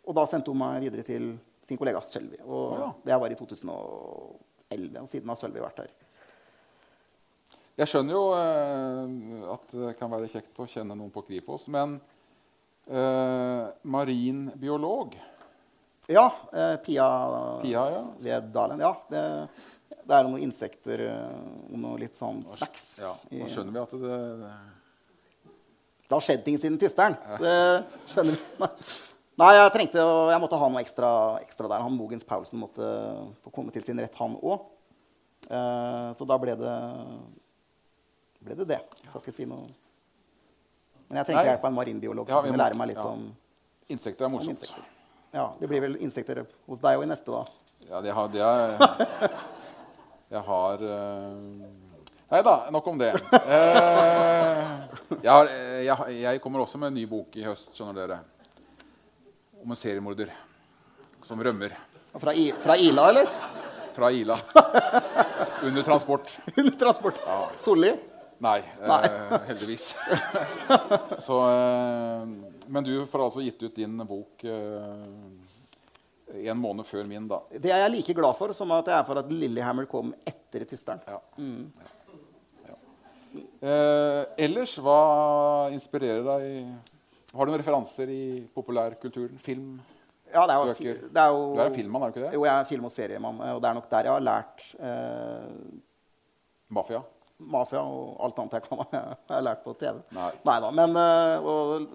Og 0.05 0.17
da 0.17 0.25
sendte 0.29 0.51
hun 0.51 0.59
meg 0.59 0.83
videre 0.83 1.05
til 1.07 1.35
sin 1.65 1.79
kollega 1.79 2.01
Sølvi. 2.05 2.41
Og 2.43 2.75
ja. 2.77 2.89
det 3.07 3.19
var 3.21 3.31
i 3.31 3.37
2011, 3.39 4.99
og 5.01 5.07
siden 5.09 5.31
har 5.31 5.39
Sølvi 5.39 5.63
vært 5.63 5.85
her. 5.85 5.93
Jeg 7.75 7.91
skjønner 7.91 8.15
jo 8.15 8.25
eh, 8.37 9.47
at 9.51 9.73
det 9.75 9.95
kan 9.99 10.11
være 10.11 10.29
kjekt 10.31 10.59
å 10.63 10.67
kjenne 10.69 10.95
noen 10.95 11.11
på 11.11 11.25
Kripos, 11.27 11.65
men 11.71 11.97
eh, 12.87 13.63
marinbiolog 13.83 15.17
Ja, 16.07 16.29
eh, 16.53 16.77
Pia, 16.85 17.07
Pia, 17.63 17.83
ja. 17.97 18.03
ved 18.27 18.47
Dalen. 18.55 18.83
Ja, 18.85 18.93
det, 19.09 19.23
det 20.05 20.17
er 20.17 20.27
noen 20.27 20.43
insekter 20.45 21.01
eh, 21.07 21.39
og 21.71 21.79
noe 21.81 21.99
litt 22.01 22.17
sånn 22.17 22.43
snacks. 22.55 22.95
Ja, 23.01 23.15
Nå 23.31 23.49
skjønner 23.51 23.75
vi 23.75 23.81
at 23.81 23.95
det, 24.03 24.19
det 24.43 24.53
Det 26.05 26.13
har 26.13 26.25
skjedd 26.27 26.45
ting 26.45 26.59
siden 26.61 26.77
Tysteren. 26.81 27.17
Det 27.41 27.57
skjønner 28.13 28.37
vi. 28.37 28.69
Nei, 29.41 29.49
jeg 29.57 29.71
trengte, 29.73 30.03
jeg 30.31 30.39
måtte 30.39 30.59
ha 30.61 30.67
noe 30.71 30.79
ekstra, 30.85 31.09
ekstra 31.43 31.67
der. 31.67 31.81
Han 31.83 31.97
Mogens 31.97 32.23
Paulsen 32.23 32.61
måtte 32.61 32.85
få 33.43 33.51
komme 33.51 33.73
til 33.75 33.83
sin 33.83 33.99
rett, 33.99 34.13
han 34.15 34.37
òg. 34.39 34.69
så 36.15 36.27
da 36.29 36.37
ble 36.39 36.53
det 36.55 36.75
ble 38.45 38.55
det 38.61 38.67
det. 38.69 38.79
Jeg 39.01 39.11
skal 39.11 39.23
ikke 39.23 39.35
si 39.35 39.47
noe. 39.49 39.65
Men 41.09 41.19
jeg 41.19 41.29
trengte 41.29 41.41
Nei. 41.41 41.49
hjelp 41.51 41.65
av 41.65 41.71
en 41.71 41.77
marinbiolog 41.79 42.29
som 42.29 42.39
ja, 42.39 42.45
kunne 42.47 42.61
lære 42.61 42.77
meg 42.79 42.93
litt 42.93 43.01
ja. 43.01 43.09
om, 43.11 43.27
Insekter 43.93 44.25
er 44.25 44.31
morsomt. 44.33 44.55
insekter. 44.55 44.85
Ja, 45.35 45.49
Det 45.59 45.67
blir 45.69 45.83
vel 45.83 45.99
insekter 46.01 46.41
hos 46.45 46.79
deg 46.81 46.97
òg 46.97 47.05
i 47.05 47.09
neste, 47.11 47.29
da. 47.29 47.43
Ja, 47.89 47.99
det 48.01 48.15
har, 48.17 48.31
det 48.33 48.41
er 48.41 49.35
Jeg 50.33 50.41
har 50.47 50.81
eh, 50.81 51.65
Nei 52.31 52.39
da, 52.41 52.55
nok 52.73 52.87
om 52.89 52.97
det. 52.97 53.11
Eh, 53.37 54.61
jeg, 55.21 55.29
har, 55.29 55.49
jeg, 55.85 56.15
jeg 56.23 56.41
kommer 56.41 56.63
også 56.63 56.79
med 56.81 56.89
en 56.89 56.97
ny 56.97 57.03
bok 57.09 57.35
i 57.37 57.45
høst, 57.45 57.69
skjønner 57.77 57.99
dere. 57.99 58.17
Om 59.61 59.73
en 59.75 59.79
seriemorder 59.79 60.33
som 61.25 61.39
rømmer 61.41 61.73
Fra, 62.17 62.33
I, 62.33 62.49
fra 62.63 62.75
Ila, 62.81 63.07
eller? 63.13 63.29
fra 63.95 64.09
Ila. 64.11 64.35
Under 65.63 65.85
transport. 65.85 66.33
Under 66.57 66.73
transport. 66.79 67.21
Solli? 67.61 67.93
Nei, 68.43 68.57
eh, 68.81 69.35
heldigvis. 69.47 69.93
Så, 71.25 71.37
eh, 71.47 72.25
men 72.67 72.83
du 72.83 73.05
får 73.07 73.23
altså 73.29 73.45
gitt 73.45 73.61
ut 73.63 73.77
din 73.77 74.01
bok 74.09 74.43
eh, 74.43 75.05
en 76.35 76.59
måned 76.59 76.85
før 76.87 77.07
min, 77.09 77.27
da. 77.29 77.41
Det 77.51 77.71
er 77.71 77.83
jeg 77.85 77.93
like 77.97 78.15
glad 78.17 78.35
for 78.37 78.53
som 78.57 78.71
at 78.75 78.89
jeg 78.91 78.97
er 78.99 79.07
for 79.07 79.21
at 79.21 79.31
Lillehammer 79.31 79.87
kom 79.91 80.13
etter 80.27 80.65
Tysteren. 80.69 81.01
Ja. 81.07 81.19
Ja. 82.65 82.75
Eh, 83.65 84.21
ellers, 84.45 84.77
hva 84.83 84.99
inspirerer 85.75 86.23
deg? 86.25 86.69
Har 87.35 87.45
du 87.47 87.51
noen 87.51 87.59
referanser 87.59 88.11
i 88.13 88.23
populærkulturen? 88.55 89.39
Film? 89.43 89.73
Ja, 90.31 90.43
det 90.47 90.53
er 90.53 90.59
jo, 90.59 90.93
det 91.15 91.21
er 91.21 91.31
jo 91.31 91.41
Du 91.55 91.59
er 91.61 91.69
en 91.69 91.75
filmmann, 91.75 92.03
er 92.05 92.11
du 92.11 92.15
ikke 92.15 92.25
det? 92.27 92.33
Jo, 92.35 92.45
jeg 92.47 92.53
er 92.59 92.69
film- 92.69 92.87
og 92.87 92.91
seriemann. 92.91 93.41
Og 93.55 93.59
det 93.63 93.69
er 93.69 93.77
nok 93.77 93.89
der 93.91 94.07
jeg 94.09 94.15
har 94.15 94.23
lært 94.23 94.65
eh, 94.79 95.51
Mafia? 96.75 97.03
mafia 97.35 97.81
og 97.83 98.15
alt 98.23 98.37
annet 98.39 98.53
jeg 98.55 98.63
kan 98.63 98.79
ha 98.79 98.99
har 99.35 99.41
lært 99.43 99.63
på 99.65 99.73
TV. 99.79 99.97
Nei. 100.15 100.29
da. 100.47 100.69
Men 100.71 100.95
eh, 100.95 101.47
og 101.51 101.89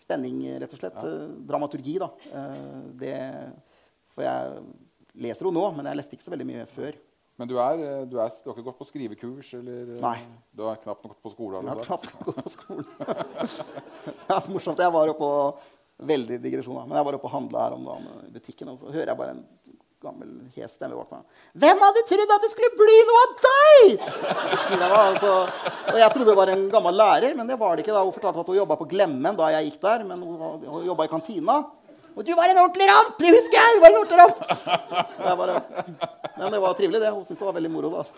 spenning, 0.00 0.40
rett 0.62 0.72
og 0.74 0.80
slett. 0.80 0.96
Ja. 0.96 1.28
dramaturgi, 1.50 1.98
da. 2.02 2.10
Eh, 2.32 2.80
det 3.00 3.14
For 4.14 4.26
jeg 4.26 4.64
leser 5.20 5.46
jo 5.46 5.54
nå, 5.54 5.64
men 5.76 5.86
jeg 5.90 6.00
leste 6.00 6.16
ikke 6.16 6.26
så 6.26 6.34
veldig 6.34 6.48
mye 6.48 6.66
før. 6.70 6.98
Men 7.40 7.48
du, 7.48 7.54
er, 7.56 7.80
eh, 7.80 8.04
du, 8.04 8.18
er, 8.20 8.28
du 8.28 8.50
har 8.50 8.56
ikke 8.56 8.66
gått 8.66 8.80
på 8.82 8.88
skrivekurs? 8.90 9.54
Eller, 9.56 9.94
eh, 9.96 10.00
Nei. 10.02 10.16
Du 10.52 10.66
har 10.66 10.80
knapt 10.82 11.06
gått 11.08 11.22
på 11.24 11.32
skole? 11.32 11.62
Jeg 11.62 11.72
Har 11.72 11.84
knapt 11.86 12.10
gått 12.26 12.40
på 12.42 12.52
skolen. 12.52 12.88
det 12.98 14.36
er 14.36 14.50
morsomt. 14.52 14.82
Jeg 14.84 14.96
var 14.96 15.12
oppe 15.14 15.28
og 15.28 15.68
Veldig 16.00 16.38
digresjon, 16.40 16.78
da. 16.78 16.86
Men 16.88 16.96
jeg 16.96 17.04
var 17.04 17.16
oppe 17.18 17.28
og 17.28 17.32
handla 17.34 17.62
her 17.66 17.74
om 17.76 17.82
dagen 17.84 18.06
i 18.24 18.30
butikken, 18.32 18.70
og 18.72 18.78
så 18.80 18.88
hører 18.88 19.10
jeg 19.12 19.18
bare 19.18 19.34
en 19.34 19.42
gammel 20.02 20.30
hes 20.56 20.76
stemme 20.76 20.96
bak 20.96 21.10
meg. 21.12 21.24
'Hvem 21.60 21.82
hadde 21.84 22.04
trodd 22.08 22.32
at 22.36 22.44
det 22.46 22.50
skulle 22.52 22.70
bli 22.78 22.96
noe 23.08 23.24
av 23.24 23.34
deg?' 23.46 24.06
Jeg 24.70 24.78
meg, 24.80 25.24
og, 25.28 25.66
og 25.92 25.98
jeg 26.00 26.14
trodde 26.14 26.30
det 26.30 26.38
var 26.38 26.52
en 26.54 26.64
gammel 26.72 26.96
lærer, 27.02 27.36
men 27.36 27.50
det 27.50 27.58
var 27.60 27.76
det 27.76 27.84
ikke. 27.84 27.92
da. 27.96 28.04
Hun 28.06 28.16
fortalte 28.16 28.40
at 28.40 28.50
hun 28.52 28.60
jobba 28.60 28.78
på 28.80 28.88
Glemmen 28.90 29.36
da 29.38 29.50
jeg 29.56 29.70
gikk 29.70 29.80
der, 29.84 30.06
men 30.08 30.22
hun, 30.24 30.64
hun 30.64 30.88
jobba 30.88 31.06
i 31.06 31.12
kantina. 31.12 31.60
Og 32.16 32.26
du 32.26 32.34
var 32.34 32.50
en 32.50 32.58
ordentlig 32.64 32.88
ramp! 32.90 33.14
Det 33.20 33.30
husker 33.30 33.56
jeg! 33.60 33.76
Du 33.76 33.80
var 33.84 33.92
en 33.92 34.00
ordentlig 34.00 34.18
ramp! 34.20 34.38
Det 35.20 35.36
var, 35.38 35.52
men 36.36 36.52
det 36.52 36.60
var 36.60 36.74
trivelig, 36.78 37.00
det. 37.00 37.12
Hun 37.14 37.24
syntes 37.24 37.38
det 37.38 37.46
var 37.46 37.56
veldig 37.60 37.70
moro. 37.70 37.90
da. 37.92 38.02
altså. 38.02 38.14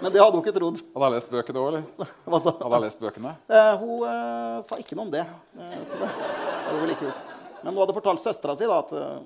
Men 0.00 0.12
det 0.12 0.20
hadde 0.20 0.36
hun 0.36 0.42
ikke 0.44 0.56
trodd. 0.56 0.80
Hadde 0.94 1.06
hun 1.06 1.14
lest 1.16 1.30
bøkene 1.32 1.60
òg, 1.62 1.68
eller? 1.70 2.10
Hadde 2.34 2.72
hun 2.74 2.82
lest 2.84 3.00
bøkene? 3.00 3.34
Eh, 3.48 3.74
hun 3.80 4.06
eh, 4.10 4.56
sa 4.68 4.80
ikke 4.82 4.98
noe 4.98 5.06
om 5.06 5.12
det. 5.14 5.22
Eh, 5.56 5.76
så 5.88 6.00
det 6.00 6.08
hadde 6.10 6.74
hun 6.74 6.82
vel 6.84 6.94
ikke 6.96 7.06
gjort. 7.08 7.30
Men 7.62 7.72
hun 7.72 7.82
hadde 7.84 7.96
fortalt 7.96 8.24
søstera 8.24 8.56
si 8.58 8.68
da, 8.68 8.80
at 8.82 8.92
eh, 8.96 9.16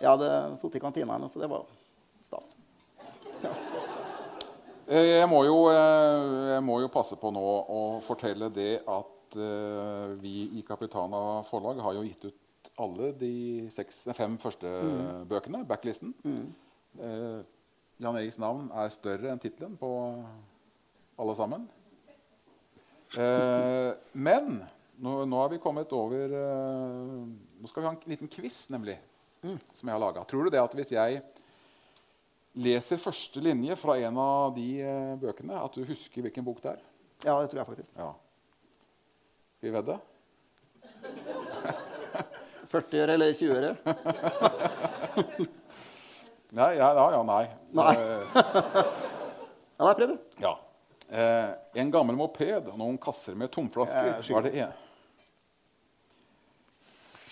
jeg 0.00 0.10
hadde 0.10 0.30
sittet 0.60 0.80
i 0.80 0.84
kantina 0.84 1.16
hennes, 1.16 1.32
så 1.32 1.42
det 1.42 1.50
var 1.50 1.66
stas. 2.24 2.54
Ja. 3.42 3.52
Jeg 4.84 5.28
må, 5.30 5.40
jo, 5.48 5.58
eh, 5.72 6.54
jeg 6.54 6.64
må 6.64 6.78
jo 6.82 6.92
passe 6.92 7.16
på 7.16 7.30
nå 7.32 7.44
å 7.72 7.82
fortelle 8.04 8.50
det 8.52 8.82
at 8.84 9.36
eh, 9.40 10.16
vi 10.20 10.34
i 10.58 10.64
Capitana 10.66 11.42
forlag 11.48 11.80
har 11.84 11.96
jo 11.96 12.04
gitt 12.04 12.26
ut 12.28 12.72
alle 12.80 13.12
de 13.16 13.34
seks, 13.72 14.02
fem 14.16 14.36
første 14.40 14.68
bøkene, 15.30 15.62
backlisten. 15.68 16.14
Mm. 16.24 16.46
Jan 18.02 18.16
Eriks 18.18 18.40
navn 18.42 18.70
er 18.74 18.92
større 18.92 19.30
enn 19.30 19.40
tittelen 19.42 19.76
på 19.78 19.90
alle 21.20 21.36
sammen. 21.38 21.68
Eh, 23.14 23.90
men 24.18 24.56
nå, 24.98 25.12
nå 25.28 25.38
har 25.38 25.50
vi 25.52 25.60
kommet 25.62 25.92
over 25.94 26.32
eh, 26.34 27.18
Nå 27.60 27.70
skal 27.70 27.84
vi 27.84 27.86
ha 27.86 27.92
en 27.94 28.10
liten 28.10 28.30
quiz, 28.32 28.64
nemlig, 28.74 28.96
som 29.74 29.88
jeg 29.88 29.94
har 29.94 30.00
laga. 30.02 30.24
Tror 30.28 30.42
du 30.46 30.50
det 30.54 30.60
at 30.62 30.74
hvis 30.78 30.92
jeg 30.94 31.10
leser 32.64 32.98
første 33.02 33.40
linje 33.42 33.74
fra 33.78 33.92
en 34.06 34.16
av 34.22 34.54
de 34.56 34.68
eh, 34.82 35.14
bøkene, 35.20 35.54
at 35.58 35.72
du 35.74 35.84
husker 35.88 36.22
hvilken 36.24 36.44
bok 36.46 36.58
det 36.64 36.70
er? 36.76 36.80
Ja, 37.24 37.34
det 37.42 37.48
tror 37.52 37.60
jeg 37.62 37.68
faktisk. 37.72 37.92
Ja. 37.98 38.10
Skal 39.58 39.68
vi 39.70 39.74
vedde? 39.78 39.96
40 42.74 43.00
øre 43.04 43.12
eller 43.18 43.30
20 43.38 43.54
øre? 43.54 43.72
Nei, 46.54 46.68
ja, 46.78 46.86
ja, 46.94 47.04
ja 47.16 47.22
nei. 47.26 47.44
Nei. 47.74 47.94
Eh, 47.98 48.24
Ja, 49.74 49.82
nei, 49.88 49.94
prøv, 49.98 50.08
du. 50.12 50.16
ja. 50.38 50.52
Eh, 51.10 51.50
en 51.82 51.88
gammel 51.90 52.14
moped 52.16 52.68
og 52.70 52.76
noen 52.78 52.94
kasser 53.02 53.34
med 53.38 53.50
tomflasker. 53.52 54.06
Eh, 54.12 54.20
skygge. 54.22 54.36
Hva 54.36 54.38
er 54.38 54.44
det 54.46 54.52
en? 54.62 54.72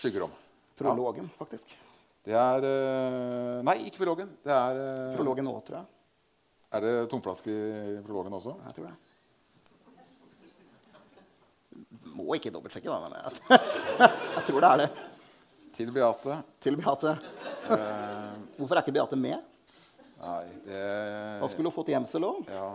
Skyggerom. 0.02 0.32
Prologen, 0.78 1.28
faktisk. 1.38 1.66
Det 2.22 2.34
er 2.38 2.64
eh, 2.68 3.62
Nei, 3.66 3.76
ikke 3.88 3.98
prologen. 4.04 4.28
Det 4.46 4.52
er 4.54 4.78
eh, 4.78 5.14
Prologen 5.18 5.48
òg, 5.50 5.62
tror 5.66 5.80
jeg. 5.80 5.88
Er 6.72 6.84
det 6.86 6.92
tomflaske 7.12 7.50
i 7.52 7.96
prologen 8.06 8.32
også? 8.38 8.54
Jeg 8.68 8.76
tror 8.76 8.86
det. 8.88 8.96
Må 12.12 12.36
ikke 12.36 12.52
dobbeltsjekke, 12.54 12.88
da, 12.92 12.98
men 13.02 13.12
jeg, 13.16 13.24
jeg 14.36 14.44
tror 14.48 14.62
det 14.64 14.70
er 14.70 14.82
det. 14.84 14.88
Til 15.76 15.90
Beate. 15.92 16.38
Til 16.62 16.76
Beate. 16.78 17.16
Eh, 17.72 18.32
Hvorfor 18.58 18.76
er 18.76 18.84
ikke 18.84 18.94
Beate 19.00 19.18
med? 19.18 19.48
nei, 20.22 20.44
det 20.62 20.80
Da 21.42 21.48
skulle 21.50 21.66
hun 21.72 21.74
fått 21.74 21.90
gjemsel 21.90 22.22
òg. 22.28 22.46
Ja. 22.52 22.68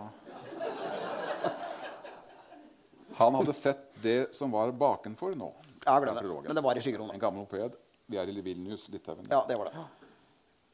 Han 3.17 3.37
hadde 3.39 3.53
sett 3.55 3.85
det 4.03 4.17
som 4.35 4.51
var 4.51 4.73
bakenfor 4.75 5.37
nå. 5.37 5.53
Ja, 5.85 5.99
Det. 6.03 6.25
Men 6.43 6.55
det 6.59 6.63
var 6.65 6.75
i 6.77 6.81
skyggerommet. 6.83 7.15
En 7.15 7.21
gammel 7.23 7.45
moped. 7.45 7.77
Vi 8.07 8.17
er 8.17 8.29
i 8.31 8.41
Vilnius, 8.41 8.87
Litauen. 8.89 9.27
Ja, 9.29 9.41
det 9.47 9.57
var 9.59 9.65
det. 9.71 9.83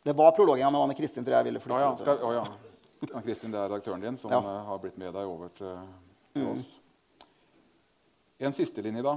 Det 0.04 0.14
var 0.14 0.32
prologen, 0.36 0.72
med 0.74 0.82
Anne 0.82 0.94
Kristin 0.98 1.26
tror 1.26 1.38
jeg 1.40 1.48
ville 1.48 1.60
Å 1.62 1.64
flytte. 1.64 1.82
ja. 1.82 1.90
ja. 1.90 1.98
Skal, 1.98 2.20
å, 2.22 2.34
ja. 2.36 2.44
Anne 3.14 3.24
Kristin, 3.26 3.52
det 3.54 3.60
er 3.60 3.70
redaktøren 3.72 4.04
din 4.04 4.18
som 4.20 4.32
Ja. 4.32 4.40
eh, 4.40 4.66
har 4.68 4.80
blitt 4.84 4.98
med 5.02 5.14
deg 5.16 5.28
over 5.28 5.50
til, 5.58 5.80
til 6.36 6.50
oss. 6.52 6.74
En 8.44 8.54
siste 8.56 8.84
linje, 8.86 9.02
da. 9.06 9.16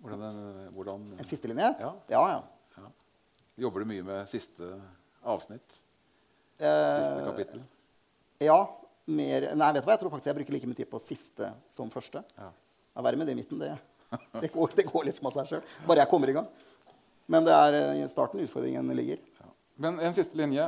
Hvordan, 0.00 0.24
eh, 0.42 0.68
hvordan 0.74 1.06
En 1.20 1.28
siste 1.28 1.48
linje? 1.50 1.70
Ja. 1.80 1.92
ja. 2.08 2.22
ja. 2.76 2.90
Jobber 3.60 3.80
du 3.84 3.90
mye 3.90 4.04
med 4.06 4.28
siste 4.30 4.70
avsnitt? 5.22 5.80
Eh, 6.60 6.96
Siste 7.00 7.24
kapittel? 7.26 7.62
Ja. 8.40 8.60
Mer 9.10 9.48
Nei, 9.56 9.72
vet 9.74 9.82
du 9.82 9.88
hva? 9.88 9.94
Jeg 9.96 10.00
tror 10.04 10.12
faktisk 10.12 10.28
jeg 10.30 10.36
bruker 10.38 10.54
like 10.54 10.68
mye 10.70 10.78
tid 10.78 10.88
på 10.92 11.00
siste 11.02 11.48
som 11.68 11.88
første. 11.92 12.22
Ja. 12.36 12.50
Ja, 12.94 13.02
verre 13.06 13.16
med 13.20 13.28
det 13.28 13.34
i 13.36 13.38
midten, 13.40 13.60
det, 13.62 13.72
det, 14.42 14.52
går, 14.52 14.76
det 14.76 14.86
går 14.88 15.08
liksom 15.10 15.30
av 15.30 15.36
seg 15.38 15.50
sjøl. 15.50 15.66
Bare 15.86 16.04
jeg 16.04 16.10
kommer 16.10 16.32
i 16.32 16.36
gang. 16.36 16.48
Men 17.30 17.46
det 17.46 17.54
er 17.54 17.78
eh, 17.78 18.00
i 18.02 18.08
starten 18.10 18.42
utfordringen 18.42 18.90
ligger. 18.98 19.22
Men 19.80 20.00
en 20.02 20.16
siste 20.16 20.38
linje. 20.38 20.66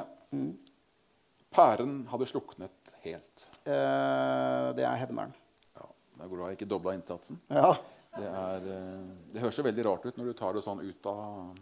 Pæren 1.52 2.06
hadde 2.08 2.26
sluknet 2.30 2.94
helt. 3.04 3.48
Eh, 3.68 4.68
det 4.78 4.86
er 4.88 5.00
hevneren. 5.02 5.34
Ja, 5.76 5.88
det 6.16 6.24
er 6.24 6.30
glad 6.30 6.52
jeg 6.52 6.60
ikke 6.60 6.70
dobla 6.70 6.94
innsatsen. 6.96 7.40
Ja. 7.52 7.74
Det, 8.14 8.28
er, 8.28 8.70
eh, 8.72 9.10
det 9.34 9.42
høres 9.42 9.58
jo 9.60 9.66
veldig 9.66 9.84
rart 9.88 10.06
ut 10.06 10.16
når 10.20 10.30
du 10.30 10.38
tar 10.38 10.56
det 10.56 10.64
sånn 10.64 10.80
ut 10.80 11.10
av 11.12 11.52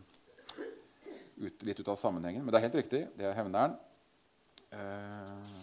ut, 1.41 1.63
Litt 1.65 1.81
ut 1.81 1.89
av 1.89 1.99
sammenhengen. 1.99 2.45
Men 2.45 2.53
det 2.53 2.61
er 2.61 2.67
helt 2.69 2.79
riktig. 2.83 3.03
Det 3.17 3.27
er 3.27 3.37
hevneren. 3.39 3.77
Eh, 4.71 5.59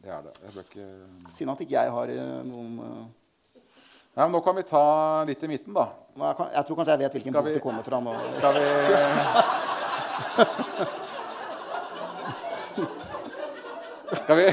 det 0.00 0.10
er 0.10 0.22
det. 0.26 0.34
Jeg 0.42 0.54
bør 0.54 0.68
ikke 0.68 1.32
Synd 1.36 1.52
at 1.52 1.64
ikke 1.64 1.76
jeg 1.76 1.94
har 1.94 2.12
eh, 2.14 2.36
noen 2.48 2.78
eh, 2.86 3.02
Nei, 4.20 4.26
men 4.28 4.34
Nå 4.36 4.40
kan 4.44 4.52
vi 4.52 4.62
ta 4.68 5.24
litt 5.24 5.40
i 5.42 5.48
midten, 5.48 5.72
da. 5.72 5.86
jeg, 6.12 6.36
kan, 6.36 6.48
jeg 6.52 6.64
tror 6.68 6.76
kanskje 6.76 6.92
jeg 6.92 7.00
vet 7.00 7.14
hvilken 7.16 7.32
bok 7.38 7.46
det 7.48 7.62
kommer 7.64 7.80
fra 7.86 8.00
nå. 8.04 8.12
Skal 8.36 8.52
vi 8.58 8.64
Skal 14.18 14.36
vi 14.42 14.46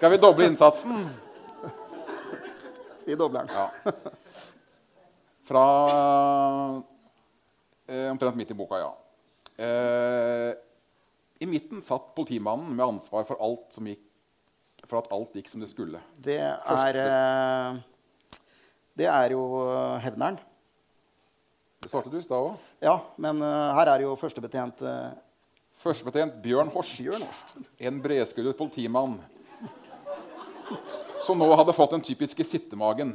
Skal 0.00 0.10
vi 0.10 0.20
doble 0.26 0.50
innsatsen? 0.50 1.06
Vi 3.06 3.14
dobler 3.14 3.46
den. 3.46 3.54
Ja. 3.54 3.70
Fra 5.46 5.64
eh, 7.86 8.10
omtrent 8.10 8.42
midt 8.42 8.50
i 8.50 8.58
boka, 8.58 8.82
ja. 8.82 8.92
Eh, 9.54 10.50
I 11.38 11.46
midten 11.46 11.78
satt 11.78 12.10
politimannen 12.18 12.74
med 12.74 12.88
ansvar 12.90 13.22
for, 13.30 13.38
alt 13.38 13.70
som 13.70 13.86
gikk, 13.86 14.02
for 14.82 14.98
at 14.98 15.14
alt 15.14 15.30
gikk 15.38 15.46
som 15.54 15.62
det 15.62 15.70
skulle. 15.70 16.02
Det 16.18 16.42
er 16.42 17.06
eh, 17.06 17.86
Det 18.96 19.04
er 19.12 19.34
jo 19.34 19.42
eh, 19.68 19.98
hevneren. 20.06 20.38
Det 21.84 21.90
svarte 21.92 22.08
du 22.08 22.16
i 22.16 22.24
stad 22.24 22.40
òg. 22.40 22.68
Ja, 22.82 22.96
men 23.20 23.42
uh, 23.44 23.74
her 23.76 23.90
er 23.92 24.02
jo 24.06 24.14
førstebetjent 24.18 24.80
uh, 24.82 25.12
Førstebetjent 25.84 26.38
Bjørn 26.42 26.70
Horst. 26.72 26.96
Bjørn 27.04 27.20
Horst. 27.20 27.52
En 27.76 27.98
bredskuddet 28.02 28.56
politimann 28.56 29.18
som 31.22 31.38
nå 31.38 31.46
hadde 31.52 31.74
fått 31.76 31.92
den 31.92 32.02
typiske 32.06 32.46
sittemagen. 32.48 33.12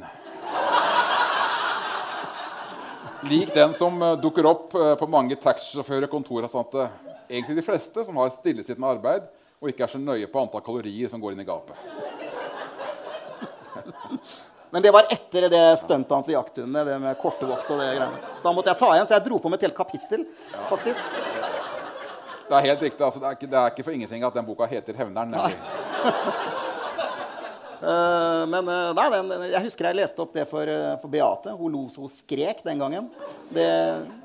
Lik 3.26 3.50
den 3.56 3.74
som 3.76 3.98
dukker 4.22 4.46
opp 4.48 4.70
på 4.72 5.08
mange 5.10 5.36
taxisjåfører 5.42 6.06
og 6.06 6.14
kontoransatte. 6.14 6.86
Egentlig 7.26 7.58
de 7.58 7.66
fleste 7.66 8.06
som 8.06 8.22
har 8.22 8.32
stillesittende 8.34 8.94
arbeid 8.94 9.26
og 9.58 9.68
ikke 9.72 9.84
er 9.84 9.92
så 9.92 10.00
nøye 10.00 10.30
på 10.30 10.46
antall 10.46 10.64
kalorier 10.64 11.10
som 11.10 11.20
går 11.20 11.34
inn 11.34 11.44
i 11.44 11.48
gapet. 11.50 11.76
Men 14.72 14.82
det 14.82 14.90
var 14.94 15.04
etter 15.12 15.50
det 15.52 15.64
stuntet 15.82 16.14
hans 16.16 16.28
i 16.30 16.32
jakthundene. 16.32 16.84
Det 16.88 16.94
med 17.02 17.18
kortevokst 17.20 17.68
og 17.74 17.80
det 17.82 17.90
greiene. 17.92 18.20
Så 18.38 18.46
da 18.46 18.52
måtte 18.56 18.72
jeg 18.72 18.80
ta 18.80 18.88
igjen, 18.94 19.08
så 19.10 19.18
jeg 19.18 19.24
dro 19.26 19.40
på 19.42 19.50
med 19.52 19.60
et 19.60 19.66
helt 19.68 19.76
kapittel. 19.76 20.24
faktisk. 20.70 21.02
Det 22.48 22.56
er 22.56 22.68
helt 22.70 22.84
riktig, 22.84 23.04
altså, 23.04 23.20
det, 23.20 23.28
er 23.28 23.36
ikke, 23.36 23.50
det 23.52 23.58
er 23.58 23.72
ikke 23.72 23.84
for 23.84 23.96
ingenting 23.96 24.24
at 24.24 24.36
den 24.36 24.48
boka 24.48 24.68
heter 24.68 24.96
'Hevneren'. 24.96 25.36
Eh, 27.82 28.42
men 28.46 28.68
eh, 28.70 28.92
nei, 28.94 29.08
den, 29.10 29.32
jeg 29.50 29.58
husker 29.64 29.88
jeg 29.88 29.96
leste 29.98 30.22
opp 30.22 30.30
det 30.36 30.44
for, 30.46 30.62
eh, 30.70 30.94
for 31.02 31.10
Beate. 31.10 31.50
Hun 31.58 31.72
lo 31.74 31.80
så 31.90 32.04
hun 32.04 32.12
skrek 32.14 32.62
den 32.62 32.78
gangen. 32.78 33.08
Det, 33.50 33.66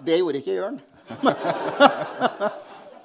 det 0.05 0.19
gjorde 0.19 0.37
ikke 0.37 0.59
Jørn. 0.59 0.77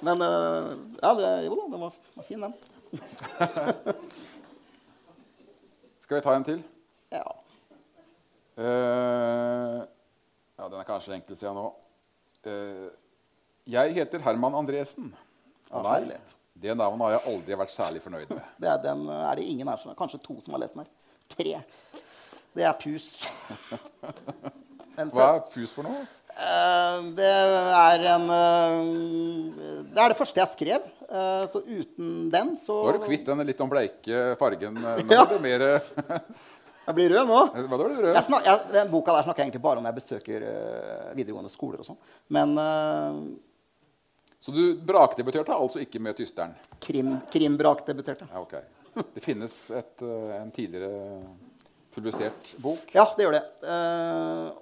men 0.05 0.21
ja, 0.21 1.09
det, 1.17 1.31
jo 1.47 1.57
da, 1.57 1.65
den 1.73 1.81
var, 1.81 1.89
var 2.13 2.25
fin, 2.27 2.45
den. 2.45 2.53
Skal 6.05 6.19
vi 6.19 6.21
ta 6.21 6.37
en 6.37 6.45
til? 6.45 6.61
Eh, 8.53 9.79
ja, 10.57 10.69
den 10.69 10.79
er 10.79 10.87
kanskje 10.87 11.15
enkel, 11.17 11.37
sier 11.37 11.49
jeg 11.49 11.57
nå. 11.57 11.69
Uh, 12.43 12.89
jeg 13.71 13.93
heter 13.95 14.21
Herman 14.21 14.55
Andresen. 14.59 15.13
Ja, 15.69 15.79
ah, 15.79 15.95
nei, 16.03 16.17
det 16.59 16.75
navnet 16.77 17.07
har 17.07 17.15
jeg 17.15 17.33
aldri 17.33 17.57
vært 17.63 17.73
særlig 17.73 18.01
fornøyd 18.03 18.29
med. 18.29 18.43
Det 18.61 18.69
er, 18.69 18.81
den 18.83 19.07
eh, 19.09 19.23
er 19.29 19.39
det 19.39 19.45
ingen 19.49 19.71
her 19.71 19.79
som 19.81 19.95
Kanskje 19.97 20.21
to 20.21 20.37
som 20.43 20.53
har 20.53 20.61
lest 20.63 20.75
den 20.77 20.83
her. 20.83 20.91
Tre. 21.33 21.53
Det 22.53 22.67
er 22.67 22.75
pus. 22.77 23.07
Hva 25.13 25.29
er 25.31 25.39
pus 25.49 25.71
for 25.73 25.87
noe? 25.87 26.03
Uh, 26.33 27.13
det 27.17 27.29
er 27.29 28.03
en 28.09 28.23
uh, 28.29 29.57
Det 29.85 30.01
er 30.01 30.13
det 30.13 30.17
første 30.17 30.41
jeg 30.41 30.51
skrev. 30.53 30.85
Uh, 31.09 31.43
så 31.49 31.61
uten 31.61 32.29
den 32.33 32.53
så 32.57 32.77
Nå 32.83 32.91
er 32.91 32.99
du 32.99 33.05
kvitt 33.07 33.25
den 33.25 33.41
litt 33.47 33.61
om 33.65 33.71
bleike 33.71 34.25
fargen. 34.41 34.77
Nå 34.77 34.93
Ja. 35.13 35.23
er 35.23 35.33
det 35.33 35.41
mer 35.41 35.65
Jeg 36.83 36.97
blir 36.97 37.13
rød 37.13 37.29
nå. 37.29 37.39
Hva 37.53 37.77
da 37.77 37.85
blir 37.85 37.95
du 37.95 38.03
rød? 38.03 38.11
Jeg 38.17 38.25
snak, 38.27 38.43
jeg, 38.47 38.67
den 38.73 38.91
boka 38.91 39.15
der 39.15 39.23
snakker 39.23 39.43
jeg 39.43 39.49
egentlig 39.49 39.63
bare 39.63 39.79
om 39.79 39.85
når 39.85 39.93
jeg 39.93 39.99
besøker 40.01 40.45
uh, 40.49 41.13
videregående 41.15 41.51
skoler 41.51 41.79
og 41.79 41.87
sånn. 41.87 41.99
Men 42.35 42.57
uh, 42.59 43.21
Så 44.43 44.51
du 44.55 44.63
brakdebuterte 44.83 45.55
altså 45.55 45.79
ikke 45.83 46.01
med 46.03 46.17
Tysteren? 46.19 46.57
krim, 46.83 47.15
Krimbrak 47.31 47.85
debuterte. 47.87 48.27
Ja, 48.27 48.43
okay. 48.43 48.67
Det 49.15 49.23
finnes 49.23 49.55
et, 49.71 50.03
uh, 50.03 50.33
en 50.41 50.51
tidligere 50.53 51.23
publisert 51.93 52.51
bok. 52.59 52.83
Ja, 52.91 53.05
det 53.15 53.21
gjør 53.21 53.35
det. 53.35 53.41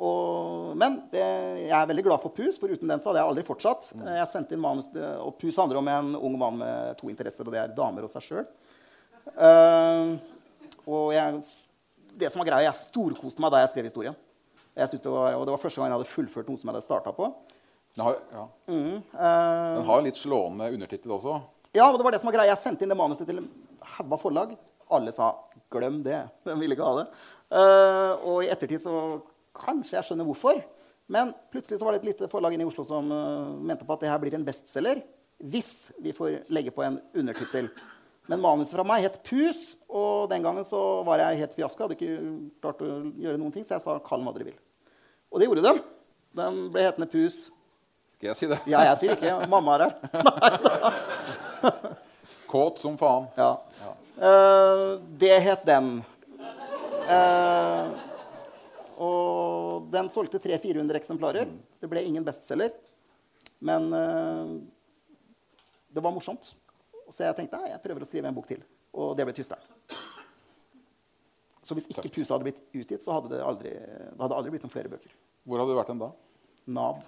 Og, 0.04 0.74
men 0.76 0.98
det, 1.14 1.22
jeg 1.64 1.76
er 1.78 1.86
veldig 1.88 2.04
glad 2.04 2.20
for 2.20 2.36
Pus, 2.36 2.58
for 2.60 2.68
uten 2.68 2.92
den 2.92 3.00
så 3.00 3.08
hadde 3.08 3.22
jeg 3.22 3.32
aldri 3.32 3.46
fortsatt. 3.48 3.88
Mm. 3.96 4.02
Jeg 4.18 4.26
sendte 4.28 4.58
inn 4.58 4.60
manus, 4.60 4.90
og 4.92 5.38
Pus 5.40 5.56
handler 5.62 5.80
om 5.80 5.88
en 5.94 6.10
ung 6.20 6.36
mann 6.42 6.60
med 6.60 6.98
to 7.00 7.08
interesser, 7.08 7.48
og 7.48 7.56
det 7.56 7.62
er 7.62 7.72
damer 7.78 8.04
og 8.04 8.12
seg 8.12 8.26
sjøl. 8.26 8.50
og 10.84 11.08
jeg, 11.16 11.40
det 12.20 12.32
som 12.32 12.42
var 12.42 12.50
greia, 12.52 12.68
jeg 12.70 12.80
storkoste 12.88 13.44
meg 13.44 13.54
da 13.54 13.64
jeg 13.64 13.72
skrev 13.74 13.88
historien. 13.90 14.18
Jeg 14.76 14.88
det 14.92 15.12
var, 15.12 15.36
og 15.36 15.46
det 15.48 15.54
var 15.54 15.60
første 15.60 15.82
gang 15.82 15.90
jeg 15.92 16.00
hadde 16.00 16.12
fullført 16.12 16.48
noe 16.48 16.60
som 16.60 16.70
jeg 16.70 16.76
hadde 16.76 16.86
starta 16.86 17.12
på. 17.16 17.28
Den 17.96 18.06
har, 18.06 18.20
ja. 18.32 18.44
Mm, 18.72 19.02
uh, 19.12 19.76
Den 19.76 19.88
har 19.90 19.98
en 19.98 20.08
litt 20.08 20.20
slående 20.20 20.70
undertittel 20.72 21.12
også. 21.12 21.42
Ja, 21.76 21.90
og 21.90 21.98
det 22.00 22.06
var 22.08 22.16
det 22.16 22.22
som 22.22 22.30
var 22.30 22.38
greia. 22.38 22.52
Jeg 22.54 22.62
sendte 22.62 22.86
inn 22.86 22.94
det 22.94 23.00
manuset 23.00 23.28
til 23.28 23.42
en 23.42 23.50
haug 23.98 24.16
av 24.16 24.22
forlag. 24.22 24.54
Alle 24.92 25.12
sa 25.16 25.34
'glem 25.72 26.02
det'. 26.04 26.30
De 26.46 26.56
ville 26.60 26.76
ikke 26.76 26.88
ha 26.88 27.02
det. 27.02 27.08
Uh, 27.52 28.14
og 28.28 28.44
i 28.44 28.52
ettertid 28.52 28.84
så 28.84 29.22
Kanskje 29.52 29.98
jeg 29.98 30.08
skjønner 30.08 30.24
hvorfor. 30.24 30.62
Men 31.12 31.34
plutselig 31.52 31.80
så 31.80 31.84
var 31.84 31.92
det 31.92 32.02
et 32.02 32.14
lite 32.14 32.30
forlag 32.32 32.54
inne 32.56 32.64
i 32.64 32.70
Oslo 32.70 32.86
som 32.88 33.12
uh, 33.12 33.52
mente 33.60 33.84
på 33.84 33.94
at 33.94 34.00
det 34.00 34.12
her 34.12 34.20
blir 34.24 34.38
en 34.38 34.46
bestselger 34.48 35.02
hvis 35.42 35.92
vi 36.00 36.14
får 36.16 36.46
legge 36.54 36.72
på 36.72 36.86
en 36.86 37.00
undertittel. 37.18 37.68
Men 38.32 38.40
manuset 38.40 38.78
fra 38.78 38.84
meg 38.88 39.04
het 39.04 39.18
'Pus', 39.28 39.76
og 39.92 40.30
den 40.32 40.44
gangen 40.44 40.64
så 40.64 41.04
var 41.04 41.20
jeg 41.20 41.42
helt 41.42 41.56
fiasko. 41.58 41.84
Hadde 41.84 41.98
ikke 41.98 42.20
klart 42.64 42.80
å 42.80 42.92
gjøre 43.20 43.40
noen 43.42 43.52
ting, 43.52 43.66
så 43.68 43.76
jeg 43.76 43.84
sa 43.84 44.00
'kall 44.00 44.22
den 44.22 44.28
hva 44.30 44.34
dere 44.38 44.48
vil'. 44.48 44.62
Og 45.32 45.40
det 45.40 45.48
gjorde 45.50 45.64
de. 45.66 45.82
Den 46.40 46.62
ble 46.72 46.86
hetende 46.86 47.10
'Pus'. 47.12 47.50
Skal 48.16 48.28
jeg 48.30 48.36
si 48.38 48.48
det? 48.48 48.60
Ja, 48.72 48.86
jeg 48.88 48.98
sier 49.02 49.18
ikke. 49.18 49.50
Mamma 49.50 49.76
er 49.76 49.84
her. 49.84 49.94
Kåt 52.54 52.80
som 52.80 52.96
faen. 52.98 53.28
Ja. 53.36 53.58
Eh, 54.16 55.00
det 55.20 55.40
het 55.44 55.66
den. 55.66 56.06
Uh, 57.12 57.92
og 58.96 59.92
den 59.92 60.08
solgte 60.10 60.40
300-400 60.40 60.96
eksemplarer. 61.02 61.52
Det 61.82 61.90
ble 61.90 62.06
ingen 62.06 62.24
bestselger. 62.24 62.72
Men 63.60 63.92
uh, 63.92 64.62
det 65.90 66.00
var 66.00 66.14
morsomt. 66.16 66.54
Så 67.12 67.28
jeg 67.28 67.38
tenkte 67.38 67.60
jeg 67.68 67.84
prøver 67.84 68.06
å 68.06 68.08
skrive 68.08 68.32
en 68.32 68.38
bok 68.38 68.48
til. 68.50 68.64
Og 68.96 69.16
det 69.18 69.28
ble 69.28 69.36
'Tysteren'. 69.36 69.68
Så 71.62 71.76
hvis 71.78 71.88
ikke 71.92 72.10
Pusa 72.10 72.34
hadde 72.34 72.48
blitt 72.48 72.62
utgitt, 72.74 73.04
så 73.04 73.14
hadde 73.20 73.36
det 73.36 73.42
aldri, 73.46 73.72
det 73.72 74.20
hadde 74.20 74.38
aldri 74.38 74.54
blitt 74.56 74.64
noen 74.66 74.74
flere 74.74 74.90
bøker. 74.90 75.12
Hvor 75.46 75.62
hadde 75.62 75.74
du 75.74 75.78
vært 75.78 75.92
hen 75.94 76.02
da? 76.02 76.10
Nav. 76.74 77.04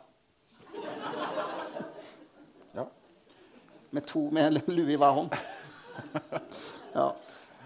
Ja. 2.78 2.86
Med 3.92 4.06
to 4.10 4.28
med 4.34 4.52
en 4.52 4.76
lue 4.78 4.94
i 4.94 5.00
hver 5.00 5.18
hånd. 5.18 5.34
Ja. 6.94 7.08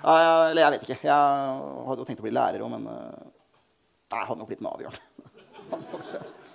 Eller 0.08 0.62
jeg 0.62 0.74
vet 0.76 0.84
ikke. 0.88 1.00
Jeg 1.04 1.12
hadde 1.90 2.00
jo 2.00 2.08
tenkt 2.08 2.22
å 2.22 2.26
bli 2.28 2.32
lærer 2.36 2.64
òg, 2.64 2.72
men 2.78 2.88
eh, 2.92 3.26
Nei, 4.08 4.22
jeg 4.22 4.28
hadde 4.30 4.40
nok 4.40 4.52
blitt 4.52 4.62
Nav, 4.64 4.80
Jørn. 4.80 5.00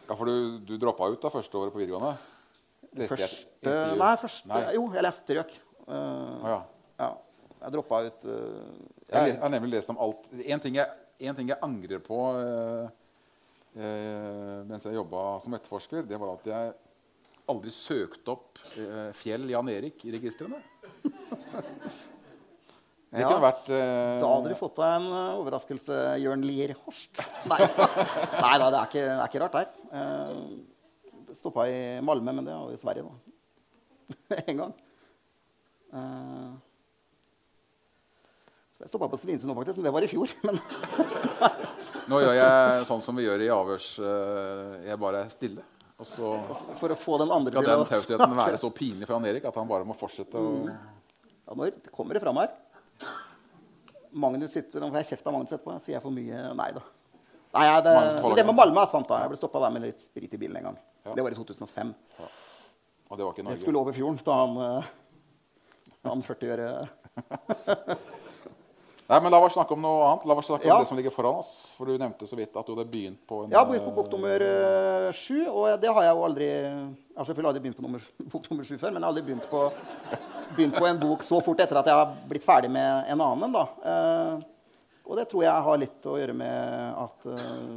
ja 0.09 0.17
for 0.17 0.25
du, 0.25 0.61
du 0.65 0.79
droppa 0.81 1.11
ut 1.13 1.21
da 1.21 1.29
første 1.33 1.59
året 1.61 1.75
på 1.75 1.83
videregående? 1.83 2.15
Leste 2.97 3.19
jeg 3.21 3.29
Første 3.29 3.51
intervju. 3.61 3.99
Nei, 4.01 4.13
første 4.23 4.49
Nei. 4.49 4.63
Jo, 4.79 4.87
jeg 4.97 5.05
leste 5.05 5.27
strøk. 5.27 5.53
Eh, 5.89 5.95
ah, 5.95 6.49
ja. 6.55 6.59
ja. 7.03 7.11
Jeg 7.63 7.75
droppa 7.77 8.01
ut 8.03 8.25
uh, 8.27 8.71
Jeg 9.13 9.37
har 9.39 9.53
nemlig 9.53 9.77
lest 9.77 9.93
om 9.93 10.01
alt. 10.03 10.27
En 10.43 10.63
ting 10.63 10.79
jeg, 10.81 10.89
en 11.29 11.39
ting 11.39 11.53
jeg 11.53 11.63
angrer 11.63 12.03
på 12.03 12.19
uh, 12.35 12.89
mens 14.69 14.85
jeg 14.85 14.99
jobba 14.99 15.21
som 15.41 15.55
etterforsker, 15.57 16.03
det 16.05 16.19
var 16.21 16.35
at 16.35 16.49
jeg 16.51 16.73
aldri 17.49 17.71
søkte 17.73 18.35
opp 18.35 18.59
Fjell 19.17 19.47
Jan 19.49 19.71
Erik 19.73 20.03
i 20.05 20.13
registrene. 20.13 20.59
Det 23.13 23.21
Ja. 23.21 23.33
vært 23.37 23.67
uh, 23.69 24.21
Da 24.23 24.29
hadde 24.31 24.53
du 24.53 24.57
fått 24.57 24.79
deg 24.81 24.93
en 24.97 25.09
uh, 25.13 25.41
overraskelse, 25.43 25.97
Jørn 26.23 26.45
Lier 26.49 26.73
Horst. 26.81 27.21
Nei 27.45 27.59
Nei, 27.61 28.55
da 28.57 28.71
det, 28.73 28.79
er 28.79 28.87
ikke, 28.87 29.03
det 29.03 29.19
er 29.19 29.27
ikke 29.27 29.43
rart 29.43 29.59
der. 29.59 29.67
Uh, 29.93 31.35
Stoppa 31.37 31.67
i 31.69 32.01
Malmö, 32.05 32.33
men 32.33 32.49
det 32.49 32.55
var 32.57 32.73
i 32.73 32.81
Sverige, 32.81 33.05
da. 33.05 34.39
en 34.47 34.63
gang. 34.63 34.73
Uh, 35.93 36.57
jeg 38.83 38.91
stoppa 38.91 39.07
på 39.13 39.19
Svinesund 39.21 39.53
nå, 39.53 39.55
faktisk, 39.55 39.79
men 39.79 39.87
det 39.87 39.93
var 39.95 40.03
i 40.03 40.11
fjor. 40.11 40.31
Men 40.47 40.59
Nå 42.11 42.19
gjør 42.19 42.35
jeg 42.35 42.87
sånn 42.89 43.03
som 43.05 43.15
vi 43.15 43.29
gjør 43.29 43.45
i 43.45 43.51
avhørs. 43.55 43.93
eh, 44.03 44.89
jeg 44.89 44.99
bare 44.99 45.21
er 45.23 45.29
stille. 45.31 45.63
Og 46.03 46.09
så 46.09 46.31
for 46.81 46.91
å 46.91 46.97
få 46.99 47.19
den 47.23 47.31
andre 47.31 47.53
skal 47.55 47.69
den 47.69 47.85
tausheten 47.87 48.35
være 48.35 48.59
så 48.59 48.71
pinlig 48.75 49.07
for 49.07 49.15
Jan 49.15 49.29
Erik 49.31 49.45
at 49.47 49.59
han 49.61 49.69
bare 49.71 49.87
må 49.87 49.95
fortsette 49.95 50.35
å 50.35 50.49
Ja, 50.67 51.55
nå 51.55 51.69
kommer 51.95 52.19
det 52.19 52.23
fram 52.25 52.41
her. 52.43 52.51
Magnus 54.11 54.51
sitter, 54.57 54.83
Nå 54.83 54.89
får 54.91 54.99
jeg 55.05 55.09
kjeft 55.13 55.31
av 55.31 55.37
Magnus 55.37 55.55
etterpå. 55.55 55.77
Sier 55.85 55.97
jeg 55.97 56.03
for 56.03 56.15
mye? 56.17 56.41
Nei 56.59 56.69
da. 56.75 56.83
Nei, 57.53 57.65
ja, 57.69 57.77
det, 57.85 57.95
det 58.41 58.47
med 58.49 58.57
Malmö 58.57 58.83
er 58.83 58.91
sant. 58.91 59.07
da. 59.09 59.21
Jeg 59.23 59.31
ble 59.31 59.39
stoppa 59.39 59.63
der 59.63 59.77
med 59.77 59.87
litt 59.87 60.03
sprit 60.03 60.35
i 60.35 60.41
bilen 60.41 60.59
en 60.59 60.73
gang. 60.73 60.81
Ja. 61.07 61.15
Det 61.15 61.23
var 61.23 61.37
i 61.37 61.39
2005. 61.39 61.95
Og 62.19 63.15
det 63.21 63.25
var 63.29 63.33
ikke 63.37 63.47
Jeg 63.53 63.63
skulle 63.63 63.79
over 63.85 63.95
fjorden 63.95 64.19
da 64.27 64.41
han, 64.43 64.85
eh, 66.05 66.11
han 66.11 66.23
40 66.23 66.53
øre 66.57 66.69
Nei, 69.13 69.19
men 69.21 69.33
La 69.35 69.39
oss 69.45 69.53
snakke 69.53 69.75
om 69.75 69.83
noe 69.83 70.05
annet. 70.07 70.23
La 70.31 70.35
oss 70.41 70.47
snakke 70.49 70.65
Ja. 70.65 70.77
om 70.79 70.83
det 70.83 70.89
som 70.89 70.97
ligger 70.97 71.13
foran 71.13 71.41
oss. 71.43 71.75
For 71.77 71.85
Du 71.85 71.99
nevnte 71.99 72.27
så 72.27 72.37
vidt 72.37 72.57
at 72.57 72.65
du 72.65 72.75
hadde 72.75 72.89
begynt 72.89 73.21
på 73.27 73.45
en 73.45 73.53
har 73.53 73.67
begynt 73.67 73.85
på 73.85 73.95
bok 73.95 74.09
nummer 74.11 74.41
eh, 74.41 75.13
sju, 75.13 75.47
og 75.51 75.81
det 75.81 75.91
har 75.93 76.03
jeg 76.07 76.15
jo 76.17 76.25
aldri 76.25 76.47
Jeg 76.49 77.19
har 77.19 77.25
selvfølgelig 77.29 77.51
aldri 77.51 77.63
begynt 77.63 77.77
på 77.77 77.83
nummer, 77.83 78.01
bok 78.33 78.51
nummer 78.51 78.65
sju 78.65 78.79
før, 78.79 78.91
men 78.93 79.03
jeg 79.03 79.05
har 79.05 79.13
aldri 79.13 79.25
begynt 79.27 79.49
på, 79.51 79.73
begynt 80.57 80.79
på 80.79 80.87
en 80.89 81.03
bok 81.03 81.23
så 81.23 81.43
fort 81.45 81.61
etter 81.61 81.77
at 81.77 81.91
jeg 81.91 81.95
har 81.99 82.15
blitt 82.31 82.47
ferdig 82.47 82.71
med 82.71 83.05
en 83.13 83.21
annen. 83.21 83.53
da. 83.53 83.67
Eh, 83.85 84.41
og 85.05 85.19
det 85.19 85.29
tror 85.29 85.45
jeg 85.45 85.67
har 85.67 85.83
litt 85.83 86.07
å 86.09 86.17
gjøre 86.17 86.39
med 86.39 86.97
at 87.05 87.27
eh, 87.27 87.77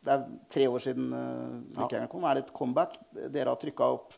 det 0.00 0.12
er 0.16 0.22
tre 0.48 0.66
år 0.66 0.80
siden 0.80 1.10
uh, 1.12 1.60
Lykkejegeren 1.76 2.08
kom. 2.08 2.24
Er 2.24 2.38
et 2.40 2.52
comeback? 2.56 2.94
Dere 3.12 3.52
har 3.52 3.58
trykka 3.60 3.84
opp 3.84 4.14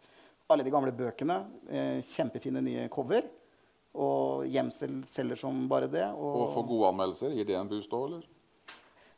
alle 0.52 0.66
de 0.66 0.74
gamle 0.74 0.92
bøkene. 0.96 1.38
eh, 1.68 1.98
kjempefine 2.06 2.62
nye 2.64 2.88
cover. 2.92 3.26
Og 3.92 4.46
Gjemsel 4.48 5.02
selger 5.04 5.36
som 5.36 5.66
bare 5.68 5.90
det. 5.92 6.06
Og 6.16 6.54
få 6.54 6.62
gode 6.68 6.92
anmeldelser. 6.92 7.34
Gir 7.36 7.48
det 7.48 7.58
en 7.58 7.68
boost 7.68 7.92
òg, 7.92 8.06
eller? 8.08 8.24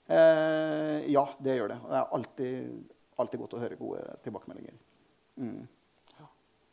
Eh, 0.06 1.06
ja, 1.12 1.28
det 1.38 1.56
gjør 1.58 1.70
det. 1.74 1.78
Og 1.84 1.92
det 1.92 2.00
er 2.00 2.18
alltid, 2.18 2.90
alltid 3.22 3.44
godt 3.44 3.54
å 3.54 3.62
høre 3.62 3.78
gode 3.78 4.02
tilbakemeldinger. 4.24 4.74
Mm. 5.38 5.62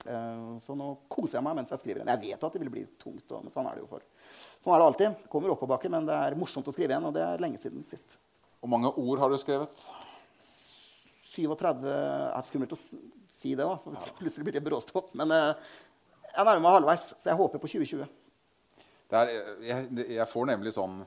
Eh, 0.05 0.59
så 0.65 0.73
nå 0.77 0.87
koser 1.11 1.37
jeg 1.37 1.45
meg 1.45 1.59
mens 1.59 1.71
jeg 1.73 1.83
skriver 1.83 2.03
en. 2.03 2.11
Jeg 2.15 2.31
vet 2.31 2.45
at 2.47 2.55
det 2.55 2.61
vil 2.63 2.73
bli 2.73 2.85
tungt, 3.01 3.25
og, 3.29 3.45
men 3.45 3.53
sånn 3.53 3.69
er 3.69 3.77
det 3.77 3.85
jo 3.85 3.91
for. 3.91 4.05
Sånn 4.57 4.73
er 4.75 4.81
det 4.81 4.87
alltid. 4.89 5.25
Kommer 5.31 5.53
oppoverbakke, 5.53 5.91
men 5.93 6.09
det 6.09 6.17
er 6.17 6.37
morsomt 6.39 6.67
å 6.67 6.73
skrive 6.75 6.95
igjen. 6.95 7.09
og 7.09 7.15
det 7.17 7.25
er 7.25 7.43
lenge 7.43 7.61
siden 7.61 7.85
sist. 7.87 8.17
Hvor 8.61 8.71
mange 8.73 8.91
ord 8.93 9.21
har 9.21 9.31
du 9.31 9.37
skrevet? 9.41 9.83
37 11.31 11.87
er 11.91 12.47
skummelt 12.47 12.75
å 12.75 12.79
si 12.79 13.53
det, 13.55 13.63
da. 13.63 13.77
For 13.83 14.11
plutselig 14.19 14.47
blir 14.47 14.57
det 14.57 14.65
bråstopp. 14.65 15.13
Men 15.17 15.31
eh, 15.35 15.71
jeg 16.31 16.47
nærmer 16.47 16.65
meg 16.65 16.77
halvveis, 16.79 17.07
så 17.15 17.31
jeg 17.31 17.39
håper 17.39 17.61
på 17.61 17.71
2020. 17.71 18.11
Det 19.11 19.21
er, 19.21 19.33
jeg, 19.67 19.87
jeg 20.15 20.27
får 20.31 20.45
nemlig 20.47 20.71
sånn 20.71 21.01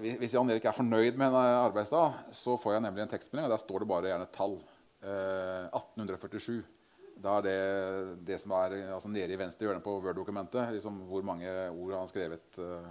Hvis 0.00 0.32
Jan 0.32 0.48
Erik 0.48 0.64
er 0.64 0.72
fornøyd 0.76 1.18
med 1.20 1.28
en 1.28 1.40
eh, 1.40 1.64
arbeidsdag, 1.66 2.20
så 2.36 2.56
får 2.60 2.76
jeg 2.76 2.86
nemlig 2.86 3.04
en 3.04 3.12
tekstmelding, 3.12 3.48
og 3.48 3.56
der 3.56 3.64
står 3.64 3.84
det 3.84 3.90
bare 3.90 4.12
gjerne 4.12 4.30
tall. 4.34 4.56
Eh, 5.04 5.66
1847. 5.68 6.62
Da 7.24 7.38
er 7.38 7.44
det 7.46 7.58
det 8.26 8.38
som 8.42 8.54
er 8.58 8.78
eh, 8.78 8.92
altså 8.94 9.10
nede 9.12 9.32
i 9.32 9.38
venstre 9.38 9.68
hjørne 9.68 9.84
på 9.84 9.98
Word-dokumentet. 10.00 10.72
Liksom 10.76 10.96
hvor 11.08 11.26
mange 11.26 11.50
ord 11.70 11.92
han 11.92 12.02
har 12.02 12.10
skrevet 12.10 12.58
eh, 12.60 12.88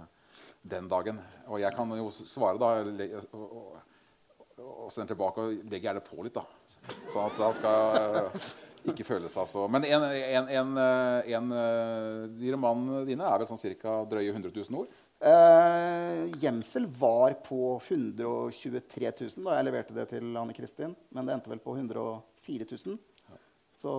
den 0.74 0.88
dagen. 0.90 1.20
Og 1.50 1.60
jeg 1.60 1.76
kan 1.76 1.90
jo 1.98 2.08
svare 2.14 2.60
da 2.60 2.70
og, 2.80 3.44
og, 3.44 3.82
og 4.62 4.92
sende 4.92 5.12
tilbake 5.12 5.42
og 5.42 5.64
legger 5.70 5.90
gjerne 5.90 6.04
på 6.04 6.24
litt, 6.24 6.36
da. 6.36 6.44
Sånn 7.12 7.24
at 7.26 7.40
han 7.42 7.56
skal 7.56 7.98
eh, 7.98 8.46
ikke 8.92 9.06
føle 9.06 9.30
seg 9.32 9.48
så 9.48 9.64
Men 9.72 9.86
en, 9.88 10.04
en, 10.04 10.50
en, 10.60 10.76
eh, 10.80 11.32
en, 11.38 11.50
eh, 11.56 12.20
de 12.36 12.52
romanene 12.54 13.02
dine 13.08 13.26
er 13.26 13.42
vel 13.42 13.50
sånn 13.50 13.62
ca. 13.80 13.96
drøye 14.10 14.30
100 14.30 14.52
000 14.52 14.80
ord? 14.82 14.94
Eh, 15.24 16.20
gjemsel 16.42 16.86
var 17.00 17.38
på 17.46 17.78
123 17.80 19.12
000 19.24 19.48
da 19.48 19.58
jeg 19.58 19.68
leverte 19.70 19.96
det 19.96 20.08
til 20.12 20.36
Anne 20.36 20.56
Kristin. 20.56 20.94
Men 21.14 21.26
det 21.26 21.36
endte 21.38 21.52
vel 21.52 21.62
på 21.64 21.76
104 21.78 22.70
000. 22.70 22.98
Så 23.74 23.92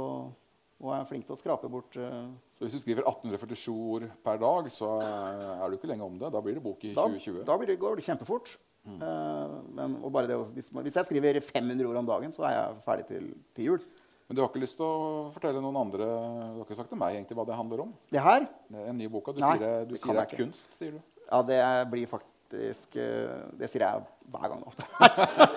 og 0.84 0.92
er 0.92 1.06
flink 1.08 1.24
til 1.24 1.36
å 1.36 1.40
skrape 1.40 1.70
bort 1.72 1.96
uh... 1.96 2.28
Så 2.56 2.66
hvis 2.66 2.76
du 2.76 2.82
skriver 2.84 3.06
1847 3.08 3.70
ord 3.72 4.06
per 4.26 4.40
dag, 4.42 4.68
så 4.74 4.90
er 5.00 5.72
du 5.72 5.78
ikke 5.78 5.88
lenge 5.88 6.04
om 6.04 6.18
det. 6.20 6.28
Da 6.36 6.42
blir 6.44 6.58
det 6.58 6.64
bok 6.66 6.84
i 6.84 6.92
Da, 6.92 7.06
2020. 7.08 7.46
da 7.48 7.56
blir 7.62 7.72
det, 7.72 7.78
går 7.80 7.96
det 7.96 8.06
kjempefort. 8.06 8.52
Eh, 8.86 9.54
men, 9.74 9.98
og 10.04 10.12
bare 10.14 10.30
det, 10.30 10.38
hvis, 10.54 10.70
hvis 10.70 10.98
jeg 11.00 11.10
skriver 11.10 11.40
500 11.42 11.90
ord 11.90 12.02
om 12.04 12.10
dagen, 12.10 12.34
så 12.36 12.46
er 12.46 12.58
jeg 12.58 12.82
ferdig 12.86 13.08
til, 13.10 13.32
til 13.58 13.72
jul. 13.72 13.88
Men 14.26 14.38
du 14.38 14.42
har 14.42 14.50
ikke 14.50 14.62
lyst 14.64 14.78
til 14.80 14.86
å 14.86 15.26
fortelle 15.34 15.60
noen 15.62 15.76
andre 15.78 16.06
Du 16.06 16.56
har 16.58 16.64
ikke 16.64 16.78
sagt 16.80 16.90
til 16.90 16.98
meg 16.98 17.14
egentlig 17.14 17.36
hva 17.38 17.44
det 17.46 17.58
handler 17.60 17.84
om? 17.84 17.92
Det 18.10 18.24
her 18.26 18.48
er 18.48 18.88
en 18.90 18.98
ny 18.98 19.10
boka. 19.12 19.36
Du 19.36 19.42
Nei, 19.44 19.52
sier 19.54 19.62
det, 19.62 19.74
du 19.92 20.00
sier 20.00 20.18
det 20.18 20.24
er 20.24 20.40
kunst, 20.40 20.72
sier 20.74 20.96
du. 20.96 21.04
Ja, 21.28 21.42
det 21.46 21.60
blir 21.94 22.10
faktisk 22.10 22.98
eh, 23.02 23.36
Det 23.58 23.70
sier 23.70 23.86
jeg 23.86 24.08
hver 24.34 24.54
gang 24.54 24.66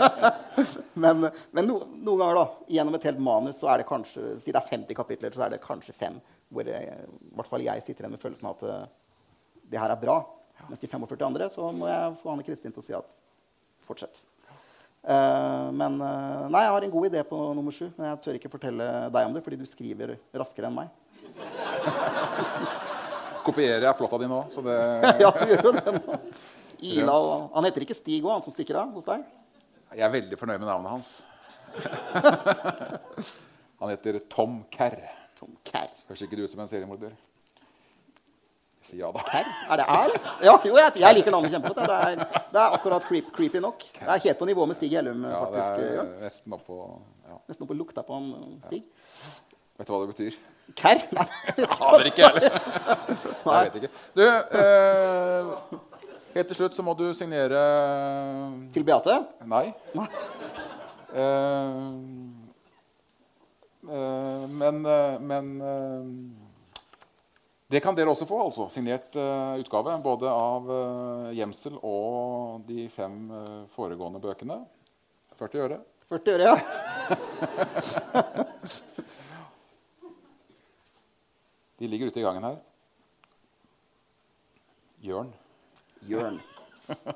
men 1.03 1.29
men 1.29 1.67
no, 1.69 1.79
noen 1.95 2.21
ganger, 2.21 2.39
da, 2.41 2.45
gjennom 2.77 2.97
et 2.99 3.07
helt 3.09 3.21
manus, 3.23 3.61
så 3.61 3.71
er 3.73 3.83
det 3.83 3.89
kanskje 3.89 4.35
Si 4.43 4.53
det 4.53 4.61
er 4.61 4.73
50 4.73 4.97
kapitler, 4.97 5.33
så 5.33 5.47
er 5.47 5.55
det 5.55 5.65
kanskje 5.65 5.97
fem 5.97 6.17
hvor 6.53 6.69
jeg, 6.69 6.89
i 6.89 7.37
hvert 7.37 7.49
fall 7.51 7.65
jeg 7.65 7.85
sitter 7.85 8.07
igjen 8.07 8.17
med 8.17 8.23
følelsen 8.23 8.49
av 8.49 8.57
at 8.57 8.69
eh, 8.69 8.85
det 9.69 9.81
her 9.81 9.93
er 9.93 10.01
bra. 10.01 10.21
Mens 10.67 10.83
de 10.83 10.91
45 10.91 11.29
andre, 11.29 11.47
så 11.53 11.71
må 11.73 11.89
jeg 11.89 12.17
få 12.23 12.33
Anne 12.33 12.45
Kristin 12.47 12.75
til 12.75 12.83
å 12.83 12.87
si 12.87 12.97
at 12.99 13.09
fortsett. 13.89 14.17
Uh, 15.09 15.71
men 15.73 16.01
uh, 16.03 16.49
Nei, 16.51 16.65
jeg 16.67 16.73
har 16.75 16.85
en 16.85 16.93
god 16.93 17.07
idé 17.09 17.23
på 17.25 17.37
nummer 17.57 17.73
sju, 17.73 17.87
men 17.97 18.11
jeg 18.11 18.21
tør 18.25 18.39
ikke 18.41 18.53
fortelle 18.53 18.87
deg 19.15 19.29
om 19.29 19.37
det, 19.37 19.45
fordi 19.47 19.61
du 19.61 19.67
skriver 19.69 20.17
raskere 20.37 20.69
enn 20.69 20.79
meg. 20.81 20.89
Kopierer 23.47 23.87
jeg 23.87 23.97
plotta 23.97 24.19
di 24.21 24.29
nå? 24.29 24.43
Så 24.53 24.61
det, 24.67 24.77
ja, 25.25 25.31
du 25.33 25.55
gjør 25.55 25.65
jo 25.71 25.75
det 25.79 25.97
nå. 25.97 26.21
Ila 26.91 27.15
og 27.17 27.31
Han 27.57 27.67
heter 27.67 27.87
ikke 27.87 27.97
Stig 27.97 28.21
òg, 28.21 28.35
han 28.37 28.45
som 28.45 28.55
stikker 28.55 28.77
av 28.83 28.89
hos 28.95 29.09
deg? 29.09 29.21
jeg 29.95 30.05
er 30.05 30.13
veldig 30.13 30.37
fornøyd 30.37 30.61
med 30.61 30.69
navnet 30.69 30.93
hans. 30.93 31.09
Han 33.81 33.93
heter 33.93 34.19
Tom 34.29 34.61
Kerr. 34.75 34.99
Tom 35.39 35.55
Kerr. 35.65 35.91
Høres 36.09 36.23
ikke 36.27 36.37
det 36.37 36.49
ut 36.49 36.53
som 36.53 36.63
en 36.65 36.71
seriemorder? 36.71 37.13
Ja, 38.97 39.11
da. 39.13 39.21
Kerr? 39.29 39.49
Er 39.69 39.81
det 39.81 39.87
R? 39.93 40.13
Ja, 40.47 40.55
jo, 40.65 40.77
jeg, 40.79 40.93
jeg 41.03 41.17
liker 41.19 41.35
navnet 41.35 41.53
kjempegodt. 41.53 41.81
Det 41.91 41.97
er, 42.09 42.23
det 42.53 42.61
er 42.63 42.77
akkurat 42.79 43.05
creep, 43.09 43.29
creepy 43.37 43.61
nok. 43.61 43.83
Det 43.99 44.07
er 44.09 44.23
helt 44.25 44.39
på 44.41 44.49
nivå 44.49 44.65
med 44.71 44.79
Stig 44.79 44.95
Hellum. 44.97 45.25
Ja, 45.29 45.43
det 45.53 45.65
er 45.65 45.83
Ja. 45.99 46.05
nesten 46.25 46.55
oppå 46.57 46.79
ja. 47.29 47.37
Nesten 47.51 47.67
oppå 47.67 47.77
lukta 47.77 48.03
på 48.07 48.17
han 48.17 48.31
Stig. 48.65 48.85
Vet 49.79 49.87
du 49.87 49.93
hva 49.95 50.01
det 50.07 50.15
betyr? 50.15 50.39
Kerr? 50.79 51.05
Nei, 51.17 51.27
jeg. 51.57 51.69
Aner 51.81 52.09
ikke 52.11 52.29
heller. 52.29 52.57
Jeg 53.13 53.69
vet 53.69 53.77
ikke. 53.83 53.93
Du, 54.17 54.25
eh, 54.63 55.53
helt 56.35 56.51
til 56.53 56.59
slutt 56.59 56.75
så 56.77 56.85
må 56.85 56.97
du 56.99 57.07
signere 57.17 57.63
Til 58.75 58.85
Beate? 58.89 59.21
Nei. 59.49 59.67
Nei. 59.97 60.09
Eh, 61.15 61.79
eh, 63.89 64.45
men 64.61 64.83
eh, 64.85 65.17
men 65.31 65.55
eh, 65.71 66.05
det 67.69 67.81
kan 67.85 67.93
dere 67.97 68.09
også 68.09 68.25
få, 68.25 68.39
altså. 68.47 68.65
Signert 68.73 69.13
uh, 69.17 69.61
utgave. 69.61 69.93
Både 70.01 70.31
av 70.33 70.71
uh, 70.73 71.29
Gjemsel 71.37 71.75
og 71.85 72.65
de 72.69 72.89
fem 72.89 73.29
uh, 73.29 73.67
foregående 73.75 74.21
bøkene. 74.25 74.57
40 75.37 75.61
øre. 75.67 75.79
40 76.09 76.33
øre, 76.33 76.43
ja. 76.49 76.57
De 81.79 81.87
ligger 81.87 82.09
ute 82.09 82.19
i 82.19 82.25
gangen 82.25 82.43
her. 82.49 82.57
Jørn. 85.05 85.33
Jørn. 86.09 86.41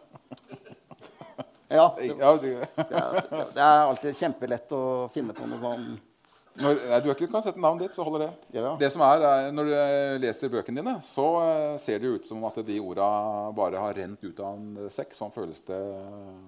Ja. 1.73 1.97
Det, 1.97 2.05
Ja, 2.13 3.05
det 3.33 3.63
er 3.65 3.87
alltid 3.87 4.13
kjempelett 4.19 4.73
å 4.77 5.09
finne 5.09 5.33
på 5.33 5.47
noe 5.49 5.57
sånn 5.63 5.87
når, 6.61 6.81
nei, 6.91 6.99
du 7.01 7.07
ikke 7.13 7.31
kan 7.33 7.43
sette 7.45 7.61
navnet 7.63 7.87
ditt, 7.87 7.95
så 7.97 8.05
holder 8.05 8.27
det. 8.27 8.33
Ja. 8.59 8.75
Det 8.81 8.91
som 8.93 9.01
er, 9.07 9.23
er, 9.25 9.47
Når 9.57 9.69
du 9.69 9.73
eh, 9.73 10.17
leser 10.21 10.51
bøkene 10.53 10.83
dine, 10.83 10.95
så 11.05 11.25
eh, 11.41 11.79
ser 11.81 12.03
det 12.03 12.11
ut 12.13 12.27
som 12.29 12.43
at 12.45 12.59
de 12.67 12.77
orda 12.83 13.07
bare 13.57 13.81
har 13.81 13.97
rent 13.97 14.21
ut 14.21 14.43
av 14.45 14.59
en 14.59 14.91
sekk. 14.93 15.15
Sånn 15.17 15.33
føles 15.33 15.63
det 15.69 15.79
eh, 15.81 16.43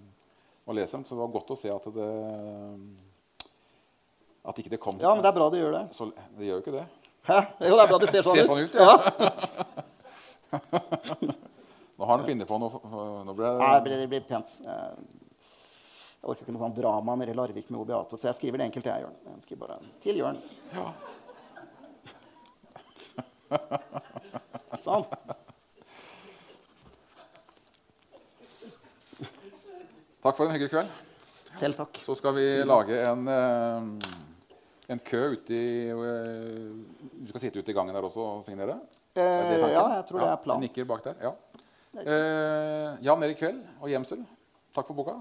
å 0.69 0.77
lese 0.77 0.99
dem. 0.99 1.07
Så 1.09 1.17
det 1.17 1.23
var 1.23 1.33
godt 1.39 1.55
å 1.57 1.59
se 1.59 1.73
at 1.73 1.89
det 1.97 2.11
At 4.45 4.61
ikke 4.61 4.75
det 4.75 4.81
kom 4.83 5.01
Ja, 5.01 5.15
men 5.15 5.25
det 5.25 5.31
er 5.33 5.39
bra 5.39 5.49
de 5.53 5.63
gjør 5.63 5.73
det. 5.79 5.85
så, 5.97 6.11
Det 6.37 6.51
gjør 6.51 6.61
jo 6.61 6.65
ikke 6.67 6.77
det. 6.77 6.85
Hæ? 7.25 7.39
Jo, 7.65 7.73
det 7.73 7.83
er 7.87 7.93
bra 7.95 7.99
det 8.03 8.13
ser 8.13 8.23
sånn 8.29 8.37
Ser 8.37 8.45
ut. 8.45 8.51
sånn 8.53 8.65
ut, 8.69 8.75
ja. 8.77 8.93
Nå 11.95 12.05
har 12.05 12.19
han 12.19 12.27
funnet 12.27 12.49
på 12.51 12.59
noe 12.61 12.71
Nå 13.25 13.33
ble 13.39 13.47
det 13.49 13.59
Nei, 13.63 13.77
det 13.89 14.09
blir 14.13 14.25
pent. 14.29 14.59
Jeg 16.25 16.31
orker 16.33 16.47
ikke 16.47 16.53
noe 16.57 16.63
sånn 16.63 16.73
drama 16.73 17.15
nede 17.21 17.35
i 17.35 17.37
Larvik 17.37 17.67
med 17.69 17.83
Obeate, 17.83 18.17
så 18.17 18.31
jeg 18.31 18.37
skriver 18.39 18.57
det 18.63 18.65
enkelt, 18.71 18.87
jeg, 18.89 19.03
Jørn. 19.05 19.17
Jeg 19.29 19.43
skriver 19.45 19.61
bare 19.61 19.75
'Til 20.01 20.17
Jørn'. 20.17 20.39
Ja. 20.73 20.87
Sånn. 24.81 25.05
Takk 30.25 30.33
for 30.39 30.47
en 30.47 30.55
hyggelig 30.57 30.71
kveld. 30.73 30.89
Selv 31.59 31.77
takk. 31.77 32.01
Så 32.01 32.17
skal 32.17 32.33
vi 32.39 32.47
lage 32.65 32.97
en, 33.05 33.29
eh, 33.29 34.09
en 34.97 34.99
kø 35.05 35.37
ute 35.37 35.53
i 35.53 35.91
eh, 35.91 36.73
Du 37.21 37.29
skal 37.29 37.41
sitte 37.41 37.59
ute 37.61 37.69
i 37.69 37.75
gangen 37.77 37.93
der 37.93 38.01
også 38.01 38.25
og 38.39 38.45
signere? 38.49 38.81
Eh, 39.13 39.61
ja, 39.61 40.01
jeg 40.01 40.07
tror 40.09 40.19
det 40.19 40.25
Ja, 40.25 40.33
er 40.33 40.37
planen. 40.41 40.61
Nikker 40.65 40.85
bak 40.89 41.05
der. 41.05 41.21
Ja. 41.21 41.35
Eh, 42.01 42.97
Jan 43.05 43.23
Erik 43.23 43.37
Kveld 43.45 43.61
og 43.83 43.89
Gjemsel, 43.93 44.25
takk 44.73 44.87
for 44.87 44.95
boka. 44.95 45.21